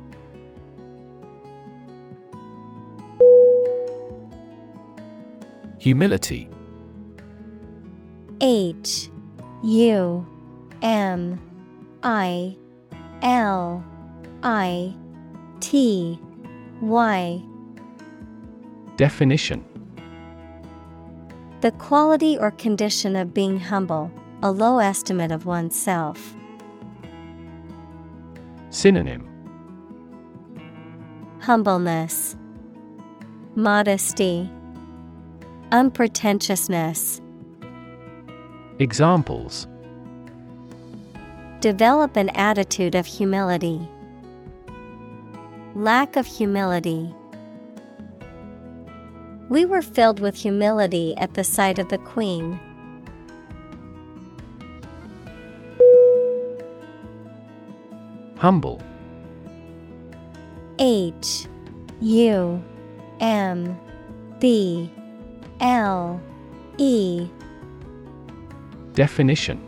Humility 5.78 6.48
H 8.40 9.08
U 9.62 10.26
M 10.82 11.40
I 12.02 12.56
L 13.22 13.84
I 14.42 14.94
T 15.60 16.18
Y 16.80 17.42
Definition 18.96 19.64
The 21.60 21.70
quality 21.72 22.36
or 22.36 22.50
condition 22.50 23.16
of 23.16 23.32
being 23.32 23.60
humble, 23.60 24.10
a 24.42 24.50
low 24.50 24.78
estimate 24.78 25.30
of 25.30 25.46
oneself. 25.46 26.35
Synonym 28.76 29.26
Humbleness, 31.40 32.36
Modesty, 33.54 34.50
Unpretentiousness. 35.72 37.22
Examples 38.78 39.66
Develop 41.60 42.18
an 42.18 42.28
attitude 42.34 42.94
of 42.94 43.06
humility. 43.06 43.80
Lack 45.74 46.16
of 46.16 46.26
humility. 46.26 47.14
We 49.48 49.64
were 49.64 49.80
filled 49.80 50.20
with 50.20 50.34
humility 50.34 51.16
at 51.16 51.32
the 51.32 51.44
sight 51.44 51.78
of 51.78 51.88
the 51.88 51.96
Queen. 51.96 52.60
Humble. 58.46 58.80
H 60.78 61.48
U 62.00 62.62
M 63.18 63.76
B 64.38 64.88
L 65.58 66.20
E. 66.78 67.28
Definition. 68.92 69.60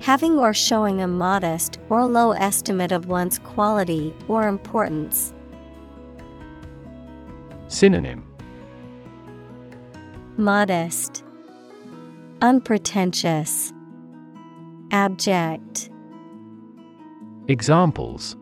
Having 0.00 0.38
or 0.38 0.54
showing 0.54 1.02
a 1.02 1.06
modest 1.06 1.78
or 1.90 2.06
low 2.06 2.32
estimate 2.32 2.90
of 2.90 3.04
one's 3.04 3.38
quality 3.40 4.14
or 4.26 4.48
importance. 4.48 5.34
Synonym. 7.66 8.24
Modest, 10.38 11.22
Unpretentious, 12.40 13.74
Abject. 14.90 15.90
Examples. 17.50 18.36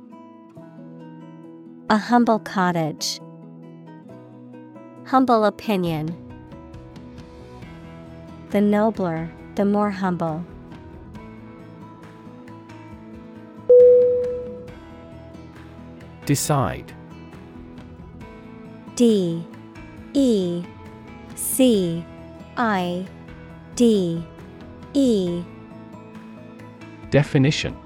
A 1.91 1.97
humble 1.97 2.41
cottage. 2.41 3.21
Humble 5.05 5.45
opinion. 5.45 6.09
The 8.51 8.61
nobler, 8.61 9.31
the 9.55 9.65
more 9.65 9.93
humble. 9.93 10.45
Decide. 16.25 16.93
D. 18.97 19.47
E. 20.15 20.65
C. 21.37 22.05
I. 22.57 23.07
D. 23.77 24.27
E. 24.95 25.45
Definition 27.11 27.86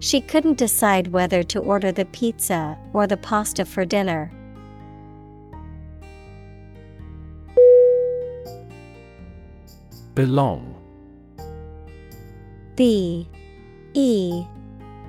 She 0.00 0.20
couldn't 0.20 0.58
decide 0.58 1.08
whether 1.08 1.42
to 1.44 1.58
order 1.58 1.90
the 1.90 2.04
pizza 2.04 2.78
or 2.92 3.06
the 3.06 3.16
pasta 3.16 3.64
for 3.64 3.84
dinner. 3.84 4.30
Belong. 10.14 10.74
B 12.76 13.28
E 13.94 14.44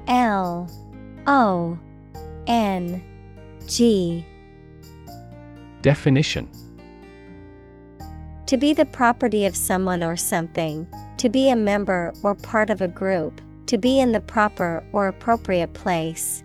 L 0.08 0.68
O 1.28 1.78
N 2.48 3.04
G. 3.68 4.26
Definition. 5.84 6.50
To 8.48 8.58
be 8.58 8.74
the 8.74 8.86
property 8.86 9.46
of 9.46 9.56
someone 9.56 10.04
or 10.04 10.18
something, 10.18 10.88
to 11.18 11.30
be 11.30 11.52
a 11.52 11.56
member 11.56 12.12
or 12.24 12.34
part 12.34 12.72
of 12.72 12.82
a 12.82 12.88
group, 12.88 13.40
to 13.70 13.78
be 13.78 14.00
in 14.00 14.14
the 14.14 14.20
proper 14.20 14.84
or 14.94 15.08
appropriate 15.08 15.72
place. 15.76 16.44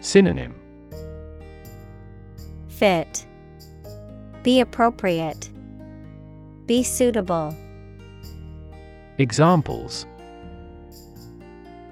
Synonym 0.00 0.52
Fit. 2.66 3.24
Be 4.42 4.58
appropriate. 4.58 5.48
Be 6.66 6.82
suitable. 6.82 7.56
Examples 9.18 10.06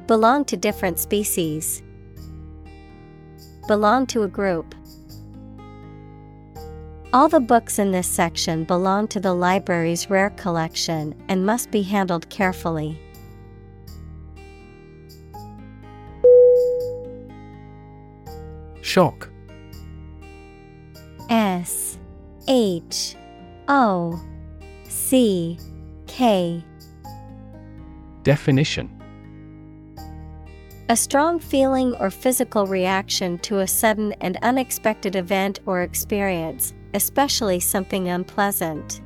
Belong 0.08 0.44
to 0.46 0.56
different 0.56 0.98
species. 0.98 1.84
Belong 3.68 4.08
to 4.08 4.24
a 4.24 4.28
group. 4.28 4.74
All 7.10 7.30
the 7.30 7.40
books 7.40 7.78
in 7.78 7.90
this 7.90 8.06
section 8.06 8.64
belong 8.64 9.08
to 9.08 9.18
the 9.20 9.32
library's 9.32 10.10
rare 10.10 10.28
collection 10.28 11.14
and 11.28 11.46
must 11.46 11.70
be 11.70 11.80
handled 11.80 12.28
carefully. 12.28 13.00
Shock. 18.82 19.30
S 21.30 21.98
H 22.46 23.16
O 23.68 24.20
C 24.86 25.58
K. 26.06 26.62
Definition. 28.22 28.90
A 30.90 30.96
strong 30.96 31.38
feeling 31.38 31.94
or 31.96 32.10
physical 32.10 32.66
reaction 32.66 33.38
to 33.38 33.60
a 33.60 33.66
sudden 33.66 34.12
and 34.20 34.36
unexpected 34.42 35.16
event 35.16 35.60
or 35.64 35.82
experience, 35.82 36.74
especially 36.94 37.60
something 37.60 38.08
unpleasant. 38.08 39.00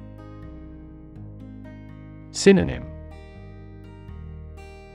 Synonym 2.31 2.85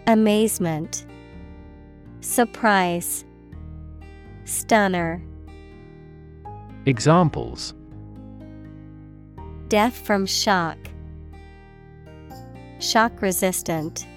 Amazement, 0.08 1.06
Surprise, 2.22 3.26
Stunner, 4.46 5.22
Examples 6.86 7.74
Death 9.68 9.98
from 9.98 10.26
shock, 10.26 10.78
Shock 12.80 13.22
resistant. 13.22 14.08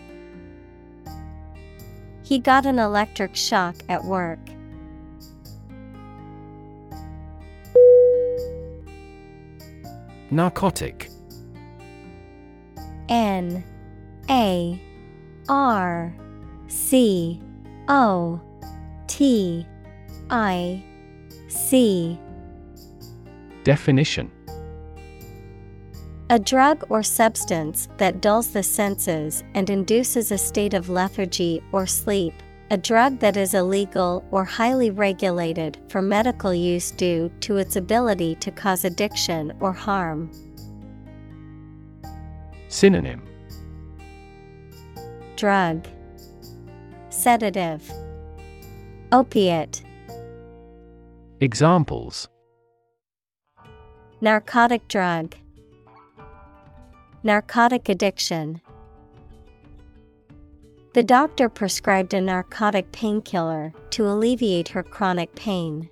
He 2.23 2.39
got 2.39 2.67
an 2.67 2.79
electric 2.79 3.35
shock 3.35 3.75
at 3.89 4.05
work. 4.05 4.39
Narcotic. 10.31 11.11
N 13.09 13.65
A 14.31 14.81
R 15.49 16.15
C 16.69 17.43
O 17.89 18.41
T 19.09 19.67
I 20.31 20.85
C. 21.49 22.17
Definition. 23.65 24.31
A 26.31 26.39
drug 26.39 26.85
or 26.91 27.03
substance 27.03 27.89
that 27.97 28.21
dulls 28.21 28.53
the 28.53 28.63
senses 28.63 29.43
and 29.55 29.69
induces 29.69 30.31
a 30.31 30.39
state 30.39 30.75
of 30.75 30.89
lethargy 30.89 31.61
or 31.73 31.89
sleep. 31.89 32.35
A 32.73 32.79
drug 32.79 33.19
that 33.19 33.37
is 33.37 33.53
illegal 33.53 34.25
or 34.31 34.45
highly 34.45 34.91
regulated 34.91 35.77
for 35.89 36.01
medical 36.01 36.55
use 36.55 36.93
due 36.93 37.29
to 37.41 37.57
its 37.57 37.75
ability 37.75 38.37
to 38.37 38.53
cause 38.53 38.85
addiction 38.85 39.53
or 39.59 39.73
harm. 39.73 40.31
Synonym. 42.69 43.23
Drug. 45.35 45.85
Sedative. 47.09 47.91
Opiate. 49.11 49.83
Examples. 51.41 52.29
Narcotic 54.21 54.87
drug. 54.87 55.35
Narcotic 57.25 57.89
addiction 57.89 58.61
The 60.93 61.03
doctor 61.05 61.49
prescribed 61.49 62.15
a 62.15 62.21
narcotic 62.21 62.91
painkiller 62.91 63.73
to 63.91 64.09
alleviate 64.09 64.71
her 64.71 64.83
chronic 64.83 65.33
pain. 65.37 65.89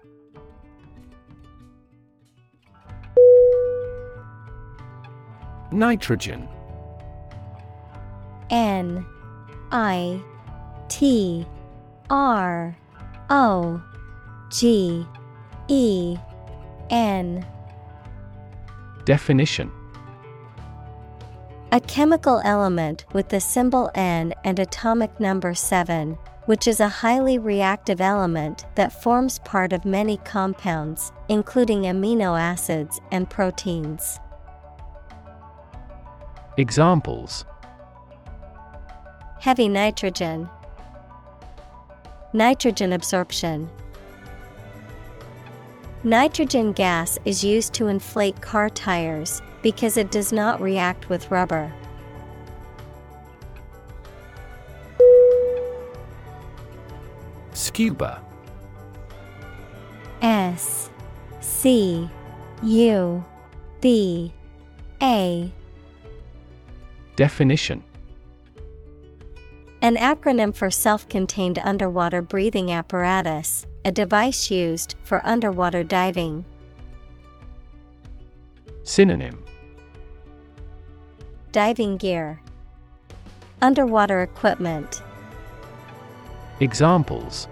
Nitrogen. 5.70 6.49
N 8.51 9.07
I 9.70 10.20
T 10.89 11.47
R 12.11 12.77
O 13.31 13.81
G 14.51 15.07
E 15.69 16.16
N. 16.91 17.47
Definition 19.05 19.70
A 21.70 21.81
chemical 21.81 22.40
element 22.45 23.05
with 23.12 23.28
the 23.28 23.40
symbol 23.40 23.90
N 23.95 24.32
and 24.43 24.59
atomic 24.59 25.20
number 25.20 25.53
7, 25.53 26.15
which 26.47 26.66
is 26.66 26.81
a 26.81 26.89
highly 26.89 27.36
reactive 27.36 28.01
element 28.01 28.65
that 28.74 29.03
forms 29.03 29.39
part 29.40 29.74
of 29.74 29.85
many 29.85 30.16
compounds, 30.24 31.12
including 31.28 31.82
amino 31.82 32.40
acids 32.40 33.03
and 33.12 33.28
proteins. 33.28 34.19
Examples 36.57 37.45
Heavy 39.39 39.69
nitrogen, 39.69 40.49
nitrogen 42.32 42.95
absorption. 42.95 43.69
Nitrogen 46.03 46.73
gas 46.73 47.19
is 47.27 47.45
used 47.45 47.74
to 47.74 47.89
inflate 47.89 48.40
car 48.40 48.70
tires 48.70 49.43
because 49.63 49.97
it 49.97 50.11
does 50.11 50.33
not 50.33 50.61
react 50.61 51.09
with 51.09 51.31
rubber. 51.31 51.73
Scuba 57.53 58.23
S 60.23 60.91
C 61.41 62.09
U 62.63 63.25
B 63.81 64.33
A 65.03 65.53
Definition 67.17 67.83
An 69.83 69.97
acronym 69.97 70.55
for 70.55 70.71
self 70.71 71.09
contained 71.09 71.59
underwater 71.59 72.23
breathing 72.23 72.71
apparatus, 72.71 73.67
a 73.85 73.91
device 73.91 74.51
used 74.51 74.95
for 75.03 75.21
underwater 75.25 75.83
diving. 75.83 76.45
Synonym 78.85 79.45
Diving 81.59 81.97
gear, 81.97 82.41
underwater 83.61 84.23
equipment, 84.23 85.03
Examples. 86.61 87.49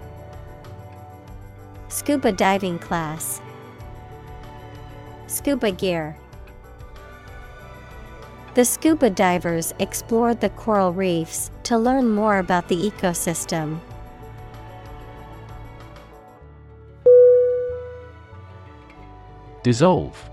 Scuba 1.89 2.31
diving 2.31 2.79
class, 2.79 3.41
scuba 5.27 5.71
gear. 5.71 6.15
The 8.53 8.63
scuba 8.63 9.09
divers 9.09 9.73
explored 9.77 10.39
the 10.39 10.51
coral 10.51 10.93
reefs 10.93 11.51
to 11.63 11.77
learn 11.77 12.09
more 12.09 12.37
about 12.37 12.69
the 12.69 12.77
ecosystem. 12.77 13.81
Dissolve. 19.63 20.29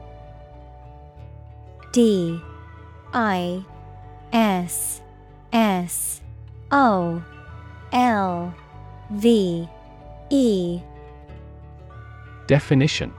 D 1.90 2.40
I 3.14 3.64
S 4.32 5.00
S 5.52 6.20
O 6.72 7.24
L 7.92 8.54
V 9.12 9.68
E. 10.30 10.80
Definition. 12.48 13.12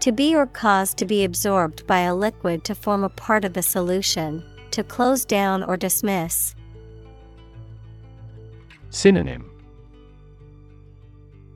To 0.00 0.12
be 0.12 0.34
or 0.34 0.46
cause 0.46 0.92
to 0.94 1.06
be 1.06 1.24
absorbed 1.24 1.86
by 1.86 2.00
a 2.00 2.14
liquid 2.14 2.62
to 2.64 2.74
form 2.74 3.04
a 3.04 3.08
part 3.08 3.42
of 3.44 3.54
the 3.54 3.62
solution, 3.62 4.44
to 4.72 4.84
close 4.84 5.24
down 5.24 5.62
or 5.62 5.78
dismiss. 5.78 6.54
Synonym. 8.90 9.50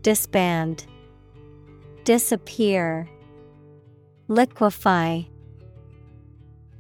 Disband, 0.01 0.87
Disappear, 2.05 3.07
Liquefy, 4.29 5.29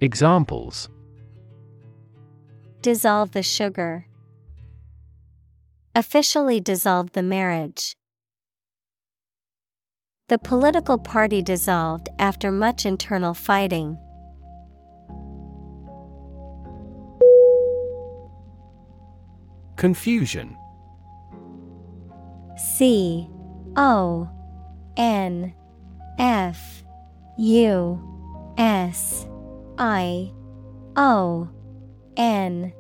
Examples 0.00 0.88
Dissolve 2.82 3.32
the 3.32 3.42
sugar. 3.42 4.06
Officially 5.96 6.60
dissolve 6.60 7.10
the 7.14 7.22
marriage. 7.24 7.96
The 10.28 10.38
political 10.38 10.98
party 10.98 11.42
dissolved 11.42 12.08
after 12.20 12.52
much 12.52 12.86
internal 12.86 13.34
fighting. 13.34 13.98
Confusion 19.76 20.56
C 22.56 23.28
O 23.74 24.30
N 24.96 25.52
F 26.20 26.84
U 27.36 28.54
S 28.56 29.27
I 29.78 30.32
O 30.96 31.48
N 32.16 32.72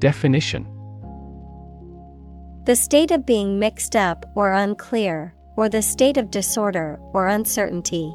Definition. 0.00 0.66
The 2.64 2.74
state 2.74 3.12
of 3.12 3.24
being 3.24 3.58
mixed 3.58 3.94
up 3.94 4.26
or 4.34 4.52
unclear, 4.52 5.34
or 5.56 5.68
the 5.68 5.82
state 5.82 6.16
of 6.16 6.32
disorder 6.32 6.98
or 7.12 7.28
uncertainty. 7.28 8.12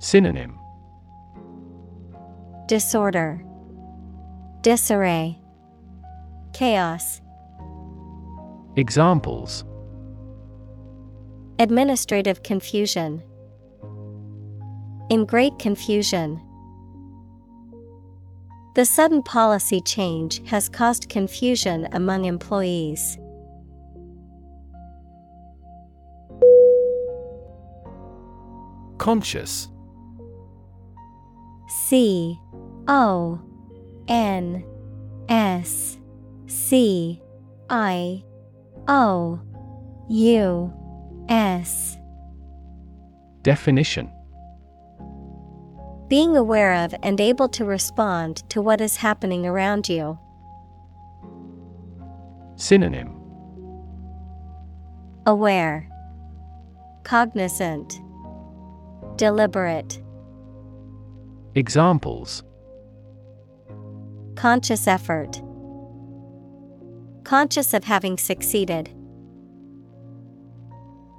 Synonym. 0.00 0.58
Disorder, 2.66 3.44
Disarray, 4.62 5.38
Chaos, 6.52 7.20
Examples. 8.76 9.64
Administrative 11.58 12.42
confusion. 12.42 13.22
In 15.10 15.24
great 15.24 15.58
confusion. 15.58 16.40
The 18.74 18.84
sudden 18.84 19.22
policy 19.22 19.80
change 19.80 20.46
has 20.48 20.68
caused 20.68 21.08
confusion 21.08 21.88
among 21.92 22.26
employees. 22.26 23.18
Conscious 28.98 29.68
C 31.68 32.38
O 32.86 33.40
N 34.08 34.62
S 35.30 35.98
C 36.46 37.22
I 37.70 38.22
O 38.86 39.40
U 40.10 40.72
S 41.30 41.96
Definition 43.42 44.12
Being 46.08 46.38
aware 46.38 46.84
of 46.84 46.94
and 47.02 47.20
able 47.20 47.48
to 47.50 47.66
respond 47.66 48.48
to 48.48 48.62
what 48.62 48.80
is 48.80 48.96
happening 48.96 49.44
around 49.44 49.88
you. 49.90 50.18
Synonym 52.56 53.14
Aware, 55.26 55.86
Cognizant, 57.04 58.00
Deliberate. 59.16 60.02
Examples 61.54 62.42
Conscious 64.34 64.86
effort. 64.86 65.42
Conscious 67.24 67.74
of 67.74 67.84
having 67.84 68.16
succeeded. 68.16 68.88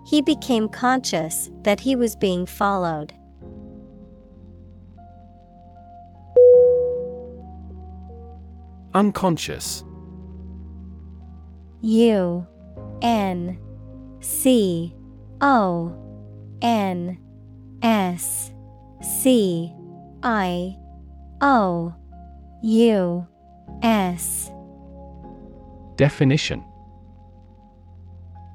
He 0.07 0.23
became 0.23 0.67
conscious 0.67 1.51
that 1.61 1.81
he 1.81 1.95
was 1.95 2.15
being 2.15 2.47
followed. 2.47 3.13
Unconscious. 8.99 9.85
U 11.79 12.45
N 13.01 13.57
C 14.19 14.93
O 15.39 15.95
N 16.61 17.17
S 17.81 18.51
C 19.01 19.73
I 20.21 20.75
O 21.39 21.95
U 22.61 23.27
S. 23.81 24.51
Definition 25.95 26.61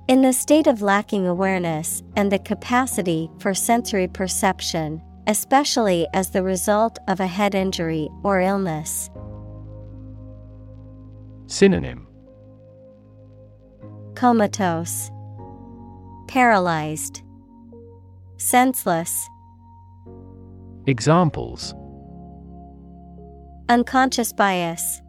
In 0.08 0.20
the 0.20 0.34
state 0.34 0.66
of 0.66 0.82
lacking 0.82 1.26
awareness 1.26 2.02
and 2.16 2.30
the 2.30 2.38
capacity 2.38 3.30
for 3.38 3.54
sensory 3.54 4.08
perception, 4.08 5.00
especially 5.26 6.06
as 6.12 6.28
the 6.28 6.42
result 6.42 6.98
of 7.08 7.20
a 7.20 7.26
head 7.26 7.54
injury 7.54 8.10
or 8.22 8.42
illness. 8.42 9.08
Synonym 11.54 12.08
Comatose, 14.16 15.08
Paralyzed, 16.26 17.22
Senseless. 18.38 19.28
Examples 20.88 21.72
Unconscious 23.68 24.32
bias. 24.32 25.00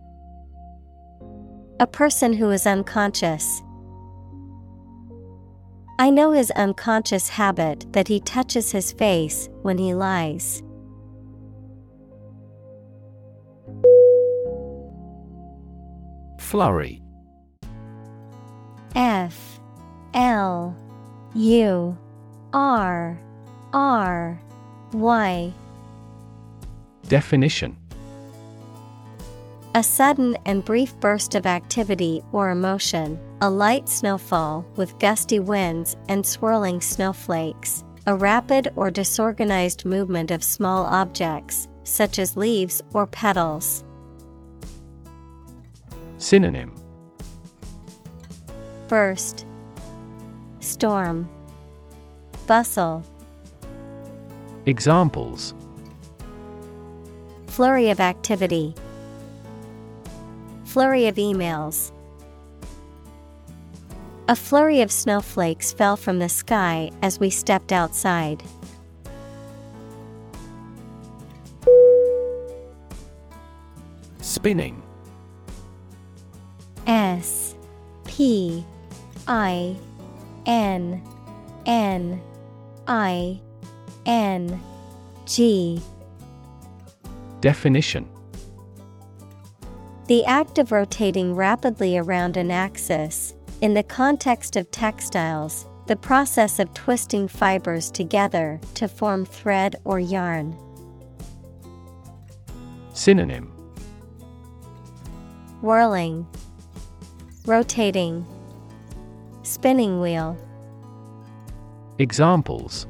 A 1.79 1.87
person 1.87 2.31
who 2.33 2.51
is 2.51 2.67
unconscious. 2.67 3.63
I 5.97 6.11
know 6.11 6.31
his 6.31 6.51
unconscious 6.51 7.27
habit 7.27 7.91
that 7.93 8.07
he 8.07 8.19
touches 8.19 8.71
his 8.71 8.91
face 8.91 9.49
when 9.63 9.79
he 9.79 9.95
lies. 9.95 10.61
Flurry. 16.45 17.01
F 18.95 19.59
L 20.13 20.77
U 21.33 21.97
R 22.53 23.19
R 23.73 24.41
Y. 24.93 25.53
Definition. 27.07 27.75
A 29.73 29.81
sudden 29.81 30.37
and 30.45 30.63
brief 30.63 30.97
burst 30.99 31.33
of 31.33 31.47
activity 31.47 32.21
or 32.31 32.51
emotion, 32.51 33.19
a 33.41 33.49
light 33.49 33.89
snowfall 33.89 34.63
with 34.75 34.97
gusty 34.99 35.39
winds 35.39 35.97
and 36.09 36.23
swirling 36.23 36.79
snowflakes, 36.79 37.83
a 38.05 38.15
rapid 38.15 38.71
or 38.75 38.91
disorganized 38.91 39.83
movement 39.83 40.29
of 40.29 40.43
small 40.43 40.85
objects, 40.85 41.67
such 41.83 42.19
as 42.19 42.37
leaves 42.37 42.83
or 42.93 43.07
petals. 43.07 43.83
Synonym. 46.25 46.73
Burst, 48.87 49.45
Storm, 50.59 51.29
Bustle, 52.47 53.03
Examples. 54.65 55.53
Flurry 57.45 57.91
of 57.91 57.99
activity, 57.99 58.73
Flurry 60.63 61.05
of 61.05 61.17
emails. 61.17 61.91
A 64.27 64.35
flurry 64.35 64.81
of 64.81 64.91
snowflakes 64.91 65.73
fell 65.73 65.95
from 65.95 66.17
the 66.17 66.27
sky 66.27 66.89
as 67.03 67.19
we 67.19 67.29
stepped 67.29 67.71
outside. 67.71 68.41
Spinning 74.21 74.81
S 76.87 77.55
P 78.05 78.65
I 79.27 79.75
N 80.45 81.01
N 81.65 82.21
I 82.87 83.39
N 84.05 84.59
G 85.25 85.81
Definition 87.41 88.07
The 90.07 90.25
act 90.25 90.57
of 90.57 90.71
rotating 90.71 91.35
rapidly 91.35 91.97
around 91.97 92.37
an 92.37 92.51
axis. 92.51 93.33
In 93.61 93.73
the 93.73 93.83
context 93.83 94.55
of 94.55 94.69
textiles, 94.69 95.65
the 95.87 95.95
process 95.95 96.59
of 96.59 96.73
twisting 96.73 97.27
fibers 97.27 97.89
together 97.89 98.59
to 98.75 98.87
form 98.87 99.25
thread 99.25 99.75
or 99.83 99.99
yarn. 99.99 100.55
Synonym 102.93 103.51
Whirling, 105.61 106.27
Rotating, 107.45 108.25
Spinning 109.43 110.01
wheel, 110.01 110.35
Examples. 111.99 112.87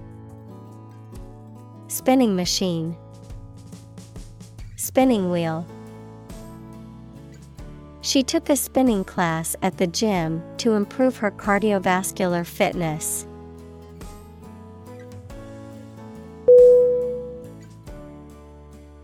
Spinning 1.87 2.37
machine, 2.37 2.95
Spinning 4.77 5.29
wheel. 5.29 5.67
She 7.99 8.23
took 8.23 8.49
a 8.49 8.55
spinning 8.55 9.03
class 9.03 9.57
at 9.61 9.77
the 9.77 9.87
gym 9.87 10.41
to 10.59 10.73
improve 10.73 11.17
her 11.17 11.31
cardiovascular 11.31 12.45
fitness. 12.45 13.27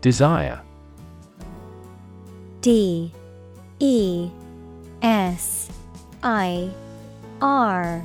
Desire. 0.00 0.62
D 2.62 3.12
E 3.80 4.30
S 5.02 5.68
I 6.22 6.70
R 7.40 8.04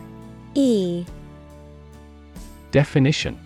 E. 0.56 1.06
Definition. 2.72 3.40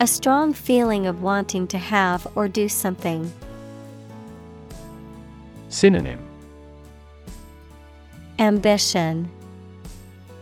A 0.00 0.06
strong 0.06 0.54
feeling 0.54 1.06
of 1.06 1.22
wanting 1.22 1.66
to 1.68 1.78
have 1.78 2.26
or 2.34 2.48
do 2.48 2.68
something. 2.68 3.30
Synonym. 5.68 6.18
Ambition, 8.38 9.30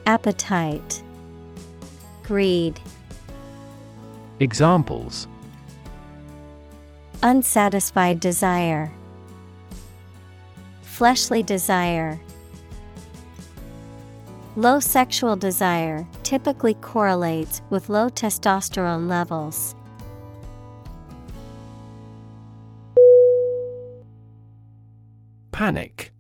Appetite, 0.07 1.03
Greed, 2.23 2.81
Examples. 4.41 5.27
Unsatisfied 7.25 8.21
desire, 8.21 8.93
Fleshly 10.99 11.45
desire. 11.45 12.19
Low 14.57 14.81
sexual 14.81 15.37
desire 15.37 16.05
typically 16.25 16.75
correlates 16.75 17.63
with 17.71 17.89
low 17.89 18.09
testosterone 18.09 19.09
levels. 19.09 19.77
Panic 25.53 26.13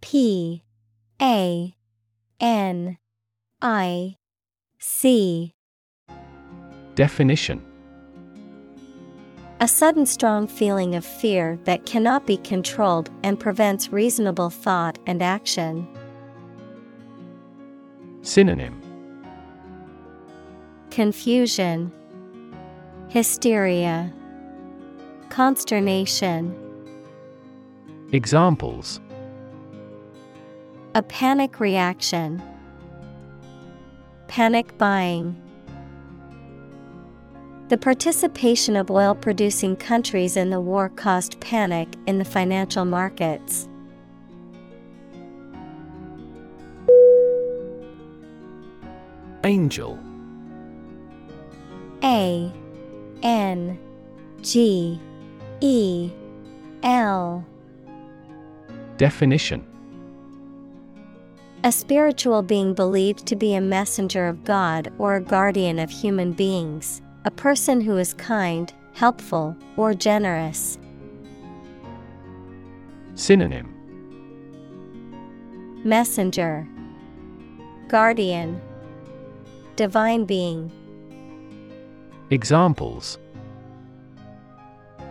P 0.00 0.64
A 1.22 1.76
N 2.40 2.98
I 3.62 4.16
C 4.80 5.54
Definition 6.96 7.69
A 9.62 9.68
sudden 9.68 10.06
strong 10.06 10.46
feeling 10.46 10.94
of 10.94 11.04
fear 11.04 11.58
that 11.64 11.84
cannot 11.84 12.26
be 12.26 12.38
controlled 12.38 13.10
and 13.22 13.38
prevents 13.38 13.92
reasonable 13.92 14.48
thought 14.48 14.98
and 15.06 15.22
action. 15.22 15.86
Synonym 18.22 18.80
Confusion, 20.90 21.92
Hysteria, 23.10 24.10
Consternation. 25.28 26.56
Examples 28.12 28.98
A 30.94 31.02
panic 31.02 31.60
reaction. 31.60 32.42
Panic 34.26 34.78
buying. 34.78 35.36
The 37.70 37.78
participation 37.78 38.74
of 38.74 38.90
oil 38.90 39.14
producing 39.14 39.76
countries 39.76 40.36
in 40.36 40.50
the 40.50 40.60
war 40.60 40.88
caused 40.88 41.38
panic 41.38 41.86
in 42.08 42.18
the 42.18 42.24
financial 42.24 42.84
markets. 42.84 43.68
Angel. 49.44 50.00
A 52.02 52.52
N 53.22 53.78
G 54.42 55.00
E 55.60 56.10
L. 56.82 57.46
Definition. 58.96 59.64
A 61.62 61.70
spiritual 61.70 62.42
being 62.42 62.74
believed 62.74 63.26
to 63.26 63.36
be 63.36 63.54
a 63.54 63.60
messenger 63.60 64.26
of 64.26 64.42
God 64.42 64.92
or 64.98 65.14
a 65.14 65.20
guardian 65.22 65.78
of 65.78 65.88
human 65.88 66.32
beings, 66.32 67.00
a 67.24 67.30
person 67.30 67.82
who 67.82 67.98
is 67.98 68.14
kind, 68.14 68.72
helpful, 68.94 69.54
or 69.76 69.92
generous. 69.92 70.78
Synonym. 73.14 73.74
Messenger. 75.84 76.66
Guardian. 77.88 78.60
Divine 79.76 80.24
being. 80.24 80.72
Examples. 82.30 83.18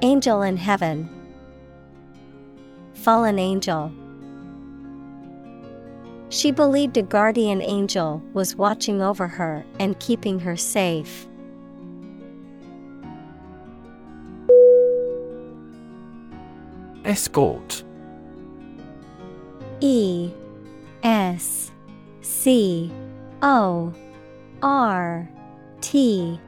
Angel 0.02 0.41
in 0.41 0.57
heaven. 0.57 1.07
Fallen 2.94 3.38
angel. 3.38 3.91
She 6.30 6.52
believed 6.52 6.98
a 6.98 7.03
guardian 7.03 7.61
angel 7.61 8.23
was 8.34 8.56
watching 8.56 9.02
over 9.02 9.27
her 9.27 9.64
and 9.80 9.99
keeping 9.99 10.40
her 10.40 10.56
safe. 10.56 11.28
Escort. 17.10 17.84
E 19.81 20.31
S 21.02 21.72
C 22.22 22.91
O 23.41 23.91
R 24.61 25.27
T. 25.81 26.40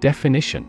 Definition. 0.00 0.66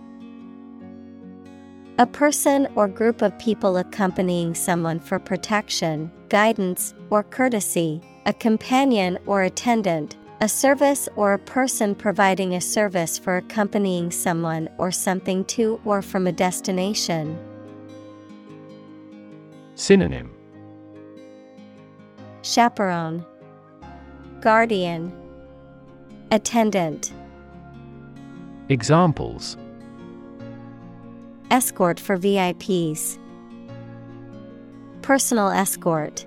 A 2.00 2.06
person 2.06 2.68
or 2.76 2.90
group 2.90 3.22
of 3.22 3.40
people 3.40 3.78
accompanying 3.78 4.54
someone 4.54 5.00
for 5.00 5.20
protection, 5.20 6.12
guidance, 6.28 6.94
or 7.10 7.24
courtesy, 7.24 8.02
a 8.26 8.34
companion 8.34 9.18
or 9.26 9.44
attendant, 9.44 10.18
a 10.42 10.50
service 10.50 11.08
or 11.16 11.32
a 11.32 11.40
person 11.40 11.96
providing 11.96 12.56
a 12.56 12.60
service 12.60 13.18
for 13.18 13.38
accompanying 13.38 14.12
someone 14.12 14.68
or 14.78 14.92
something 14.92 15.46
to 15.46 15.80
or 15.86 16.02
from 16.02 16.28
a 16.28 16.34
destination. 16.34 17.40
Synonym. 19.76 20.32
Chaperone. 22.44 23.26
Guardian. 24.42 25.12
Attendant. 26.32 27.12
Examples. 28.70 29.58
Escort 31.50 32.00
for 32.00 32.18
VIPs 32.18 33.20
Personal 35.02 35.50
escort. 35.50 36.26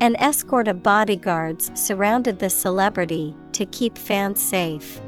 An 0.00 0.14
escort 0.16 0.68
of 0.68 0.82
bodyguards 0.82 1.70
surrounded 1.74 2.38
the 2.38 2.50
celebrity 2.50 3.34
to 3.52 3.64
keep 3.66 3.96
fans 3.96 4.42
safe. 4.42 5.00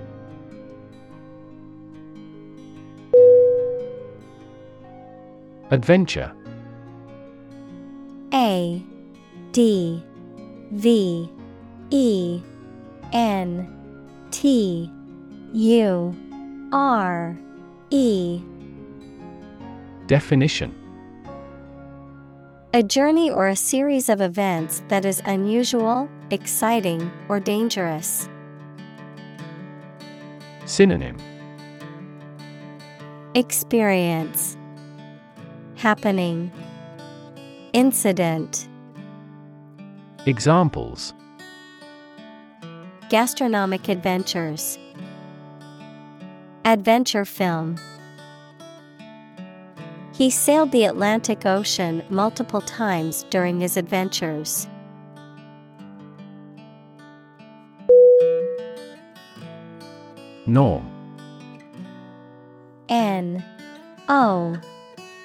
Adventure. 5.71 6.33
A 8.33 8.83
D 9.51 10.03
V 10.71 11.29
E 11.91 12.41
N 13.13 14.27
T 14.31 14.91
U 15.53 16.17
R 16.73 17.37
E. 17.91 18.41
Definition. 20.07 20.73
A 22.73 22.83
journey 22.85 23.31
or 23.31 23.49
a 23.49 23.57
series 23.57 24.09
of 24.09 24.21
events 24.21 24.85
that 24.87 25.05
is 25.05 25.21
unusual, 25.25 26.09
exciting, 26.31 27.11
or 27.29 27.41
dangerous. 27.41 28.29
Synonym. 30.65 31.17
Experience 33.35 34.57
Happening. 35.77 36.51
Incident. 37.75 38.67
Examples. 40.25 41.13
Gastronomic 43.11 43.91
adventures. 43.91 44.79
Adventure 46.65 47.27
film. 47.27 47.77
He 50.15 50.31
sailed 50.31 50.73
the 50.73 50.87
Atlantic 50.87 51.45
Ocean 51.45 52.03
multiple 52.09 52.63
times 52.63 53.27
during 53.29 53.61
his 53.61 53.77
adventures. 53.77 54.67
Norm. 60.47 60.91
N 62.89 63.45
O 64.09 64.59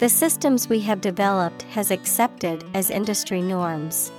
The 0.00 0.08
systems 0.08 0.66
we 0.66 0.80
have 0.80 1.02
developed 1.02 1.60
has 1.64 1.90
accepted 1.90 2.64
as 2.72 2.88
industry 2.88 3.42
norms. 3.42 4.10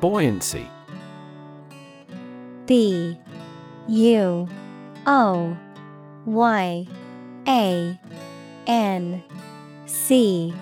Buoyancy 0.00 0.66
B 2.66 3.16
U 3.86 4.48
O 5.06 5.56
Y 6.26 6.86
A 7.46 8.00
N 8.66 9.22
C 9.86 10.52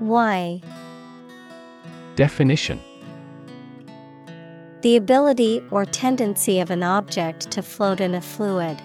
Y 0.00 0.62
Definition 2.16 2.80
The 4.80 4.96
ability 4.96 5.62
or 5.70 5.84
tendency 5.84 6.58
of 6.60 6.70
an 6.70 6.82
object 6.82 7.50
to 7.50 7.60
float 7.60 8.00
in 8.00 8.14
a 8.14 8.22
fluid. 8.22 8.80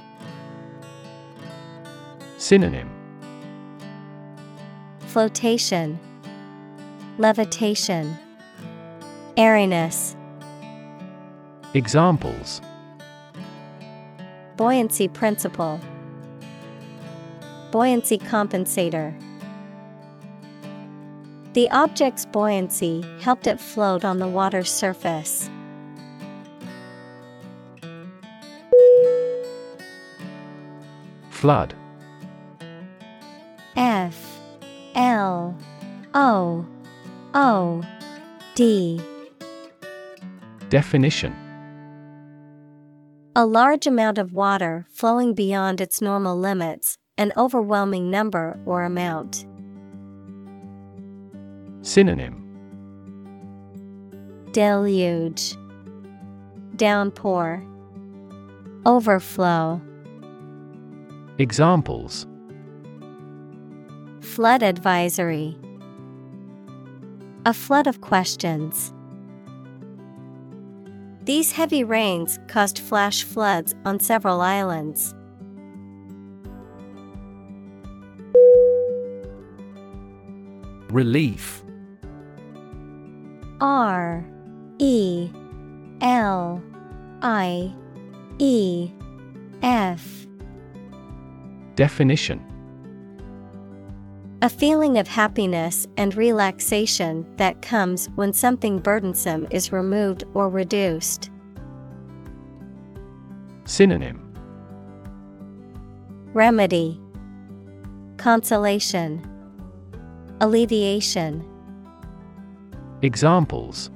Synonym. 2.49 2.89
Flotation, 5.01 5.99
Levitation, 7.19 8.17
Airiness, 9.37 10.15
Examples. 11.75 12.59
Buoyancy 14.57 15.07
principle, 15.07 15.79
Buoyancy 17.69 18.17
compensator. 18.17 19.13
The 21.53 21.69
object's 21.69 22.25
buoyancy 22.25 23.05
helped 23.21 23.45
it 23.45 23.61
float 23.61 24.03
on 24.03 24.17
the 24.17 24.27
water's 24.27 24.71
surface. 24.71 25.51
Flood 31.29 31.75
O 36.31 36.63
O 37.33 37.81
D 38.53 39.01
Definition. 40.69 41.33
A 43.35 43.47
large 43.47 43.87
amount 43.87 44.19
of 44.19 44.31
water 44.31 44.85
flowing 44.91 45.33
beyond 45.33 45.81
its 45.81 46.03
normal 46.03 46.37
limits, 46.37 46.99
an 47.17 47.33
overwhelming 47.35 48.11
number 48.11 48.59
or 48.67 48.83
amount. 48.83 49.47
Synonym. 51.81 52.45
Deluge, 54.51 55.55
Downpour, 56.75 57.65
Overflow, 58.85 59.81
Examples. 61.39 62.27
Flood 64.21 64.61
advisory, 64.61 65.57
A 67.49 67.53
flood 67.53 67.87
of 67.87 67.99
questions. 67.99 68.93
These 71.23 71.51
heavy 71.51 71.83
rains 71.83 72.37
caused 72.47 72.77
flash 72.77 73.23
floods 73.23 73.73
on 73.85 73.99
several 73.99 74.39
islands. 74.39 75.15
Relief 80.91 81.63
R 83.59 84.23
E 84.77 85.31
L 86.01 86.61
I 87.23 87.73
E 88.37 88.91
F 89.63 90.27
Definition 91.73 92.48
A 94.41 94.47
feeling 94.47 94.97
of 94.97 95.05
happiness 95.05 95.85
and 95.97 96.15
relaxation 96.15 97.25
that 97.35 97.61
comes 97.61 98.07
when 98.15 98.31
something 98.31 98.79
burdensome 98.79 99.45
is 99.51 99.73
removed 99.73 100.23
or 100.33 100.47
reduced. 100.47 101.29
Synonym. 103.65 104.25
Remedy. 106.33 107.01
Consolation. 108.15 109.21
Alleviation. 110.39 111.45
Examples. 113.01 113.91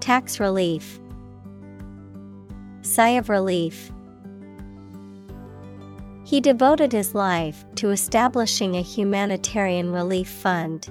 Tax 0.00 0.40
relief. 0.40 0.98
Sigh 2.82 3.10
of 3.10 3.28
relief. 3.28 3.92
He 6.28 6.42
devoted 6.42 6.92
his 6.92 7.14
life 7.14 7.64
to 7.76 7.88
establishing 7.88 8.76
a 8.76 8.82
humanitarian 8.82 9.90
relief 9.90 10.28
fund. 10.28 10.86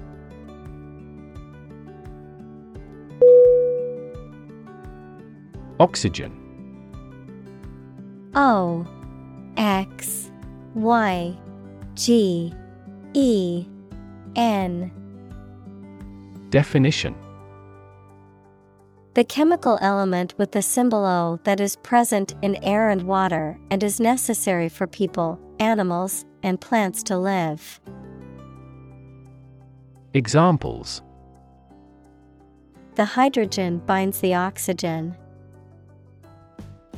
Oxygen. 5.79 6.31
O 8.33 8.83
X 9.57 10.31
Y 10.73 11.37
G 11.93 12.51
E 13.13 13.67
N. 14.35 14.91
Definition 16.49 17.13
The 19.17 19.23
chemical 19.23 19.79
element 19.81 20.35
with 20.37 20.51
the 20.51 20.61
symbol 20.61 21.03
O 21.03 21.39
that 21.43 21.59
is 21.59 21.75
present 21.77 22.35
in 22.43 22.63
air 22.63 22.91
and 22.91 23.01
water 23.01 23.57
and 23.71 23.81
is 23.81 23.99
necessary 23.99 24.69
for 24.69 24.85
people, 24.85 25.39
animals, 25.57 26.23
and 26.43 26.61
plants 26.61 27.01
to 27.01 27.17
live. 27.17 27.81
Examples 30.13 31.01
The 32.93 33.05
hydrogen 33.05 33.79
binds 33.87 34.19
the 34.19 34.35
oxygen. 34.35 35.17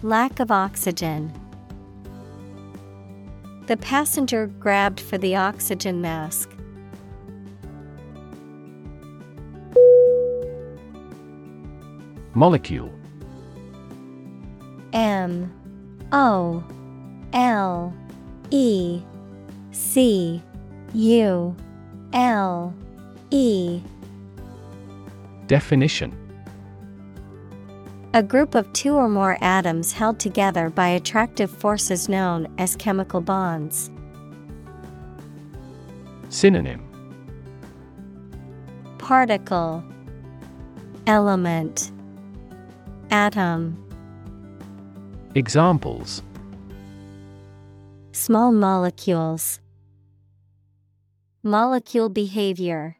Lack 0.02 0.41
of 0.41 0.52
oxygen. 0.52 1.32
The 3.68 3.78
passenger 3.78 4.48
grabbed 4.48 5.00
for 5.00 5.18
the 5.18 5.38
oxygen 5.38 6.02
mask. 6.02 6.50
Molecule. 12.34 12.91
M 14.93 15.51
O 16.11 16.64
L 17.34 17.93
E 18.51 19.01
C 19.72 20.41
U 20.93 21.56
L 22.14 22.73
E. 23.31 23.81
Definition. 25.47 26.15
A 28.14 28.23
group 28.23 28.56
of 28.56 28.72
two 28.73 28.95
or 28.95 29.07
more 29.07 29.38
atoms 29.41 29.91
held 29.91 30.19
together 30.19 30.69
by 30.69 30.88
attractive 30.88 31.51
forces 31.51 32.10
known 32.10 32.47
as 32.57 32.76
chemical 32.76 33.22
bonds. 33.22 33.91
Synonym. 36.30 36.84
Particle 38.97 39.84
Element 41.06 41.91
Atom. 43.11 43.76
Examples. 45.34 46.22
Small 48.11 48.52
molecules. 48.52 49.60
Molecule 51.41 52.10
behavior. 52.10 52.98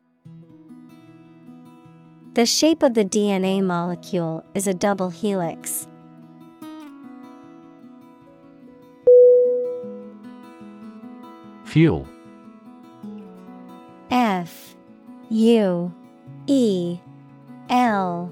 The 2.34 2.46
shape 2.46 2.82
of 2.82 2.96
the 2.96 3.06
DNA 3.06 3.62
molecule 3.64 4.44
is 4.56 4.66
a 4.66 4.74
double 4.74 5.10
helix. 5.10 5.88
Fuel. 11.66 12.08
F 14.10 14.76
U 15.30 15.94
E 16.48 16.98
L 17.70 18.32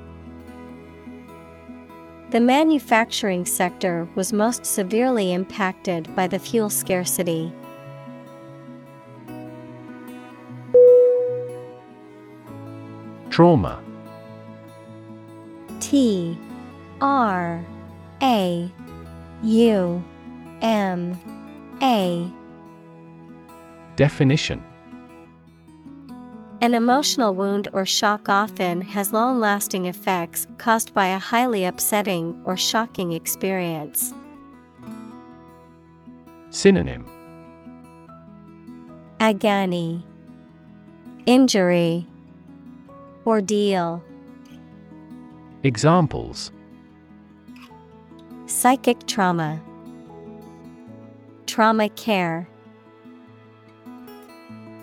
The 2.31 2.39
manufacturing 2.39 3.45
sector 3.45 4.07
was 4.15 4.31
most 4.31 4.65
severely 4.65 5.33
impacted 5.33 6.15
by 6.15 6.27
the 6.27 6.39
fuel 6.39 6.69
scarcity. 6.69 7.51
Trauma. 13.29 13.83
T 15.81 16.37
R 17.01 17.65
A 18.21 18.71
U 19.43 20.03
M 20.61 21.19
A. 21.81 22.31
Definition 23.97 24.63
An 26.61 26.75
emotional 26.75 27.33
wound 27.33 27.69
or 27.73 27.87
shock 27.87 28.29
often 28.29 28.81
has 28.81 29.11
long 29.11 29.39
lasting 29.39 29.87
effects 29.87 30.45
caused 30.59 30.93
by 30.93 31.07
a 31.07 31.17
highly 31.17 31.65
upsetting 31.65 32.39
or 32.45 32.55
shocking 32.55 33.13
experience. 33.13 34.13
Synonym 36.51 37.03
Agony, 39.19 40.05
Injury, 41.25 42.05
Ordeal, 43.25 44.03
Examples 45.63 46.51
Psychic 48.45 49.07
trauma, 49.07 49.59
Trauma 51.47 51.89
care. 51.89 52.50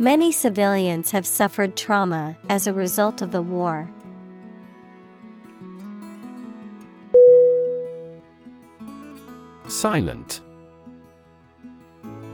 Many 0.01 0.31
civilians 0.31 1.11
have 1.11 1.27
suffered 1.27 1.77
trauma 1.77 2.37
as 2.49 2.69
a 2.69 2.73
result 2.73 3.21
of 3.21 3.33
the 3.33 3.43
war. 3.43 3.91
Silent 9.67 10.41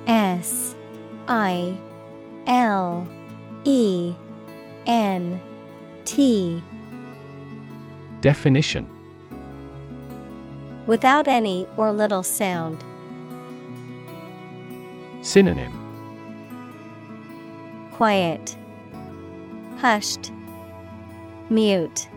S 0.06 0.76
I 1.26 1.74
L 2.46 3.08
E 3.64 4.14
N 4.86 5.40
T 6.04 6.62
Definition 8.20 8.86
Without 10.86 11.26
any 11.26 11.66
or 11.78 11.92
little 11.92 12.22
sound. 12.22 12.84
Synonym 15.22 15.83
Quiet, 17.94 18.56
Hushed, 19.76 20.32
Mute, 21.48 22.08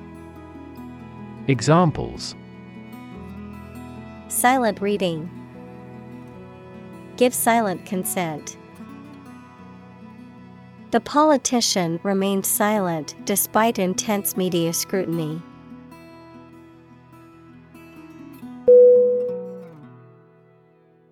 Examples 1.47 2.33
Silent 4.27 4.81
reading. 4.81 5.29
Give 7.15 7.31
silent 7.31 7.85
consent. 7.85 8.57
The 10.89 10.99
politician 10.99 11.99
remained 12.01 12.47
silent 12.47 13.13
despite 13.25 13.77
intense 13.77 14.35
media 14.35 14.73
scrutiny. 14.73 15.39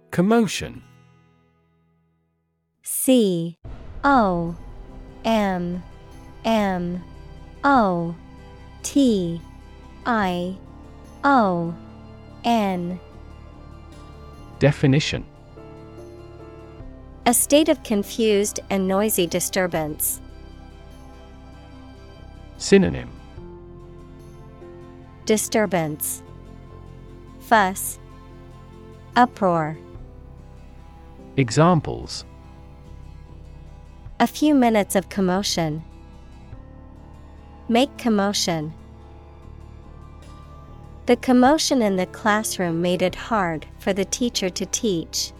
Commotion. 0.10 0.82
C 2.82 3.60
O 4.06 4.56
M 5.26 5.82
M 6.46 7.04
O 7.64 8.16
T 8.84 9.42
I 10.06 10.56
O 11.24 11.74
N. 12.44 13.00
Definition 14.60 15.26
A 17.26 17.34
state 17.34 17.68
of 17.68 17.82
confused 17.82 18.60
and 18.70 18.88
noisy 18.88 19.26
disturbance. 19.26 20.22
Synonym 22.58 23.10
Disturbance, 25.26 26.22
Fuss, 27.40 27.98
Uproar. 29.16 29.76
Examples 31.38 32.24
A 34.18 34.28
few 34.28 34.56
minutes 34.56 34.96
of 34.96 35.10
commotion. 35.10 35.84
Make 37.68 37.98
commotion. 37.98 38.74
The 41.06 41.18
commotion 41.18 41.82
in 41.82 41.98
the 41.98 42.06
classroom 42.06 42.82
made 42.82 43.02
it 43.02 43.14
hard 43.14 43.68
for 43.78 43.92
the 43.92 44.06
teacher 44.06 44.50
to 44.50 44.66
teach. 44.68 45.34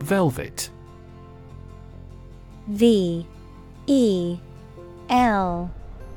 Velvet. 0.00 0.68
V 2.66 3.26
E 3.86 4.38
L 5.08 5.70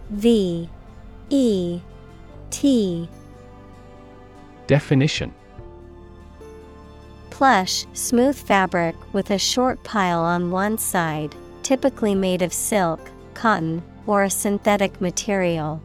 V 0.09 0.69
E 1.29 1.79
T 2.49 3.09
Definition 4.67 5.33
Plush, 7.41 7.87
smooth 7.93 8.37
fabric 8.37 8.95
with 9.13 9.31
a 9.31 9.39
short 9.39 9.81
pile 9.83 10.19
on 10.19 10.51
one 10.51 10.77
side, 10.77 11.33
typically 11.63 12.13
made 12.13 12.43
of 12.43 12.53
silk, 12.53 13.09
cotton, 13.33 13.81
or 14.05 14.21
a 14.21 14.29
synthetic 14.29 15.01
material. 15.01 15.81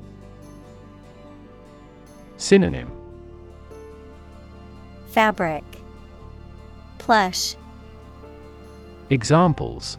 Synonym. 2.36 2.92
Fabric. 5.06 5.64
Plush, 6.98 7.56
Examples. 9.08 9.96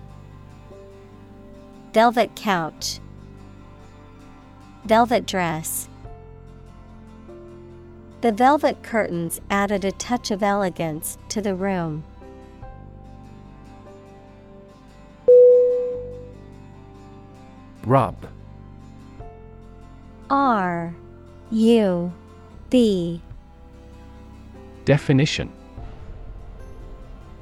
Velvet 1.92 2.36
couch, 2.36 3.00
velvet 4.86 5.26
dress. 5.26 5.90
The 8.22 8.32
velvet 8.32 8.82
curtains 8.82 9.40
added 9.50 9.86
a 9.86 9.92
touch 9.92 10.32
of 10.32 10.42
elegance 10.42 11.20
to 11.30 11.40
the 11.40 11.54
room. 11.54 12.04
Rub. 17.86 18.16
R 20.30 20.94
U 21.52 22.12
B 22.70 23.22
Definition 24.84 25.52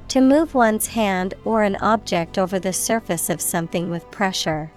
To 0.08 0.20
move 0.20 0.54
one's 0.54 0.88
hand 0.88 1.34
or 1.44 1.62
an 1.62 1.76
object 1.76 2.38
over 2.38 2.60
the 2.60 2.72
surface 2.72 3.28
of 3.30 3.40
something 3.40 3.90
with 3.90 4.08
pressure. 4.10 4.70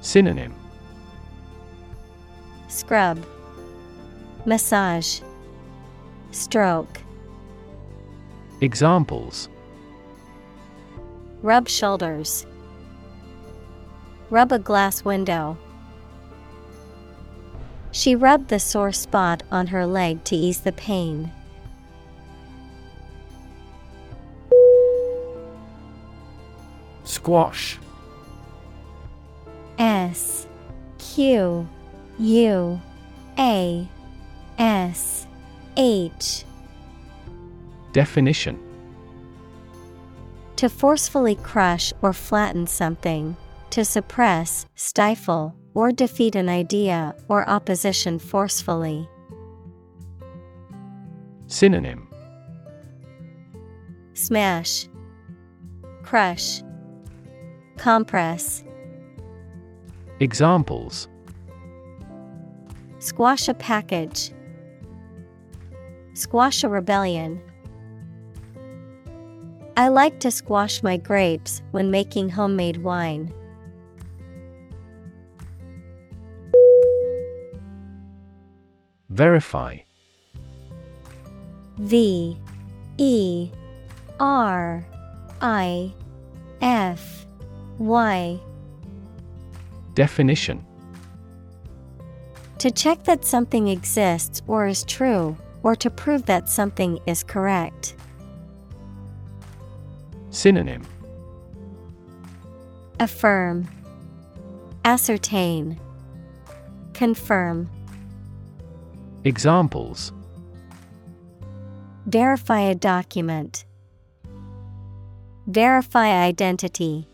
Synonym 0.00 0.54
Scrub, 2.68 3.24
Massage, 4.46 5.20
Stroke, 6.30 7.00
Examples 8.60 9.48
Rub 11.42 11.68
shoulders, 11.68 12.46
Rub 14.30 14.52
a 14.52 14.58
glass 14.58 15.04
window. 15.04 15.56
She 17.92 18.16
rubbed 18.16 18.48
the 18.48 18.58
sore 18.58 18.92
spot 18.92 19.42
on 19.52 19.68
her 19.68 19.86
leg 19.86 20.24
to 20.24 20.36
ease 20.36 20.60
the 20.60 20.72
pain. 20.72 21.30
Squash. 27.04 27.78
S 29.78 30.46
Q 30.98 31.68
U 32.18 32.80
A 33.38 33.88
S 34.58 35.26
H. 35.76 36.44
Definition. 37.92 38.58
To 40.56 40.68
forcefully 40.68 41.34
crush 41.36 41.92
or 42.00 42.12
flatten 42.12 42.66
something, 42.66 43.36
to 43.70 43.84
suppress, 43.84 44.66
stifle, 44.76 45.54
or 45.74 45.90
defeat 45.90 46.36
an 46.36 46.48
idea 46.48 47.14
or 47.28 47.48
opposition 47.48 48.18
forcefully. 48.18 49.08
Synonym. 51.48 52.08
Smash, 54.14 54.88
Crush, 56.02 56.62
Compress, 57.76 58.62
Examples. 60.20 61.08
Squash 63.00 63.48
a 63.48 63.54
package, 63.54 64.32
Squash 66.14 66.62
a 66.62 66.68
rebellion. 66.68 67.42
I 69.76 69.88
like 69.88 70.20
to 70.20 70.30
squash 70.30 70.80
my 70.82 70.96
grapes 70.96 71.60
when 71.72 71.90
making 71.90 72.28
homemade 72.28 72.76
wine. 72.78 73.34
Verify. 79.10 79.78
V 81.78 82.38
E 82.98 83.50
R 84.20 84.86
I 85.40 85.92
F 86.60 87.26
Y. 87.78 88.40
Definition 89.94 90.64
To 92.58 92.70
check 92.70 93.02
that 93.04 93.24
something 93.24 93.66
exists 93.66 94.42
or 94.46 94.68
is 94.68 94.84
true, 94.84 95.36
or 95.64 95.74
to 95.74 95.90
prove 95.90 96.26
that 96.26 96.48
something 96.48 97.00
is 97.06 97.24
correct. 97.24 97.96
Synonym 100.30 100.82
Affirm, 103.00 103.66
Ascertain, 104.84 105.80
Confirm. 106.92 107.68
Examples 109.24 110.12
Verify 112.06 112.60
a 112.60 112.74
document. 112.74 113.64
Verify 115.46 116.08
identity. 116.08 117.08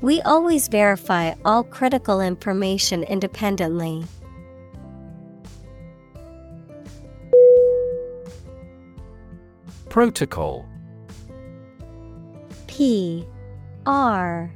We 0.00 0.20
always 0.22 0.68
verify 0.68 1.34
all 1.44 1.62
critical 1.62 2.20
information 2.20 3.04
independently. 3.04 4.04
Protocol. 9.96 10.66
P 12.66 13.26
R 13.86 14.52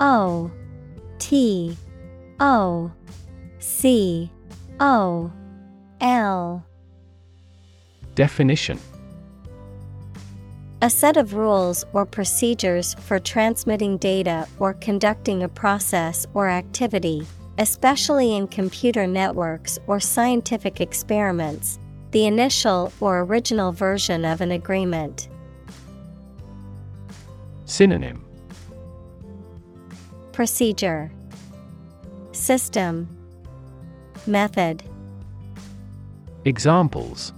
O 0.00 0.50
T 1.20 1.76
O 2.40 2.90
C 3.60 4.32
O 4.80 5.30
L. 6.00 6.66
Definition. 8.16 8.80
A 10.82 10.90
set 10.90 11.16
of 11.16 11.34
rules 11.34 11.84
or 11.92 12.04
procedures 12.04 12.94
for 12.94 13.20
transmitting 13.20 13.96
data 13.96 14.48
or 14.58 14.74
conducting 14.74 15.44
a 15.44 15.48
process 15.48 16.26
or 16.34 16.48
activity, 16.48 17.24
especially 17.58 18.34
in 18.34 18.48
computer 18.48 19.06
networks 19.06 19.78
or 19.86 20.00
scientific 20.00 20.80
experiments, 20.80 21.78
the 22.10 22.26
initial 22.26 22.92
or 23.00 23.20
original 23.20 23.72
version 23.72 24.24
of 24.24 24.40
an 24.40 24.50
agreement. 24.50 25.28
Synonym 27.66 28.24
Procedure 30.32 31.12
System 32.32 33.08
Method 34.26 34.82
Examples 36.44 37.32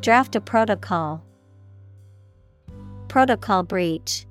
Draft 0.00 0.36
a 0.36 0.40
protocol. 0.40 1.24
Protocol 3.08 3.64
breach. 3.64 4.26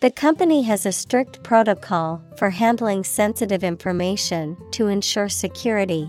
The 0.00 0.10
company 0.10 0.62
has 0.62 0.86
a 0.86 0.92
strict 0.92 1.42
protocol 1.42 2.22
for 2.36 2.50
handling 2.50 3.02
sensitive 3.02 3.64
information 3.64 4.56
to 4.70 4.86
ensure 4.86 5.28
security. 5.28 6.08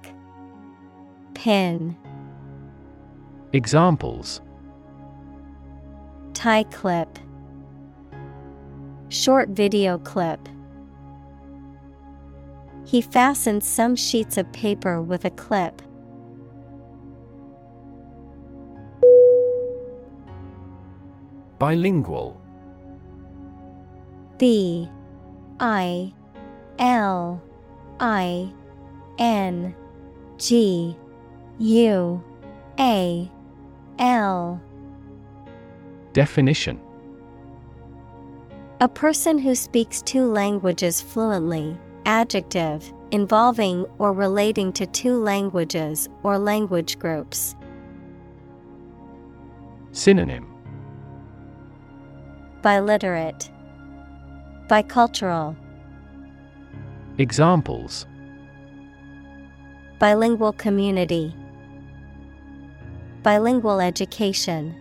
Pin, 1.41 1.97
Examples. 3.51 4.41
Tie 6.35 6.65
clip, 6.65 7.17
Short 9.09 9.49
video 9.49 9.97
clip. 9.97 10.47
He 12.85 13.01
fastened 13.01 13.63
some 13.63 13.95
sheets 13.95 14.37
of 14.37 14.53
paper 14.53 15.01
with 15.01 15.25
a 15.25 15.31
clip. 15.31 15.81
Bilingual. 21.57 22.39
B 24.37 24.87
I 25.59 26.13
L 26.77 27.41
I 27.99 28.53
N 29.17 29.75
G 30.37 30.95
U 31.61 32.23
A 32.79 33.29
L. 33.99 34.59
Definition. 36.11 36.79
A 38.79 38.87
person 38.87 39.37
who 39.37 39.53
speaks 39.53 40.01
two 40.01 40.25
languages 40.25 41.03
fluently, 41.03 41.77
adjective, 42.07 42.91
involving 43.11 43.85
or 43.99 44.11
relating 44.11 44.73
to 44.73 44.87
two 44.87 45.21
languages 45.21 46.09
or 46.23 46.39
language 46.39 46.97
groups. 46.97 47.55
Synonym. 49.91 50.51
Biliterate, 52.63 53.51
Bicultural, 54.67 55.55
Examples. 57.19 58.07
Bilingual 59.99 60.53
community, 60.53 61.35
Bilingual 63.23 63.79
education. 63.79 64.75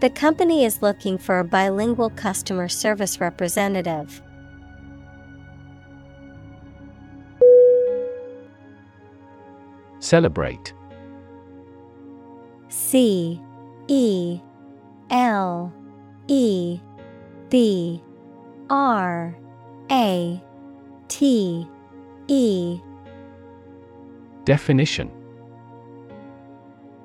The 0.00 0.10
company 0.10 0.64
is 0.64 0.82
looking 0.82 1.16
for 1.16 1.38
a 1.38 1.44
bilingual 1.44 2.10
customer 2.10 2.68
service 2.68 3.20
representative. 3.20 4.20
Celebrate 10.00 10.74
C 12.68 13.40
E 13.86 14.40
L 15.08 15.72
E 16.26 16.80
B 17.48 18.02
R 18.68 19.36
A 19.90 20.42
T 21.06 21.68
E 22.26 22.80
Definition 24.44 25.21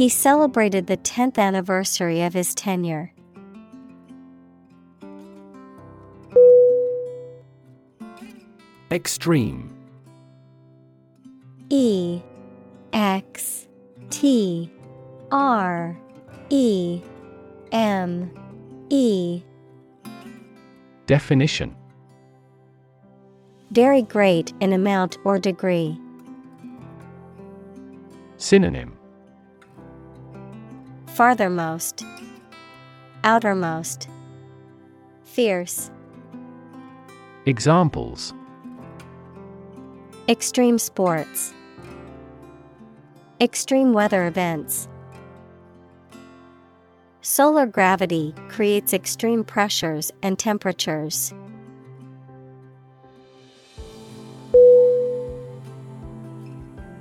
He 0.00 0.08
celebrated 0.08 0.86
the 0.86 0.96
10th 0.96 1.36
anniversary 1.36 2.22
of 2.22 2.32
his 2.32 2.54
tenure. 2.54 3.12
Extreme 8.90 9.70
E 11.68 12.22
X 12.94 13.68
T 14.08 14.72
R 15.30 15.94
E 16.48 17.02
M 17.70 18.30
E 18.88 19.42
Definition 21.04 21.76
Very 23.70 24.00
great 24.00 24.54
in 24.60 24.72
amount 24.72 25.18
or 25.26 25.38
degree. 25.38 26.00
Synonym 28.38 28.96
Farthermost, 31.14 32.04
Outermost, 33.24 34.08
Fierce, 35.24 35.90
Examples. 37.46 38.32
Extreme 40.28 40.78
sports, 40.78 41.52
Extreme 43.40 43.92
weather 43.92 44.26
events. 44.26 44.88
Solar 47.22 47.66
gravity 47.66 48.34
creates 48.48 48.92
extreme 48.92 49.42
pressures 49.44 50.12
and 50.22 50.38
temperatures. 50.38 51.34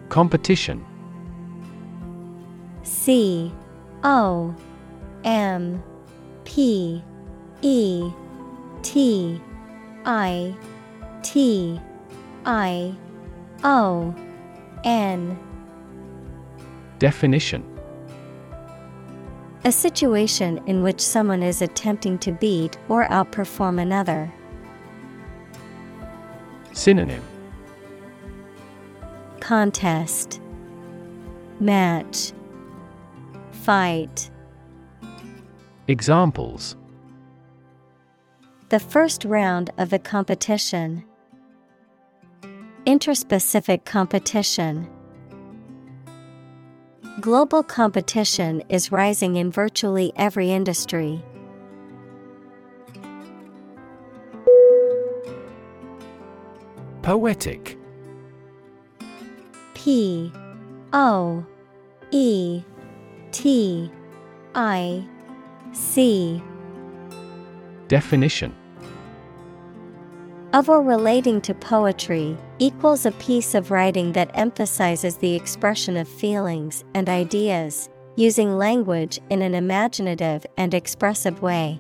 Competition. 0.10 0.84
C 2.84 3.54
O 4.04 4.56
M 5.24 5.84
P 6.46 7.04
E 7.62 8.12
T 8.82 9.42
I 10.06 10.56
T 11.22 11.80
I 12.46 12.96
O 13.64 14.16
N. 14.84 15.38
Definition. 17.00 17.64
A 19.66 19.72
situation 19.72 20.62
in 20.68 20.82
which 20.82 21.02
someone 21.02 21.44
is 21.44 21.62
attempting 21.62 22.18
to 22.20 22.32
beat 22.32 22.78
or 22.88 23.06
outperform 23.08 23.82
another. 23.82 24.34
Synonym. 26.72 27.24
Contest. 29.42 30.40
Match 31.60 32.32
Fight 33.70 34.32
Examples 35.88 36.76
The 38.70 38.80
first 38.80 39.26
round 39.26 39.70
of 39.78 39.92
the 39.92 40.00
competition. 40.00 41.04
Interspecific 42.88 43.86
competition. 43.86 44.90
Global 47.22 47.62
competition 47.62 48.64
is 48.70 48.92
rising 48.92 49.36
in 49.36 49.52
virtually 49.52 50.14
every 50.16 50.50
industry. 50.50 51.24
Poetic 57.04 57.78
P 59.76 60.32
O 60.92 61.46
E 62.10 62.64
T 63.32 63.92
I 64.56 65.06
C. 65.72 66.42
Definition. 67.88 68.56
Of 70.52 70.68
or 70.68 70.82
relating 70.82 71.42
to 71.42 71.54
poetry 71.54 72.36
equals 72.58 73.06
a 73.06 73.12
piece 73.14 73.54
of 73.54 73.70
writing 73.70 74.14
that 74.14 74.32
emphasizes 74.34 75.18
the 75.18 75.36
expression 75.36 75.96
of 75.96 76.08
feelings 76.08 76.84
and 76.96 77.08
ideas, 77.08 77.90
using 78.16 78.58
language 78.58 79.20
in 79.30 79.44
an 79.44 79.54
imaginative 79.54 80.46
and 80.58 80.74
expressive 80.74 81.44
way. 81.44 81.80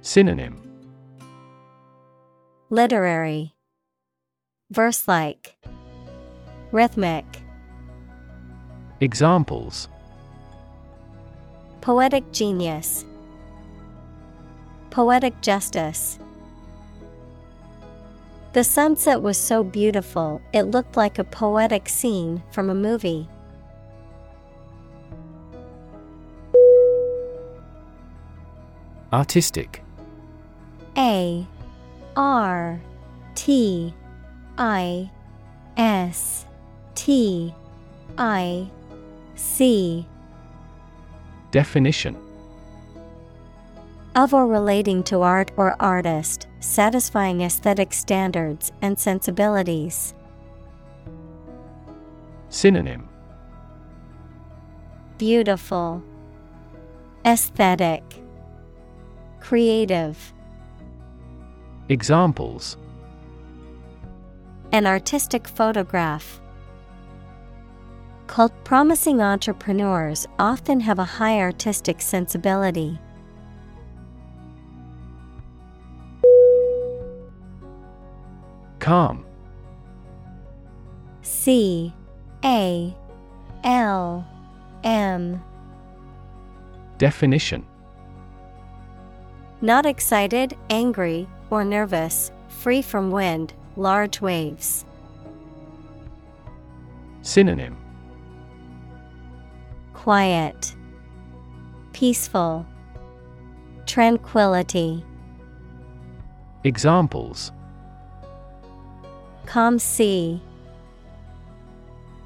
Synonym. 0.00 0.60
Literary. 2.68 3.54
Verse 4.70 5.06
like 5.06 5.56
Rhythmic 6.72 7.43
Examples. 9.04 9.86
Poetic 11.82 12.32
genius. 12.32 13.04
Poetic 14.88 15.38
justice. 15.42 16.18
The 18.54 18.64
sunset 18.64 19.20
was 19.20 19.36
so 19.36 19.62
beautiful, 19.62 20.40
it 20.54 20.62
looked 20.62 20.96
like 20.96 21.18
a 21.18 21.24
poetic 21.24 21.86
scene 21.86 22.42
from 22.50 22.70
a 22.70 22.74
movie. 22.74 23.28
Artistic. 29.12 29.82
A. 30.96 31.46
R. 32.16 32.80
T. 33.34 33.92
I. 34.56 35.10
S. 35.76 36.46
T. 36.94 37.54
I 38.16 38.70
C 39.34 40.06
Definition 41.50 42.16
of 44.14 44.32
or 44.32 44.46
relating 44.46 45.02
to 45.02 45.22
art 45.22 45.50
or 45.56 45.74
artist, 45.80 46.46
satisfying 46.60 47.40
aesthetic 47.40 47.92
standards 47.92 48.70
and 48.80 48.98
sensibilities. 48.98 50.14
Synonym 52.48 53.08
Beautiful, 55.18 56.02
Aesthetic, 57.24 58.02
Creative. 59.40 60.32
Examples 61.88 62.76
An 64.72 64.86
artistic 64.86 65.46
photograph. 65.48 66.40
Called 68.26 68.52
promising 68.64 69.20
entrepreneurs 69.20 70.26
often 70.38 70.80
have 70.80 70.98
a 70.98 71.04
high 71.04 71.38
artistic 71.40 72.00
sensibility. 72.00 72.98
Calm 78.80 79.24
C 81.22 81.94
A 82.44 82.94
L 83.62 84.26
M 84.82 85.42
Definition 86.98 87.64
Not 89.60 89.86
excited, 89.86 90.56
angry, 90.70 91.28
or 91.50 91.64
nervous, 91.64 92.30
free 92.48 92.82
from 92.82 93.10
wind, 93.10 93.54
large 93.76 94.20
waves. 94.20 94.84
Synonym 97.22 97.83
Quiet, 100.04 100.76
Peaceful, 101.94 102.66
Tranquility. 103.86 105.02
Examples 106.62 107.52
Calm 109.46 109.78
sea, 109.78 110.42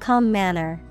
Calm 0.01 0.29
manner. 0.29 0.81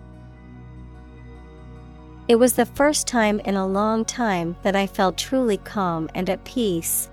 It 2.27 2.37
was 2.37 2.55
the 2.55 2.65
first 2.65 3.07
time 3.07 3.41
in 3.41 3.57
a 3.57 3.67
long 3.67 4.07
time 4.07 4.57
that 4.63 4.75
I 4.75 4.87
felt 4.87 5.19
truly 5.19 5.59
calm 5.59 6.09
and 6.15 6.31
at 6.31 6.43
peace. 6.45 7.11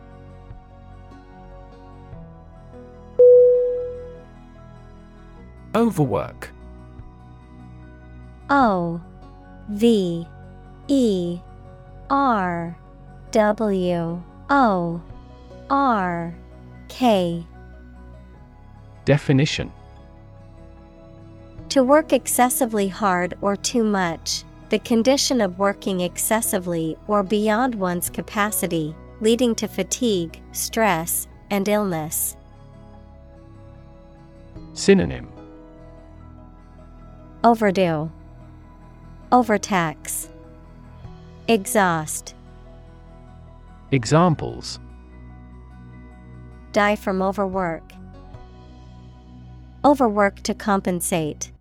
Overwork 5.75 6.49
O 8.49 9.01
V 9.69 10.27
E 10.87 11.39
R 12.09 12.77
W 13.31 14.23
O 14.49 15.01
R 15.69 16.35
K. 16.87 17.45
Definition. 19.05 19.71
To 21.69 21.83
work 21.83 22.13
excessively 22.13 22.87
hard 22.87 23.37
or 23.41 23.55
too 23.55 23.83
much, 23.83 24.43
the 24.69 24.79
condition 24.79 25.41
of 25.41 25.59
working 25.59 26.01
excessively 26.01 26.97
or 27.07 27.21
beyond 27.21 27.75
one's 27.75 28.09
capacity, 28.09 28.95
leading 29.19 29.55
to 29.55 29.67
fatigue, 29.67 30.41
stress, 30.53 31.27
and 31.49 31.67
illness. 31.67 32.37
Synonym. 34.73 35.27
Overdue, 37.43 38.11
Overtax, 39.31 40.29
Exhaust, 41.47 42.35
Examples 43.91 44.79
Die 46.71 46.95
from 46.97 47.21
overwork. 47.21 47.93
Overwork 49.85 50.41
to 50.41 50.53
compensate. 50.53 51.51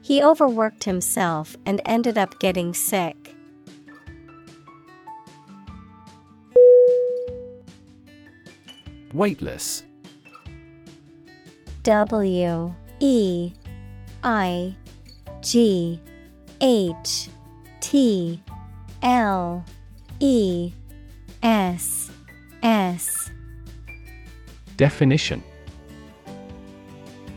He 0.00 0.22
overworked 0.22 0.84
himself 0.84 1.56
and 1.66 1.82
ended 1.84 2.16
up 2.16 2.38
getting 2.38 2.72
sick. 2.72 3.34
Weightless 9.12 9.84
W 11.82 12.74
E 13.00 13.52
I 14.22 14.74
G 15.46 16.00
H 16.60 17.28
T 17.78 18.42
L 19.00 19.64
E 20.18 20.72
S 21.40 22.10
S. 22.64 23.30
Definition. 24.76 25.44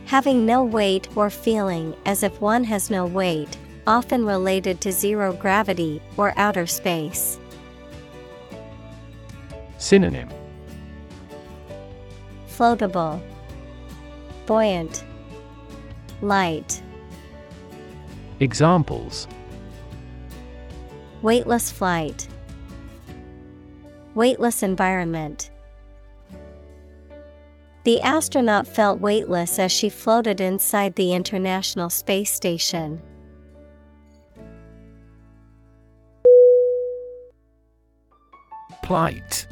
Having 0.05 0.43
no 0.47 0.63
weight 0.63 1.07
or 1.15 1.29
feeling 1.29 1.95
as 2.07 2.23
if 2.23 2.41
one 2.41 2.63
has 2.63 2.89
no 2.89 3.05
weight, 3.05 3.55
often 3.85 4.25
related 4.25 4.81
to 4.81 4.91
zero 4.91 5.31
gravity 5.31 6.01
or 6.17 6.33
outer 6.35 6.65
space. 6.65 7.37
Synonym. 9.77 10.29
Floatable, 12.47 13.21
Buoyant, 14.47 15.03
Light, 16.23 16.81
Examples 18.39 19.27
Weightless 21.21 21.69
flight, 21.69 22.27
Weightless 24.15 24.63
environment. 24.63 25.51
The 27.83 28.01
astronaut 28.01 28.67
felt 28.67 28.99
weightless 29.01 29.59
as 29.59 29.71
she 29.71 29.89
floated 29.89 30.39
inside 30.39 30.95
the 30.95 31.13
International 31.13 31.89
Space 31.89 32.31
Station. 32.31 33.01
Plight 38.83 39.47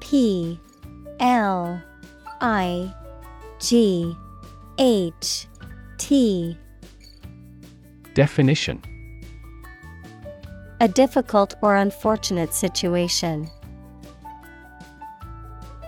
P 0.00 0.60
L 1.20 1.82
I 2.40 2.94
G 3.58 4.14
H 4.78 5.46
T 5.98 6.56
Definition 8.14 8.82
A 10.80 10.88
difficult 10.88 11.54
or 11.62 11.76
unfortunate 11.76 12.52
situation. 12.52 13.48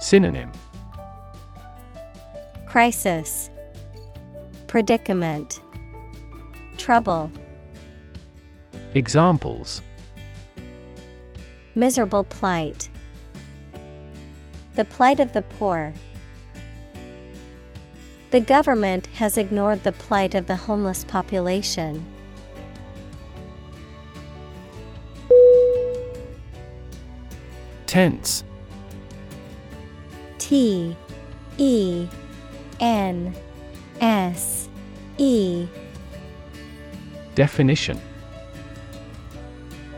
Synonym 0.00 0.50
Crisis 2.66 3.50
Predicament 4.68 5.60
Trouble 6.78 7.30
Examples 8.94 9.82
Miserable 11.74 12.24
plight. 12.24 12.88
The 14.76 14.86
plight 14.86 15.20
of 15.20 15.34
the 15.34 15.42
poor. 15.42 15.92
The 18.30 18.40
government 18.40 19.08
has 19.14 19.36
ignored 19.36 19.84
the 19.84 19.92
plight 19.92 20.34
of 20.34 20.46
the 20.46 20.56
homeless 20.56 21.04
population. 21.04 22.04
Tense 27.94 28.42
T 30.38 30.96
E 31.58 32.08
N 32.80 33.32
S 34.00 34.68
E. 35.16 35.68
Definition 37.36 38.00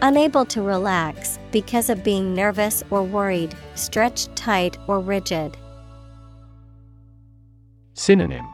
Unable 0.03 0.45
to 0.45 0.61
relax 0.61 1.39
because 1.53 1.89
of 1.89 2.05
being 2.05 2.35
nervous 2.35 2.83
or 2.91 3.03
worried, 3.03 3.55
stretched 3.77 4.37
tight 4.37 4.77
or 4.89 5.01
rigid. 5.01 5.57
Synonym 7.95 8.47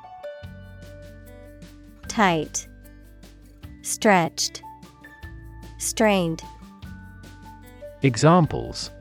Tight, 2.07 2.69
Stretched, 3.83 4.63
Strained. 5.79 6.45
Examples 8.03 8.93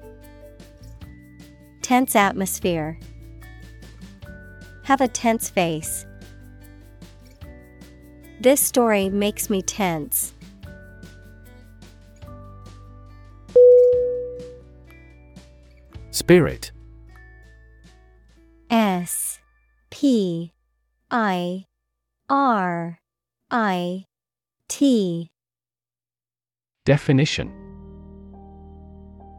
Tense 1.91 2.15
atmosphere. 2.15 2.97
Have 4.83 5.01
a 5.01 5.09
tense 5.09 5.49
face. 5.49 6.05
This 8.39 8.61
story 8.61 9.09
makes 9.09 9.49
me 9.49 9.61
tense. 9.61 10.33
Spirit 16.11 16.71
S 18.69 19.39
P 19.89 20.53
I 21.11 21.65
R 22.29 22.99
I 23.51 24.05
T 24.69 25.29
Definition 26.85 27.60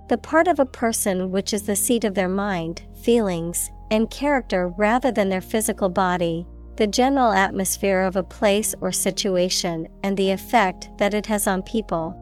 The 0.08 0.18
part 0.18 0.48
of 0.48 0.58
a 0.58 0.66
person 0.66 1.30
which 1.30 1.52
is 1.52 1.62
the 1.62 1.76
seat 1.76 2.04
of 2.04 2.14
their 2.14 2.28
mind, 2.28 2.82
feelings, 3.02 3.70
and 3.90 4.10
character 4.10 4.68
rather 4.76 5.10
than 5.12 5.28
their 5.28 5.40
physical 5.40 5.88
body, 5.88 6.46
the 6.76 6.86
general 6.86 7.32
atmosphere 7.32 8.00
of 8.00 8.16
a 8.16 8.22
place 8.22 8.74
or 8.80 8.90
situation, 8.92 9.88
and 10.02 10.16
the 10.16 10.30
effect 10.30 10.90
that 10.98 11.14
it 11.14 11.26
has 11.26 11.46
on 11.46 11.62
people. 11.62 12.18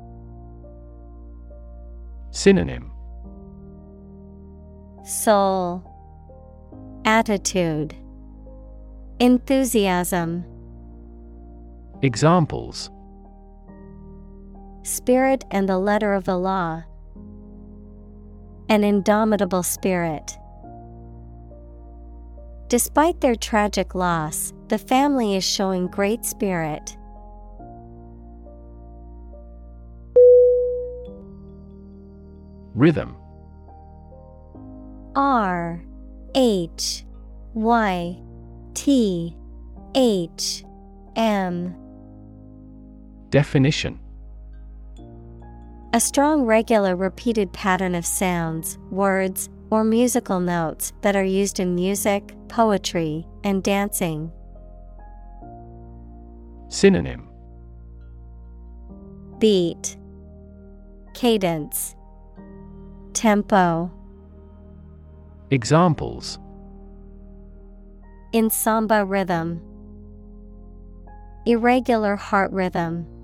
Synonym. 2.31 2.93
Soul, 5.05 5.85
Attitude, 7.05 7.94
Enthusiasm, 9.19 10.44
Examples. 12.02 12.90
Spirit 14.82 15.44
and 15.51 15.69
the 15.69 15.78
letter 15.78 16.15
of 16.15 16.24
the 16.24 16.39
law. 16.39 16.82
An 18.70 18.84
indomitable 18.84 19.64
spirit. 19.64 20.38
Despite 22.68 23.20
their 23.20 23.34
tragic 23.34 23.97
loss, 23.97 24.52
the 24.68 24.78
family 24.78 25.34
is 25.34 25.42
showing 25.42 25.88
great 25.88 26.24
spirit. 26.24 26.97
Rhythm 32.76 33.16
R 35.16 35.82
H 36.36 37.05
Y 37.55 38.22
T 38.74 39.36
H 39.97 40.64
M 41.16 41.74
Definition 43.30 43.98
A 45.92 45.98
strong, 45.98 46.42
regular, 46.42 46.94
repeated 46.94 47.52
pattern 47.52 47.96
of 47.96 48.06
sounds, 48.06 48.78
words, 48.90 49.48
or 49.70 49.82
musical 49.82 50.38
notes 50.38 50.92
that 51.00 51.16
are 51.16 51.24
used 51.24 51.58
in 51.58 51.74
music, 51.74 52.36
poetry, 52.46 53.26
and 53.42 53.60
dancing. 53.60 54.30
Synonym 56.68 57.28
Beat, 59.40 59.96
Cadence, 61.12 61.96
Tempo. 63.12 63.90
Examples 65.50 66.38
In 68.32 68.48
samba 68.48 69.04
rhythm, 69.04 69.60
Irregular 71.46 72.14
heart 72.14 72.52
rhythm. 72.52 73.19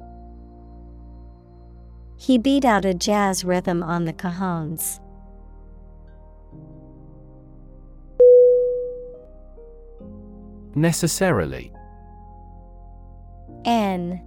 He 2.17 2.39
beat 2.39 2.65
out 2.65 2.85
a 2.85 2.95
jazz 2.95 3.45
rhythm 3.45 3.83
on 3.83 4.05
the 4.05 4.13
cajones. 4.13 5.01
Necessarily. 10.75 11.73
N 13.65 14.23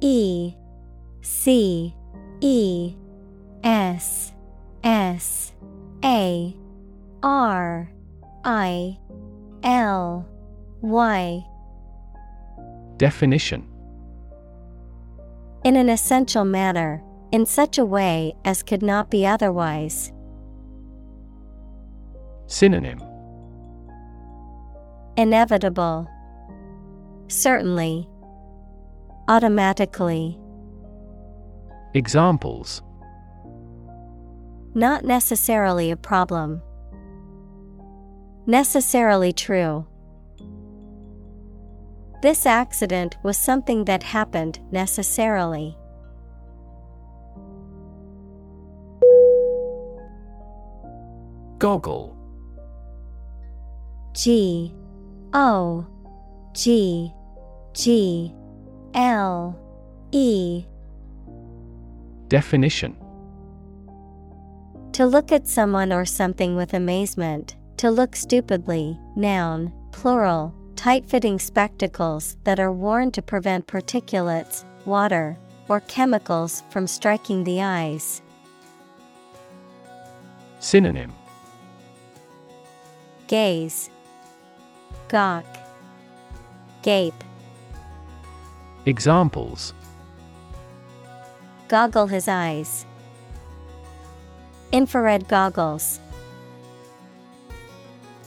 E 0.00 0.54
C 1.22 1.94
E 2.40 2.94
S 3.62 4.32
S 4.82 5.52
A 6.04 6.56
R 7.22 7.90
I 8.44 8.98
L 9.62 10.28
Y. 10.82 11.46
Definition. 12.96 13.66
In 15.64 15.76
an 15.76 15.88
essential 15.88 16.44
manner, 16.44 17.02
in 17.34 17.44
such 17.44 17.78
a 17.78 17.84
way 17.84 18.32
as 18.44 18.62
could 18.62 18.80
not 18.80 19.10
be 19.10 19.26
otherwise. 19.26 20.12
Synonym 22.46 23.02
Inevitable. 25.16 26.08
Certainly. 27.26 28.08
Automatically. 29.26 30.38
Examples 31.94 32.82
Not 34.74 35.04
necessarily 35.04 35.90
a 35.90 35.96
problem. 35.96 36.62
Necessarily 38.46 39.32
true. 39.32 39.88
This 42.22 42.46
accident 42.46 43.16
was 43.24 43.36
something 43.36 43.86
that 43.86 44.04
happened 44.04 44.60
necessarily. 44.70 45.76
Goggle. 51.64 52.14
G 54.12 54.74
O 55.32 55.86
G 56.52 57.10
G 57.72 58.34
L 58.92 59.58
E. 60.12 60.66
Definition. 62.28 62.94
To 64.92 65.06
look 65.06 65.32
at 65.32 65.48
someone 65.48 65.90
or 65.90 66.04
something 66.04 66.54
with 66.54 66.74
amazement, 66.74 67.56
to 67.78 67.90
look 67.90 68.14
stupidly, 68.14 68.98
noun, 69.16 69.72
plural, 69.90 70.54
tight 70.76 71.06
fitting 71.06 71.38
spectacles 71.38 72.36
that 72.44 72.60
are 72.60 72.72
worn 72.72 73.10
to 73.12 73.22
prevent 73.22 73.66
particulates, 73.66 74.66
water, 74.84 75.38
or 75.68 75.80
chemicals 75.80 76.62
from 76.68 76.86
striking 76.86 77.42
the 77.42 77.62
eyes. 77.62 78.20
Synonym 80.60 81.14
Gaze, 83.26 83.90
Gawk, 85.08 85.46
Gape, 86.82 87.24
Examples. 88.86 89.72
Goggle 91.68 92.06
his 92.08 92.28
eyes. 92.28 92.84
Infrared 94.72 95.26
goggles. 95.26 96.00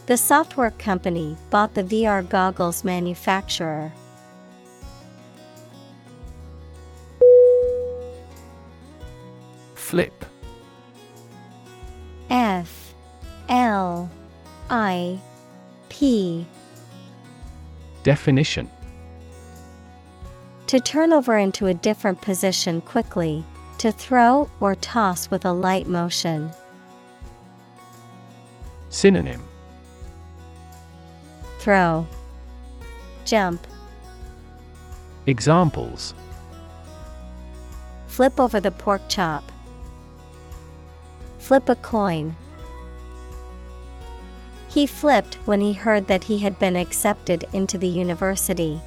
The 0.08 0.18
software 0.18 0.72
company 0.72 1.38
bought 1.52 1.76
the 1.76 1.84
VR 1.84 2.28
goggles 2.28 2.84
manufacturer. 2.84 3.94
Flip. 9.76 10.26
F. 12.32 12.96
L 13.48 14.10
I 14.70 15.20
P 15.90 16.46
Definition 18.04 18.70
To 20.68 20.80
turn 20.80 21.14
over 21.14 21.38
into 21.38 21.68
a 21.68 21.74
different 21.74 22.22
position 22.22 22.82
quickly, 22.82 23.44
to 23.78 23.92
throw 23.92 24.50
or 24.60 24.76
toss 24.76 25.30
with 25.30 25.46
a 25.46 25.52
light 25.52 25.88
motion. 25.88 26.52
Synonym 28.90 29.44
Throw, 31.60 32.08
Jump, 33.26 33.66
Examples 35.26 36.14
flip 38.18 38.40
over 38.40 38.60
the 38.60 38.72
pork 38.72 39.04
chop. 39.10 39.44
Flip 41.38 41.70
a 41.70 41.76
coin. 41.76 42.36
He 44.78 44.86
flipped 44.86 45.40
when 45.46 45.60
he 45.60 45.74
heard 45.74 46.06
that 46.06 46.26
he 46.26 46.38
had 46.38 46.60
been 46.60 46.76
accepted 46.76 47.46
into 47.52 47.80
the 47.80 47.88
university. 47.88 48.80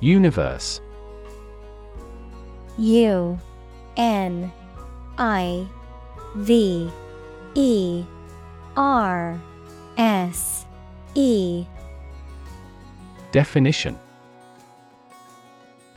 Universe. 0.00 0.82
U 2.76 3.40
N 3.96 4.52
I 5.16 5.66
V 6.36 6.90
E 7.54 8.04
R 8.76 9.40
S 9.96 10.66
E. 11.14 11.64
Definition. 13.30 13.98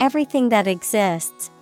Everything 0.00 0.48
that 0.48 0.66
exists 0.66 1.50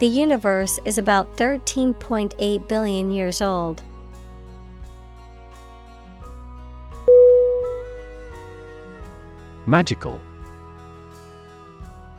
The 0.00 0.06
universe 0.06 0.80
is 0.86 0.96
about 0.96 1.36
13.8 1.36 2.68
billion 2.68 3.10
years 3.10 3.42
old. 3.42 3.82
Magical 9.66 10.18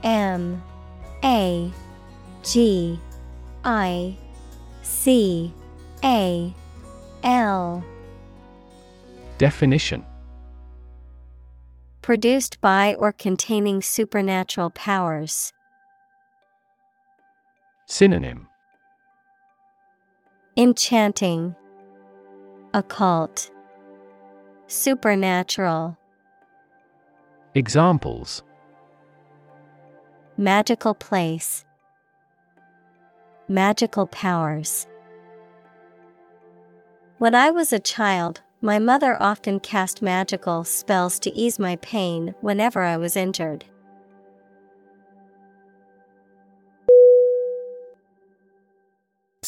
M 0.03 0.61
A 1.23 1.71
G 2.43 2.99
I 3.63 4.15
C 4.83 5.51
A 6.03 6.53
L 7.23 7.83
Definition 9.39 10.05
Produced 12.03 12.61
by 12.61 12.93
or 12.93 13.11
containing 13.11 13.81
supernatural 13.81 14.69
powers. 14.69 15.51
Synonym. 17.91 18.47
Enchanting, 20.55 21.53
Occult, 22.73 23.51
Supernatural, 24.68 25.97
Examples. 27.53 28.43
Magical 30.37 30.94
place, 30.94 31.65
Magical 33.49 34.07
powers. 34.07 34.87
When 37.18 37.36
I 37.36 37.52
was 37.52 37.73
a 37.73 37.79
child, 37.79 38.39
my 38.61 38.79
mother 38.79 39.21
often 39.21 39.60
cast 39.60 40.02
magical 40.02 40.63
spells 40.63 41.20
to 41.20 41.34
ease 41.34 41.60
my 41.60 41.76
pain 41.76 42.36
whenever 42.39 42.84
I 42.84 42.95
was 42.95 43.18
injured. 43.18 43.65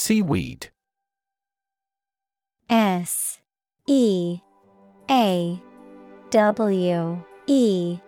Seaweed. 0.06 0.68
S 2.70 3.40
E 3.88 4.42
A 5.10 5.62
W 6.30 7.24
E 7.48 8.00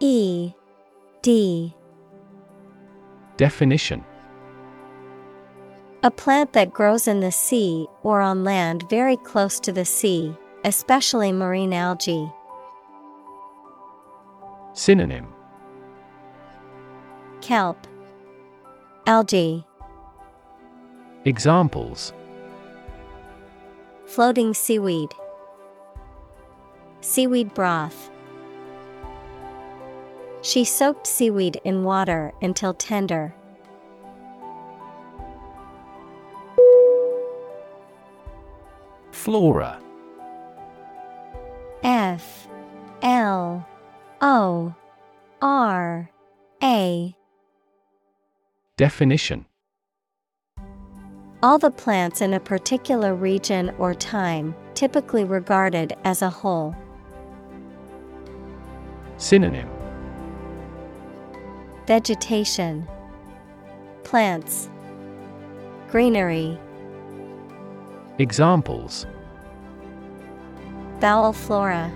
E 0.00 0.52
D. 1.20 1.74
Definition. 3.36 4.02
A 6.02 6.10
plant 6.10 6.54
that 6.54 6.72
grows 6.72 7.06
in 7.06 7.20
the 7.20 7.30
sea 7.30 7.86
or 8.02 8.22
on 8.22 8.42
land 8.42 8.88
very 8.88 9.18
close 9.18 9.60
to 9.60 9.72
the 9.72 9.84
sea, 9.84 10.34
especially 10.64 11.32
marine 11.32 11.74
algae. 11.74 12.32
Synonym. 14.72 15.26
Kelp, 17.42 17.86
Algae, 19.06 19.66
Examples. 21.26 22.12
Floating 24.06 24.54
seaweed, 24.54 25.10
Seaweed 27.00 27.52
broth. 27.52 28.10
She 30.42 30.64
soaked 30.64 31.04
seaweed 31.04 31.60
in 31.64 31.82
water 31.82 32.32
until 32.40 32.74
tender. 32.74 33.34
Flora. 39.10 39.80
F. 41.82 42.46
L. 43.02 43.66
O. 44.20 44.74
R. 45.42 46.08
A. 46.62 47.16
Definition 48.76 49.46
All 51.42 51.58
the 51.58 51.70
plants 51.70 52.22
in 52.22 52.32
a 52.32 52.40
particular 52.40 53.14
region 53.14 53.70
or 53.78 53.92
time, 53.94 54.54
typically 54.74 55.24
regarded 55.24 55.94
as 56.04 56.22
a 56.22 56.30
whole. 56.30 56.74
Synonym. 59.18 59.68
Vegetation, 61.86 62.88
Plants, 64.02 64.70
Greenery, 65.88 66.58
Examples. 68.18 69.06
Bowel 71.00 71.34
flora, 71.34 71.92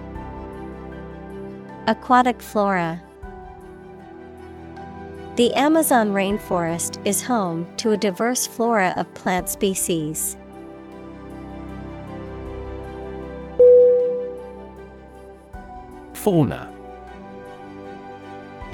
Aquatic 1.87 2.43
flora. 2.43 3.03
The 5.41 5.55
Amazon 5.55 6.13
rainforest 6.13 7.01
is 7.07 7.23
home 7.23 7.67
to 7.79 7.93
a 7.93 7.97
diverse 7.97 8.47
flora 8.47 8.93
of 8.99 9.15
plant 9.15 9.49
species. 9.49 10.37
Fauna. 16.13 16.71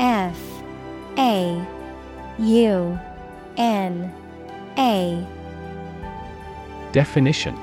F. 0.01 0.37
A. 1.17 1.65
U. 2.41 2.99
N. 3.57 4.13
A. 4.77 5.25
Definition. 6.91 7.57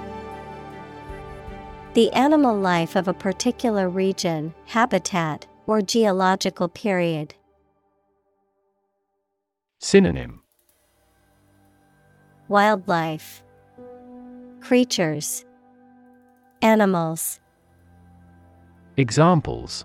The 1.93 2.09
animal 2.14 2.57
life 2.57 2.95
of 2.95 3.09
a 3.09 3.14
particular 3.14 3.90
region, 3.90 4.53
habitat, 4.67 5.45
or 5.67 5.82
geological 5.82 6.69
period. 6.69 7.35
Synonym. 9.83 10.41
Wildlife. 12.47 13.43
Creatures. 14.61 15.43
Animals. 16.61 17.41
Examples. 18.95 19.83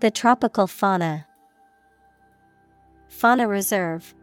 The 0.00 0.10
tropical 0.10 0.66
fauna. 0.66 1.26
Fauna 3.08 3.48
Reserve. 3.48 4.14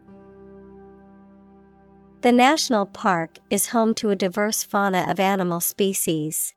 The 2.20 2.30
national 2.30 2.86
park 2.86 3.40
is 3.50 3.70
home 3.70 3.94
to 3.94 4.10
a 4.10 4.16
diverse 4.16 4.62
fauna 4.62 5.06
of 5.08 5.18
animal 5.18 5.58
species. 5.58 6.54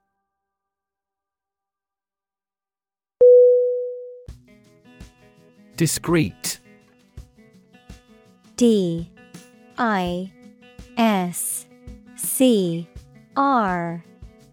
Discreet 5.75 6.59
D 8.55 9.09
I 9.77 10.31
S 10.97 11.65
C 12.15 12.87
R 13.35 14.03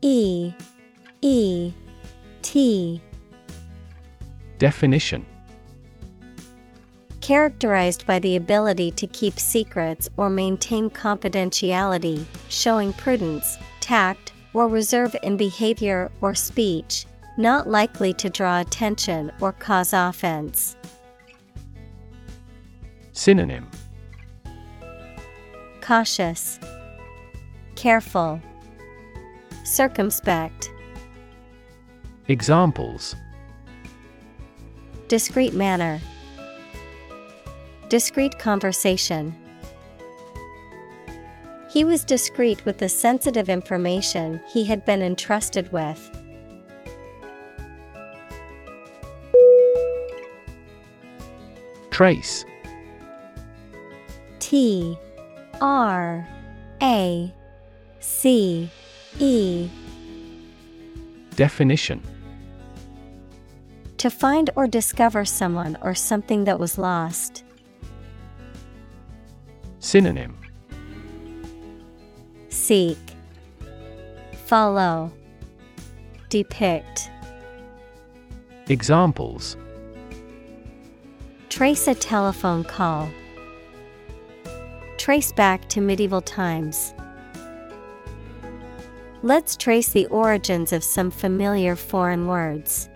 E 0.01 0.53
E 1.21 1.73
T. 2.43 3.01
Definition. 4.59 5.25
Characterized 7.21 8.05
by 8.05 8.19
the 8.19 8.35
ability 8.35 8.91
to 8.91 9.07
keep 9.07 9.39
secrets 9.39 10.09
or 10.17 10.29
maintain 10.29 10.91
confidentiality, 10.91 12.25
showing 12.49 12.93
prudence, 12.95 13.57
tact, 13.79 14.33
or 14.53 14.67
reserve 14.67 15.15
in 15.23 15.37
behavior 15.37 16.11
or 16.21 16.35
speech, 16.35 17.07
not 17.39 17.69
likely 17.69 18.13
to 18.15 18.29
draw 18.29 18.61
attention 18.61 19.31
or 19.41 19.53
cause 19.53 19.93
offense. 19.93 20.77
Synonym 23.13 23.69
Cautious, 25.83 26.61
Careful, 27.75 28.41
Circumspect, 29.65 30.70
Examples 32.28 33.17
Discreet 35.09 35.55
manner, 35.55 36.01
Discreet 37.89 38.39
conversation. 38.39 39.35
He 41.69 41.83
was 41.83 42.05
discreet 42.05 42.65
with 42.65 42.78
the 42.78 42.89
sensitive 42.89 43.49
information 43.49 44.41
he 44.52 44.65
had 44.65 44.85
been 44.85 45.02
entrusted 45.02 45.73
with. 45.73 46.11
Trace 51.91 52.44
T 54.39 54.97
R 55.62 56.26
A 56.82 57.32
C 58.00 58.68
E 59.20 59.70
Definition 61.36 62.02
To 63.99 64.10
find 64.10 64.50
or 64.57 64.66
discover 64.66 65.24
someone 65.24 65.78
or 65.81 65.94
something 65.94 66.42
that 66.44 66.58
was 66.58 66.78
lost. 66.78 67.44
Synonym 69.78 70.36
Seek, 72.49 72.99
Follow, 74.47 75.12
Depict. 76.28 77.08
Examples 78.66 79.57
Trace 81.50 81.86
a 81.86 81.94
telephone 81.94 82.65
call. 82.65 83.08
Trace 85.03 85.33
back 85.33 85.69
to 85.71 85.81
medieval 85.81 86.21
times. 86.21 86.95
Let's 89.25 89.57
trace 89.57 89.89
the 89.89 90.07
origins 90.07 90.73
of 90.73 90.85
some 90.85 91.11
familiar 91.11 91.75
foreign 91.75 92.29
words. 92.29 92.89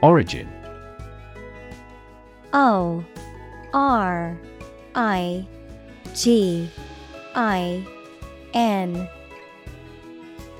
Origin 0.00 0.48
O 2.52 3.04
R 3.74 4.38
I 4.94 5.44
G 6.14 6.70
I 7.34 7.84
N 8.54 9.08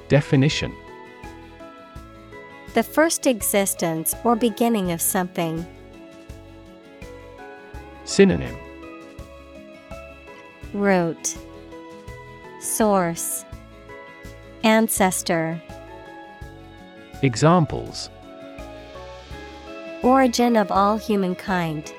Definition 0.09 0.75
The 2.79 2.85
first 2.85 3.27
existence 3.27 4.15
or 4.23 4.37
beginning 4.37 4.93
of 4.93 5.01
something. 5.01 5.67
Synonym 8.05 8.57
Root 10.73 11.37
Source 12.61 13.45
Ancestor 14.63 15.61
Examples 17.23 18.11
Origin 20.05 20.57
of 20.57 20.71
all 20.71 20.99
humankind. 20.99 21.93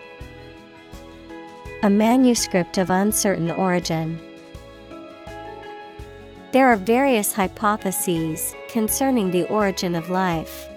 A 1.84 1.90
manuscript 1.90 2.78
of 2.78 2.90
uncertain 2.90 3.52
origin. 3.52 4.18
There 6.54 6.68
are 6.68 6.78
various 6.78 7.34
hypotheses 7.34 8.56
concerning 8.70 9.32
the 9.32 9.46
origin 9.50 9.94
of 9.94 10.10
life. 10.10 10.69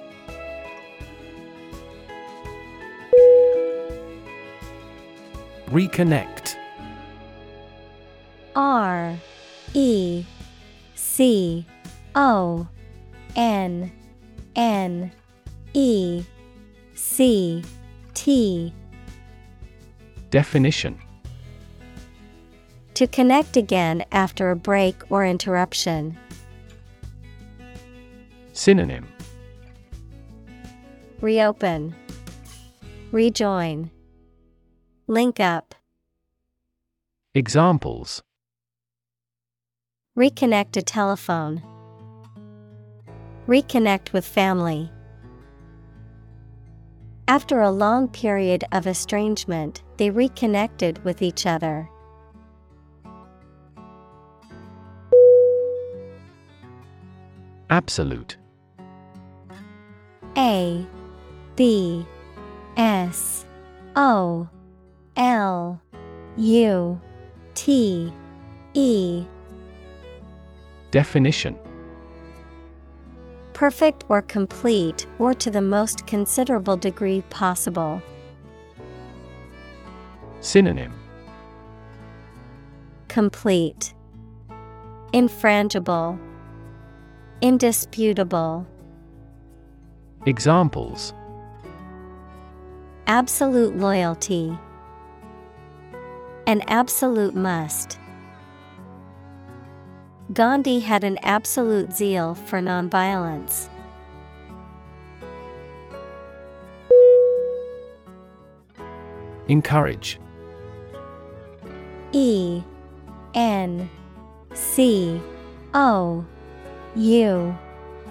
Reconnect. 5.72 6.54
R 8.54 9.16
E 9.72 10.22
C 10.94 11.64
O 12.14 12.68
N 13.36 13.90
N 14.54 15.10
E 15.72 16.24
C 16.94 17.64
T. 18.12 18.74
Definition. 20.28 20.98
To 22.92 23.06
connect 23.06 23.56
again 23.56 24.04
after 24.12 24.50
a 24.50 24.56
break 24.56 24.96
or 25.08 25.24
interruption. 25.24 26.18
Synonym. 28.52 29.08
Reopen, 31.22 31.94
Rejoin, 33.10 33.90
Link 35.08 35.40
up, 35.40 35.74
Examples. 37.34 38.22
Reconnect 40.16 40.76
a 40.76 40.82
telephone, 40.82 41.62
Reconnect 43.48 44.12
with 44.12 44.24
family. 44.24 44.90
After 47.26 47.60
a 47.60 47.70
long 47.70 48.08
period 48.08 48.64
of 48.72 48.86
estrangement, 48.86 49.82
they 49.96 50.10
reconnected 50.10 51.02
with 51.04 51.22
each 51.22 51.46
other. 51.46 51.88
Absolute. 57.70 58.36
A 60.36 60.86
B 61.56 62.06
S 62.76 63.46
O 63.96 64.48
L 65.16 65.80
U 66.36 67.00
T 67.54 68.12
E 68.74 69.24
Definition 70.90 71.58
Perfect 73.52 74.04
or 74.08 74.22
complete, 74.22 75.06
or 75.18 75.34
to 75.34 75.50
the 75.50 75.60
most 75.60 76.06
considerable 76.06 76.76
degree 76.76 77.22
possible. 77.30 78.02
Synonym 80.40 80.92
Complete, 83.08 83.94
Infrangible, 85.12 86.18
Indisputable. 87.42 88.66
Examples 90.26 91.12
Absolute 93.06 93.76
loyalty. 93.76 94.56
An 96.46 96.60
absolute 96.66 97.34
must. 97.36 97.98
Gandhi 100.32 100.80
had 100.80 101.04
an 101.04 101.18
absolute 101.22 101.92
zeal 101.92 102.34
for 102.34 102.58
nonviolence. 102.58 103.68
Encourage 109.48 110.18
E 112.12 112.62
N 113.34 113.88
C 114.54 115.20
O 115.74 116.24
U 116.96 117.58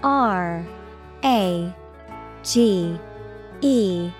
R 0.04 0.66
A 1.24 1.76
G 2.44 2.98
E 3.62 4.12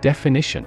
Definition 0.00 0.66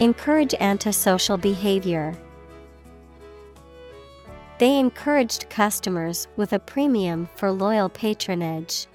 Encourage 0.00 0.54
antisocial 0.60 1.36
behavior. 1.36 2.14
They 4.60 4.78
encouraged 4.78 5.50
customers 5.50 6.28
with 6.36 6.52
a 6.52 6.60
premium 6.60 7.28
for 7.34 7.50
loyal 7.50 7.88
patronage. 7.88 8.86